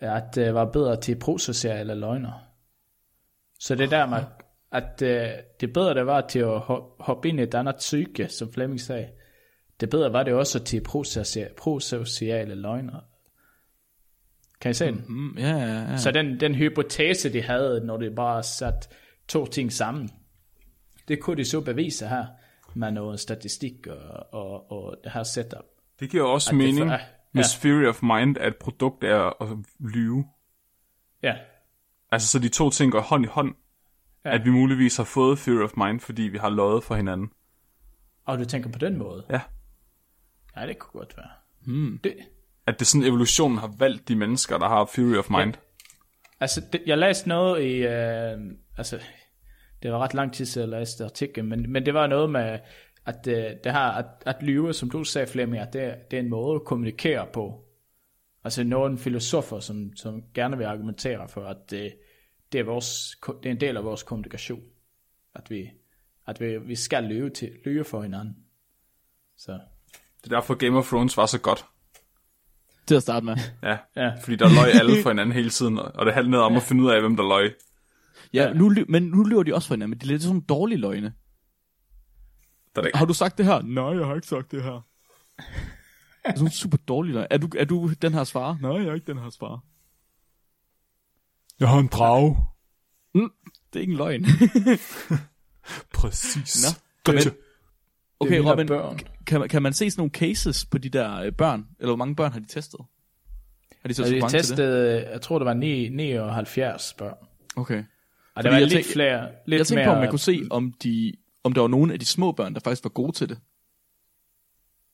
at 0.00 0.48
uh, 0.48 0.54
var 0.54 0.64
bedre 0.64 1.00
til 1.00 1.18
prosociale 1.18 1.80
eller 1.80 1.94
løgner. 1.94 2.50
Så 3.60 3.74
det 3.74 3.84
er 3.84 3.90
der, 3.90 4.06
man, 4.06 4.24
at 4.72 5.02
uh, 5.02 5.44
det 5.60 5.72
bedre 5.72 5.94
det 5.94 6.06
var 6.06 6.20
til 6.20 6.38
at 6.38 6.58
ho- 6.58 7.02
hoppe 7.02 7.28
ind 7.28 7.40
i 7.40 7.42
et 7.42 7.54
andet 7.54 7.76
psyke, 7.76 8.28
som 8.28 8.52
Flemming 8.52 8.80
sagde, 8.80 9.08
det 9.80 9.90
bedre 9.90 10.12
var 10.12 10.22
det 10.22 10.34
også 10.34 10.64
til 10.64 10.80
prosociale, 11.56 12.54
løgner. 12.54 13.00
Kan 14.60 14.70
I 14.70 14.74
se 14.74 14.86
den? 14.86 15.04
Mm, 15.08 15.38
ja, 15.38 15.56
ja, 15.56 15.90
ja. 15.90 15.96
Så 15.96 16.10
den, 16.10 16.40
den 16.40 16.54
hypotese, 16.54 17.32
de 17.32 17.42
havde, 17.42 17.86
når 17.86 17.96
de 17.96 18.10
bare 18.10 18.42
sat 18.42 18.88
to 19.28 19.46
ting 19.46 19.72
sammen, 19.72 20.10
det 21.08 21.20
kunne 21.20 21.36
de 21.36 21.44
så 21.44 21.60
bevise 21.60 22.08
her, 22.08 22.26
med 22.74 22.90
noget 22.92 23.20
statistik 23.20 23.86
og, 23.86 24.26
og, 24.32 24.70
og 24.72 24.96
det 25.04 25.12
her 25.12 25.22
setup. 25.22 25.64
Det 26.00 26.10
giver 26.10 26.24
også 26.24 26.50
At 26.50 26.52
det 26.52 26.58
mening, 26.58 26.90
for- 26.90 26.98
hvis 27.32 27.46
Theory 27.60 27.86
of 27.86 28.02
Mind 28.02 28.36
er 28.40 28.46
et 28.46 28.56
produkt 28.56 29.04
af 29.04 29.32
at 29.40 29.46
lyve. 29.80 30.24
Ja, 31.22 31.36
Altså, 32.12 32.28
så 32.28 32.38
de 32.38 32.48
to 32.48 32.70
ting 32.70 32.92
går 32.92 33.00
hånd 33.00 33.24
i 33.24 33.28
hånd. 33.28 33.54
Ja. 34.24 34.28
Ja. 34.30 34.34
At 34.34 34.44
vi 34.44 34.50
muligvis 34.50 34.96
har 34.96 35.04
fået 35.04 35.38
Theory 35.38 35.62
of 35.64 35.72
Mind, 35.76 36.00
fordi 36.00 36.22
vi 36.22 36.38
har 36.38 36.50
løjet 36.50 36.84
for 36.84 36.94
hinanden. 36.94 37.30
og 38.24 38.38
du 38.38 38.44
tænker 38.44 38.70
på 38.70 38.78
den 38.78 38.96
måde? 38.98 39.24
Ja. 39.30 39.40
Ja, 40.56 40.66
det 40.66 40.78
kunne 40.78 41.00
godt 41.00 41.16
være. 41.16 41.28
Hmm. 41.66 41.98
Det, 42.04 42.16
At 42.66 42.74
det 42.74 42.80
er 42.80 42.86
sådan, 42.86 43.06
evolutionen 43.06 43.58
har 43.58 43.74
valgt 43.78 44.08
de 44.08 44.16
mennesker, 44.16 44.58
der 44.58 44.68
har 44.68 44.90
Theory 44.92 45.16
of 45.16 45.30
Mind. 45.30 45.54
altså, 46.40 46.62
det, 46.72 46.82
jeg 46.86 46.98
læste 46.98 47.28
noget 47.28 47.62
i, 47.64 47.74
øh, 47.76 48.38
altså, 48.78 49.00
det 49.84 49.92
var 49.92 49.98
ret 49.98 50.14
lang 50.14 50.32
tid 50.32 50.44
siden, 50.44 50.70
jeg 50.70 50.78
læste 50.78 51.04
artiklen, 51.04 51.46
men, 51.46 51.72
men 51.72 51.86
det 51.86 51.94
var 51.94 52.06
noget 52.06 52.30
med, 52.30 52.58
at 53.06 53.26
øh, 53.26 53.44
det 53.64 53.72
her, 53.72 53.80
at, 53.80 54.06
at 54.26 54.42
lyve, 54.42 54.72
som 54.72 54.90
du 54.90 55.04
sagde, 55.04 55.26
Flemming, 55.26 55.62
at 55.62 55.72
det, 55.72 55.94
det 56.10 56.16
er 56.16 56.20
en 56.20 56.28
måde 56.28 56.54
at 56.54 56.64
kommunikere 56.64 57.26
på. 57.32 57.64
Altså 58.44 58.64
nogle 58.64 58.98
filosofer, 58.98 59.60
som, 59.60 59.96
som 59.96 60.22
gerne 60.34 60.56
vil 60.56 60.64
argumentere 60.64 61.28
for, 61.28 61.44
at 61.44 61.56
det, 61.70 61.94
det, 62.52 62.60
er 62.60 62.64
vores, 62.64 63.16
det 63.42 63.46
er 63.46 63.50
en 63.50 63.60
del 63.60 63.76
af 63.76 63.84
vores 63.84 64.02
kommunikation. 64.02 64.62
At 65.34 65.50
vi, 65.50 65.70
at 66.26 66.40
vi, 66.40 66.58
vi 66.58 66.74
skal 66.74 67.04
lyve, 67.04 67.30
til, 67.30 67.52
lyve 67.64 67.84
for 67.84 68.02
hinanden. 68.02 68.36
Så, 69.36 69.52
Det 70.24 70.32
er 70.32 70.36
derfor 70.36 70.54
Game 70.54 70.78
of 70.78 70.88
Thrones 70.88 71.16
var 71.16 71.26
så 71.26 71.40
godt. 71.40 71.64
Til 72.86 72.94
at 72.94 73.02
starte 73.02 73.26
med. 73.26 73.36
Ja, 73.62 73.78
ja. 73.96 74.12
fordi 74.22 74.36
der 74.36 74.48
løg 74.62 74.74
alle 74.74 75.02
for 75.02 75.10
hinanden 75.10 75.34
hele 75.34 75.50
tiden, 75.50 75.78
og 75.78 76.06
det 76.06 76.14
handlede 76.14 76.42
om 76.42 76.56
at 76.56 76.62
finde 76.62 76.84
ud 76.84 76.90
af, 76.90 77.00
hvem 77.00 77.16
der 77.16 77.28
løg. 77.28 77.54
Ja, 78.34 78.52
nu, 78.52 78.68
ly- 78.68 78.84
men 78.88 79.02
nu 79.02 79.22
lyver 79.24 79.42
de 79.42 79.54
også 79.54 79.68
for 79.68 79.74
hinanden, 79.74 79.90
men 79.90 79.98
det 79.98 80.04
er 80.06 80.08
lidt 80.10 80.22
sådan 80.22 80.40
dårlige 80.40 80.78
løgne. 80.78 81.14
Der 82.74 82.80
er 82.82 82.86
det 82.86 82.96
Har 82.96 83.04
du 83.04 83.14
sagt 83.14 83.38
det 83.38 83.46
her? 83.46 83.62
Nej, 83.62 83.84
jeg 83.98 84.06
har 84.06 84.14
ikke 84.14 84.26
sagt 84.26 84.50
det 84.50 84.62
her. 84.62 84.86
Det 86.26 86.32
er 86.32 86.36
sådan 86.36 86.50
super 86.50 86.76
dårlige 86.76 87.12
løgne. 87.14 87.26
Er 87.32 87.38
du, 87.38 87.48
er 87.58 87.64
du 87.64 87.92
den 88.02 88.14
her 88.14 88.24
svar? 88.24 88.58
Nej, 88.60 88.70
jeg 88.72 88.86
er 88.86 88.94
ikke 88.94 89.06
den 89.06 89.18
her 89.18 89.30
svar. 89.30 89.60
Jeg 91.60 91.68
har 91.68 91.78
en 91.78 91.86
drage. 91.86 92.36
Mm, 93.14 93.30
det 93.72 93.78
er 93.78 93.80
ikke 93.80 93.90
en 93.90 93.96
løgn. 93.96 94.24
Præcis. 95.94 96.64
Nå. 97.06 97.12
Det 97.12 97.34
Okay, 98.20 98.38
Robin, 98.38 98.66
børn. 98.66 98.98
kan, 99.26 99.40
man- 99.40 99.48
kan 99.48 99.62
man 99.62 99.72
se 99.72 99.90
sådan 99.90 100.00
nogle 100.00 100.10
cases 100.10 100.66
på 100.66 100.78
de 100.78 100.88
der 100.88 101.16
øh, 101.20 101.32
børn? 101.32 101.66
Eller 101.78 101.88
hvor 101.90 101.96
mange 101.96 102.16
børn 102.16 102.32
har 102.32 102.40
de 102.40 102.46
testet? 102.46 102.80
Har 103.82 103.88
de 103.88 103.94
så 103.94 104.02
Altså, 104.02 104.20
så 104.20 104.26
det? 104.26 104.30
testede, 104.44 105.08
jeg 105.10 105.20
tror 105.20 105.38
det 105.38 105.46
var 105.46 105.54
9, 105.54 105.88
79 105.88 106.94
børn. 106.98 107.14
Okay. 107.56 107.84
Og 108.36 108.42
det 108.44 108.52
var 108.52 108.58
jeg 108.58 108.66
lidt 108.68 108.72
tænk- 108.86 108.92
flere, 108.92 109.28
lidt 109.46 109.58
Jeg 109.58 109.66
tænkte 109.66 109.74
mere, 109.74 109.86
på, 109.86 109.92
om 109.94 109.98
man 110.00 110.10
kunne 110.10 110.18
se, 110.18 110.42
om, 110.50 110.72
de, 110.82 111.12
om 111.44 111.52
der 111.52 111.60
var 111.60 111.68
nogen 111.68 111.90
af 111.90 111.98
de 111.98 112.04
små 112.04 112.32
børn, 112.32 112.54
der 112.54 112.60
faktisk 112.60 112.84
var 112.84 112.90
gode 112.90 113.12
til 113.12 113.28
det. 113.28 113.38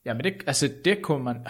Ja, 0.05 0.13
men 0.13 0.23
det, 0.23 0.33
altså, 0.47 0.69
det 0.85 1.01
kunne 1.01 1.23
man, 1.23 1.47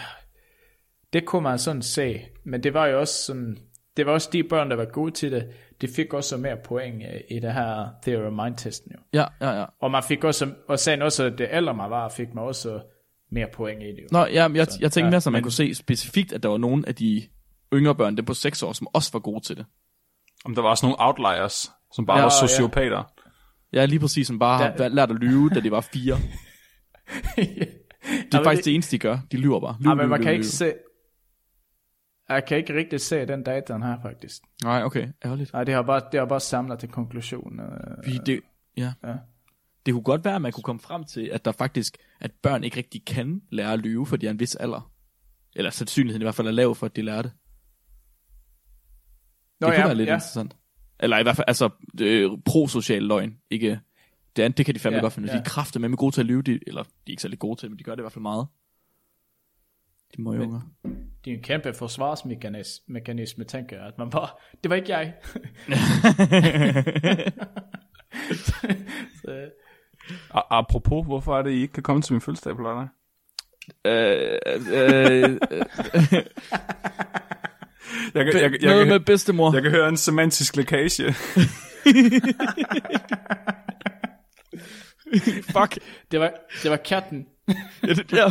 det 1.12 1.24
kunne 1.24 1.42
man 1.42 1.58
sådan 1.58 1.82
se, 1.82 2.20
men 2.44 2.62
det 2.62 2.74
var 2.74 2.86
jo 2.86 3.00
også 3.00 3.24
sådan, 3.24 3.58
det 3.96 4.06
var 4.06 4.12
også 4.12 4.28
de 4.32 4.44
børn, 4.44 4.70
der 4.70 4.76
var 4.76 4.84
gode 4.84 5.10
til 5.10 5.32
det, 5.32 5.50
de 5.80 5.88
fik 5.88 6.14
også 6.14 6.36
mere 6.36 6.56
point 6.64 7.02
øh, 7.02 7.20
i 7.30 7.38
det 7.38 7.52
her 7.54 7.88
Theory 8.02 8.24
of 8.26 8.44
Mind 8.44 8.56
testen 8.56 8.92
jo. 8.92 8.98
Ja, 9.12 9.24
ja, 9.40 9.58
ja. 9.60 9.64
Og 9.80 9.90
man 9.90 10.02
fik 10.02 10.24
også, 10.24 10.52
og 10.68 10.78
sagen 10.78 11.02
også, 11.02 11.24
at 11.24 11.38
det 11.38 11.48
ældre 11.52 11.74
man 11.74 11.90
var, 11.90 12.08
fik 12.08 12.34
man 12.34 12.44
også 12.44 12.80
mere 13.30 13.46
point 13.54 13.82
i 13.82 13.86
det 13.86 13.98
jo. 14.02 14.08
Nå, 14.10 14.24
ja, 14.26 14.48
men 14.48 14.56
jeg, 14.56 14.66
Så, 14.66 14.78
jeg 14.80 14.92
tænkte 14.92 15.06
ja, 15.06 15.10
mere, 15.10 15.20
så 15.20 15.30
man 15.30 15.36
men- 15.38 15.42
kunne 15.42 15.52
se 15.52 15.74
specifikt, 15.74 16.32
at 16.32 16.42
der 16.42 16.48
var 16.48 16.58
nogen 16.58 16.84
af 16.84 16.94
de 16.94 17.22
yngre 17.74 17.94
børn, 17.94 18.16
dem 18.16 18.24
på 18.24 18.34
6 18.34 18.62
år, 18.62 18.72
som 18.72 18.86
også 18.92 19.10
var 19.12 19.20
gode 19.20 19.40
til 19.44 19.56
det. 19.56 19.66
Om 20.44 20.54
der 20.54 20.62
var 20.62 20.68
også 20.68 20.86
nogle 20.86 20.96
outliers, 20.98 21.70
som 21.94 22.06
bare 22.06 22.16
Ja, 22.18 22.22
ja, 22.22 22.26
var 22.26 22.32
ja. 22.42 22.46
sociopater. 22.48 23.12
Ja, 23.72 23.84
lige 23.84 24.00
præcis, 24.00 24.26
som 24.26 24.38
bare 24.38 24.58
har 24.58 24.76
Der- 24.76 24.88
lært 24.88 25.10
at 25.10 25.16
lyve, 25.16 25.48
da 25.50 25.60
de 25.60 25.70
var 25.70 25.80
fire. 25.80 26.16
Det 28.32 28.34
er 28.38 28.44
faktisk 28.44 28.64
det 28.64 28.74
eneste, 28.74 28.92
de 28.92 28.98
gør. 28.98 29.18
De 29.32 29.36
lyver 29.36 29.60
bare. 29.60 29.76
Lyv, 29.80 29.88
Ja, 29.88 29.94
men 29.94 30.08
man 30.08 30.18
lyv, 30.20 30.24
kan 30.24 30.32
ikke 30.32 30.44
lyv. 30.44 30.50
se, 30.50 30.74
jeg 32.28 32.44
kan 32.44 32.56
ikke 32.56 32.74
rigtig 32.74 33.00
se 33.00 33.26
den 33.26 33.42
data 33.42 33.76
her 33.78 33.96
faktisk. 34.02 34.42
Nej, 34.64 34.82
okay. 34.84 35.08
Ærgerligt. 35.24 35.52
Nej, 35.52 35.64
det 35.64 35.74
har 35.74 35.82
bare, 35.82 36.02
det 36.12 36.20
har 36.20 36.26
bare 36.26 36.40
samlet 36.40 36.78
til 36.78 36.88
konklusion. 36.88 37.60
øh, 37.60 37.66
Fordi 38.04 38.18
det, 38.26 38.40
ja. 38.76 38.92
Ja. 39.04 39.14
Det 39.86 39.94
kunne 39.94 40.02
godt 40.02 40.24
være, 40.24 40.34
at 40.34 40.42
man 40.42 40.52
kunne 40.52 40.62
komme 40.64 40.80
frem 40.80 41.04
til, 41.04 41.28
at 41.32 41.44
der 41.44 41.52
faktisk, 41.52 41.96
at 42.20 42.30
børn 42.42 42.64
ikke 42.64 42.76
rigtig 42.76 43.04
kan 43.04 43.42
lære 43.50 43.72
at 43.72 43.78
lyve, 43.78 44.06
fordi 44.06 44.20
de 44.20 44.26
er 44.26 44.30
en 44.30 44.40
vis 44.40 44.54
alder. 44.56 44.90
Eller 45.56 45.70
sandsynligheden 45.70 46.22
i 46.22 46.24
hvert 46.24 46.34
fald 46.34 46.48
er 46.48 46.52
lav 46.52 46.74
for, 46.74 46.86
at 46.86 46.96
de 46.96 47.02
lærer 47.02 47.22
det. 47.22 47.32
Nå, 49.60 49.66
det 49.66 49.74
kunne 49.74 49.80
ja, 49.80 49.86
være 49.86 49.94
lidt 49.96 50.08
ja. 50.08 50.14
interessant. 50.14 50.56
Eller 51.02 51.18
i 51.18 51.22
hvert 51.22 51.36
fald, 51.36 51.44
altså, 51.48 51.70
øh, 52.00 52.30
prosocial 52.44 53.02
løgn, 53.02 53.38
ikke... 53.50 53.80
Det, 54.36 54.42
andet, 54.42 54.58
det 54.58 54.66
kan 54.66 54.74
de 54.74 54.80
fandme 54.80 54.96
Ja, 54.96 55.00
godt 55.02 55.12
finde. 55.12 55.28
Ja. 55.28 55.34
De 55.34 55.38
er 55.40 55.44
kræfter 55.44 55.80
med 55.80 55.96
gode 55.96 56.14
til 56.14 56.20
at 56.20 56.26
lyve, 56.26 56.42
de, 56.42 56.60
eller 56.66 56.82
de 56.82 56.88
er 57.06 57.10
ikke 57.10 57.22
særlig 57.22 57.38
gode 57.38 57.60
til, 57.60 57.70
men 57.70 57.78
de 57.78 57.84
gør 57.84 57.92
det 57.92 57.98
i 58.00 58.02
hvert 58.02 58.12
fald 58.12 58.22
meget. 58.22 58.46
De 60.16 60.22
må 60.22 60.34
jo 60.34 60.42
unger. 60.42 60.60
Det 61.24 61.32
er 61.32 61.36
en 61.36 61.42
kæmpe 61.42 61.74
forsvarsmekanisme, 61.74 63.44
tænker 63.44 63.76
jeg, 63.76 63.86
at 63.86 63.98
man 63.98 64.10
bare, 64.10 64.28
det 64.62 64.70
var 64.70 64.76
ikke 64.76 64.96
jeg. 64.96 65.14
Så, 69.22 69.50
A- 70.34 70.58
apropos, 70.58 71.06
hvorfor 71.06 71.38
er 71.38 71.42
det, 71.42 71.50
I 71.50 71.60
ikke 71.60 71.72
kan 71.72 71.82
komme 71.82 72.02
til 72.02 72.12
min 72.12 72.20
fødselsdag 72.20 72.56
på 72.56 72.62
lørdag? 72.62 72.88
øh, 73.84 74.38
øh, 74.72 75.36
Jeg 78.14 78.24
kan, 78.24 78.34
jeg, 78.34 78.42
jeg, 78.42 78.52
jeg, 78.62 78.70
noget 78.70 78.86
kan, 78.86 78.92
med 78.94 79.00
bedstemor. 79.00 79.54
jeg 79.54 79.62
kan 79.62 79.70
høre 79.70 79.88
en 79.88 79.96
semantisk 79.96 80.56
lækage. 80.56 81.12
Fuck. 85.52 85.78
det, 86.10 86.20
var, 86.20 86.32
det 86.62 86.70
var 86.70 86.76
katten. 86.76 87.26
ja. 88.12 88.26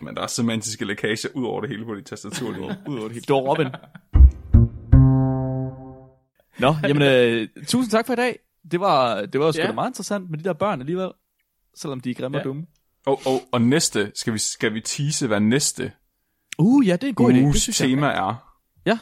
Men 0.00 0.14
der 0.16 0.22
er 0.22 0.26
semantiske 0.26 0.84
lækager 0.84 1.28
ud 1.34 1.44
over 1.44 1.60
det 1.60 1.70
hele 1.70 1.84
på 1.84 1.94
dit 1.94 2.04
tastatur. 2.06 2.48
Ud 2.88 2.98
over 2.98 3.08
det 3.08 3.12
hele. 3.12 3.20
Det 3.20 3.28
var 3.34 3.40
Robin. 3.40 3.66
Nå, 6.58 6.74
jamen, 6.88 7.02
øh, 7.02 7.48
tusind 7.66 7.90
tak 7.90 8.06
for 8.06 8.12
i 8.12 8.16
dag. 8.16 8.38
Det 8.70 8.80
var, 8.80 9.20
det 9.26 9.40
var 9.40 9.52
sgu 9.52 9.60
Ja. 9.62 9.66
da 9.68 9.72
meget 9.72 9.90
interessant 9.90 10.30
med 10.30 10.38
de 10.38 10.44
der 10.44 10.52
børn 10.52 10.80
alligevel. 10.80 11.10
Selvom 11.76 12.00
de 12.00 12.10
er 12.10 12.14
grimme 12.14 12.38
og 12.38 12.40
Ja. 12.40 12.44
dumme. 12.48 12.66
Og, 13.06 13.20
og, 13.26 13.42
og 13.52 13.62
næste, 13.62 14.12
skal 14.14 14.32
vi, 14.32 14.38
skal 14.38 14.74
vi 14.74 14.80
tease, 14.80 15.26
hvad 15.26 15.40
næste 15.40 15.92
Uh, 16.60 16.86
ja, 16.86 16.92
det 16.92 17.04
er 17.04 17.08
en 17.08 17.14
god 17.14 17.30
idé. 17.30 17.36
Det 17.36 17.44
uges 17.44 17.62
synes 17.62 17.80
jeg. 17.80 17.88
tema 17.88 18.06
er? 18.06 18.56
Ja. 18.86 18.98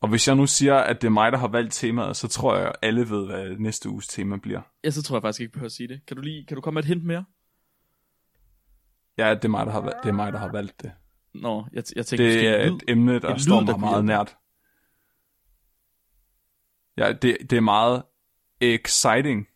Og 0.00 0.08
hvis 0.08 0.28
jeg 0.28 0.36
nu 0.36 0.46
siger, 0.46 0.76
at 0.76 1.02
det 1.02 1.06
er 1.06 1.10
mig, 1.12 1.32
der 1.32 1.38
har 1.38 1.48
valgt 1.48 1.72
temaet, 1.74 2.16
så 2.16 2.28
tror 2.28 2.56
jeg, 2.56 2.66
at 2.66 2.76
alle 2.82 3.10
ved, 3.10 3.26
hvad 3.26 3.56
næste 3.58 3.88
uges 3.88 4.06
tema 4.06 4.36
bliver. 4.36 4.60
ja, 4.84 4.90
så 4.90 5.02
tror 5.02 5.16
jeg 5.16 5.22
faktisk 5.22 5.40
ikke, 5.40 5.58
på 5.58 5.64
at 5.64 5.72
sige 5.72 5.88
det. 5.88 6.00
Kan 6.06 6.16
du, 6.16 6.22
lige, 6.22 6.46
kan 6.46 6.54
du 6.54 6.60
komme 6.60 6.74
med 6.74 6.82
et 6.82 6.88
hint 6.88 7.04
mere? 7.04 7.24
Ja, 9.18 9.34
det 9.34 9.44
er 9.44 9.48
mig, 9.48 9.66
der 9.66 9.72
har, 9.72 9.80
valgt, 9.80 9.96
det 10.02 10.08
er 10.08 10.12
mig, 10.12 10.32
der 10.32 10.38
har 10.38 10.52
valgt 10.52 10.82
det. 10.82 10.92
Nå, 11.34 11.66
jeg, 11.72 11.84
jeg 11.96 12.06
tænker 12.06 12.24
Det 12.24 12.48
er 12.48 12.70
måske 12.70 12.84
et 12.84 12.92
emne, 12.92 13.20
der 13.20 13.34
en 13.34 13.40
står 13.40 13.60
lyd, 13.60 13.66
der 13.66 13.76
mig 13.76 13.90
meget 13.90 14.04
nært. 14.04 14.36
Ja, 16.98 17.12
det, 17.12 17.36
det 17.50 17.56
er 17.56 17.60
meget 17.60 18.02
exciting. 18.60 19.46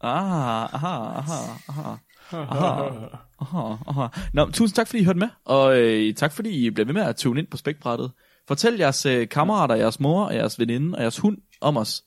Ah, 0.00 0.74
aha, 0.74 1.18
aha, 1.18 1.52
aha. 1.68 1.96
Aha, 2.32 2.90
aha, 3.40 3.76
aha. 3.86 4.06
Nå, 4.32 4.50
tusind 4.50 4.74
tak, 4.74 4.86
fordi 4.86 5.00
I 5.00 5.04
hørte 5.04 5.18
med, 5.18 5.28
og 5.44 5.78
øh, 5.80 6.14
tak, 6.14 6.32
fordi 6.32 6.66
I 6.66 6.70
blev 6.70 6.86
ved 6.86 6.94
med 6.94 7.02
at 7.02 7.16
tune 7.16 7.40
ind 7.40 7.46
på 7.46 7.56
spækbrættet. 7.56 8.12
Fortæl 8.48 8.78
jeres 8.78 9.06
øh, 9.06 9.28
kammerater, 9.28 9.74
jeres 9.74 10.00
mor, 10.00 10.24
og 10.24 10.34
jeres 10.34 10.58
veninde 10.58 10.96
og 10.98 11.02
jeres 11.02 11.18
hund 11.18 11.38
om 11.60 11.76
os. 11.76 12.04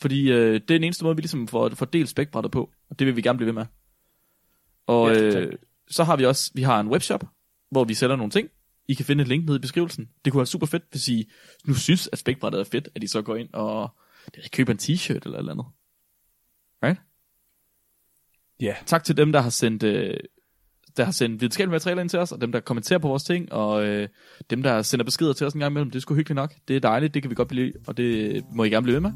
Fordi 0.00 0.32
øh, 0.32 0.54
det 0.54 0.54
er 0.54 0.78
den 0.78 0.84
eneste 0.84 1.04
måde, 1.04 1.16
vi 1.16 1.22
ligesom 1.22 1.48
får, 1.48 1.68
får 1.68 1.86
delt 1.86 2.08
spækbrættet 2.08 2.52
på, 2.52 2.70
og 2.90 2.98
det 2.98 3.06
vil 3.06 3.16
vi 3.16 3.22
gerne 3.22 3.36
blive 3.36 3.46
ved 3.46 3.54
med. 3.54 3.66
Og 4.86 5.14
Ja, 5.14 5.22
øh, 5.22 5.58
så 5.88 6.04
har 6.04 6.16
vi 6.16 6.24
også, 6.24 6.50
vi 6.54 6.62
har 6.62 6.80
en 6.80 6.88
webshop, 6.88 7.24
hvor 7.70 7.84
vi 7.84 7.94
sælger 7.94 8.16
nogle 8.16 8.30
ting. 8.30 8.48
I 8.88 8.94
kan 8.94 9.04
finde 9.04 9.22
et 9.22 9.28
link 9.28 9.46
nede 9.46 9.56
i 9.56 9.60
beskrivelsen. 9.60 10.08
Det 10.24 10.32
kunne 10.32 10.38
være 10.38 10.46
super 10.46 10.66
fedt, 10.66 10.84
hvis 10.90 11.08
I 11.08 11.30
nu 11.64 11.74
synes, 11.74 12.08
at 12.12 12.18
spækbrættet 12.18 12.60
er 12.60 12.64
fedt, 12.64 12.88
at 12.94 13.04
I 13.04 13.06
så 13.06 13.22
går 13.22 13.36
ind 13.36 13.48
og 13.52 13.90
det 14.34 14.44
er, 14.44 14.48
købe 14.52 14.72
en 14.72 14.78
t-shirt 14.78 15.20
eller 15.24 15.34
et 15.34 15.38
eller 15.38 15.52
andet. 15.52 15.66
Right? 16.82 17.00
Ja. 18.60 18.74
Tak 18.86 19.04
til 19.04 19.16
dem, 19.16 19.32
der 19.32 19.40
har 19.40 19.50
sendt, 19.50 19.82
øh, 19.82 20.16
der 20.96 21.04
har 21.04 21.12
sendt 21.12 21.40
videnskabelige 21.40 21.72
materialer 21.72 22.02
ind 22.02 22.10
til 22.10 22.18
os, 22.18 22.32
og 22.32 22.40
dem, 22.40 22.52
der 22.52 22.60
kommenterer 22.60 22.98
på 22.98 23.08
vores 23.08 23.24
ting, 23.24 23.52
og 23.52 23.84
øh, 23.84 24.08
dem, 24.50 24.62
der 24.62 24.82
sender 24.82 25.04
beskeder 25.04 25.32
til 25.32 25.46
os 25.46 25.52
en 25.52 25.60
gang 25.60 25.72
imellem. 25.72 25.90
Det 25.90 25.98
er 25.98 26.00
sgu 26.00 26.14
hyggeligt 26.14 26.36
nok. 26.36 26.52
Det 26.68 26.76
er 26.76 26.80
dejligt, 26.80 27.14
det 27.14 27.22
kan 27.22 27.30
vi 27.30 27.34
godt 27.34 27.48
blive, 27.48 27.72
og 27.86 27.96
det 27.96 28.42
må 28.52 28.64
I 28.64 28.70
gerne 28.70 28.82
blive 28.82 28.94
ved 28.94 29.00
med. 29.00 29.12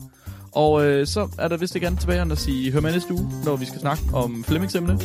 Og 0.52 0.86
øh, 0.86 1.06
så 1.06 1.28
er 1.38 1.48
der 1.48 1.56
vist 1.56 1.74
ikke 1.74 1.86
andet 1.86 2.00
tilbage 2.00 2.22
end 2.22 2.32
at 2.32 2.38
sige, 2.38 2.72
hør 2.72 2.80
med 2.80 2.92
næste 2.92 3.12
uge, 3.12 3.32
når 3.44 3.56
vi 3.56 3.64
skal 3.64 3.80
snakke 3.80 4.02
om 4.12 4.44
Flemmings 4.44 4.74
emne. 4.74 4.98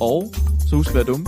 Og 0.00 0.34
så 0.68 0.76
husk 0.76 0.88
at 0.88 0.94
være 0.94 1.04
dumme. 1.04 1.26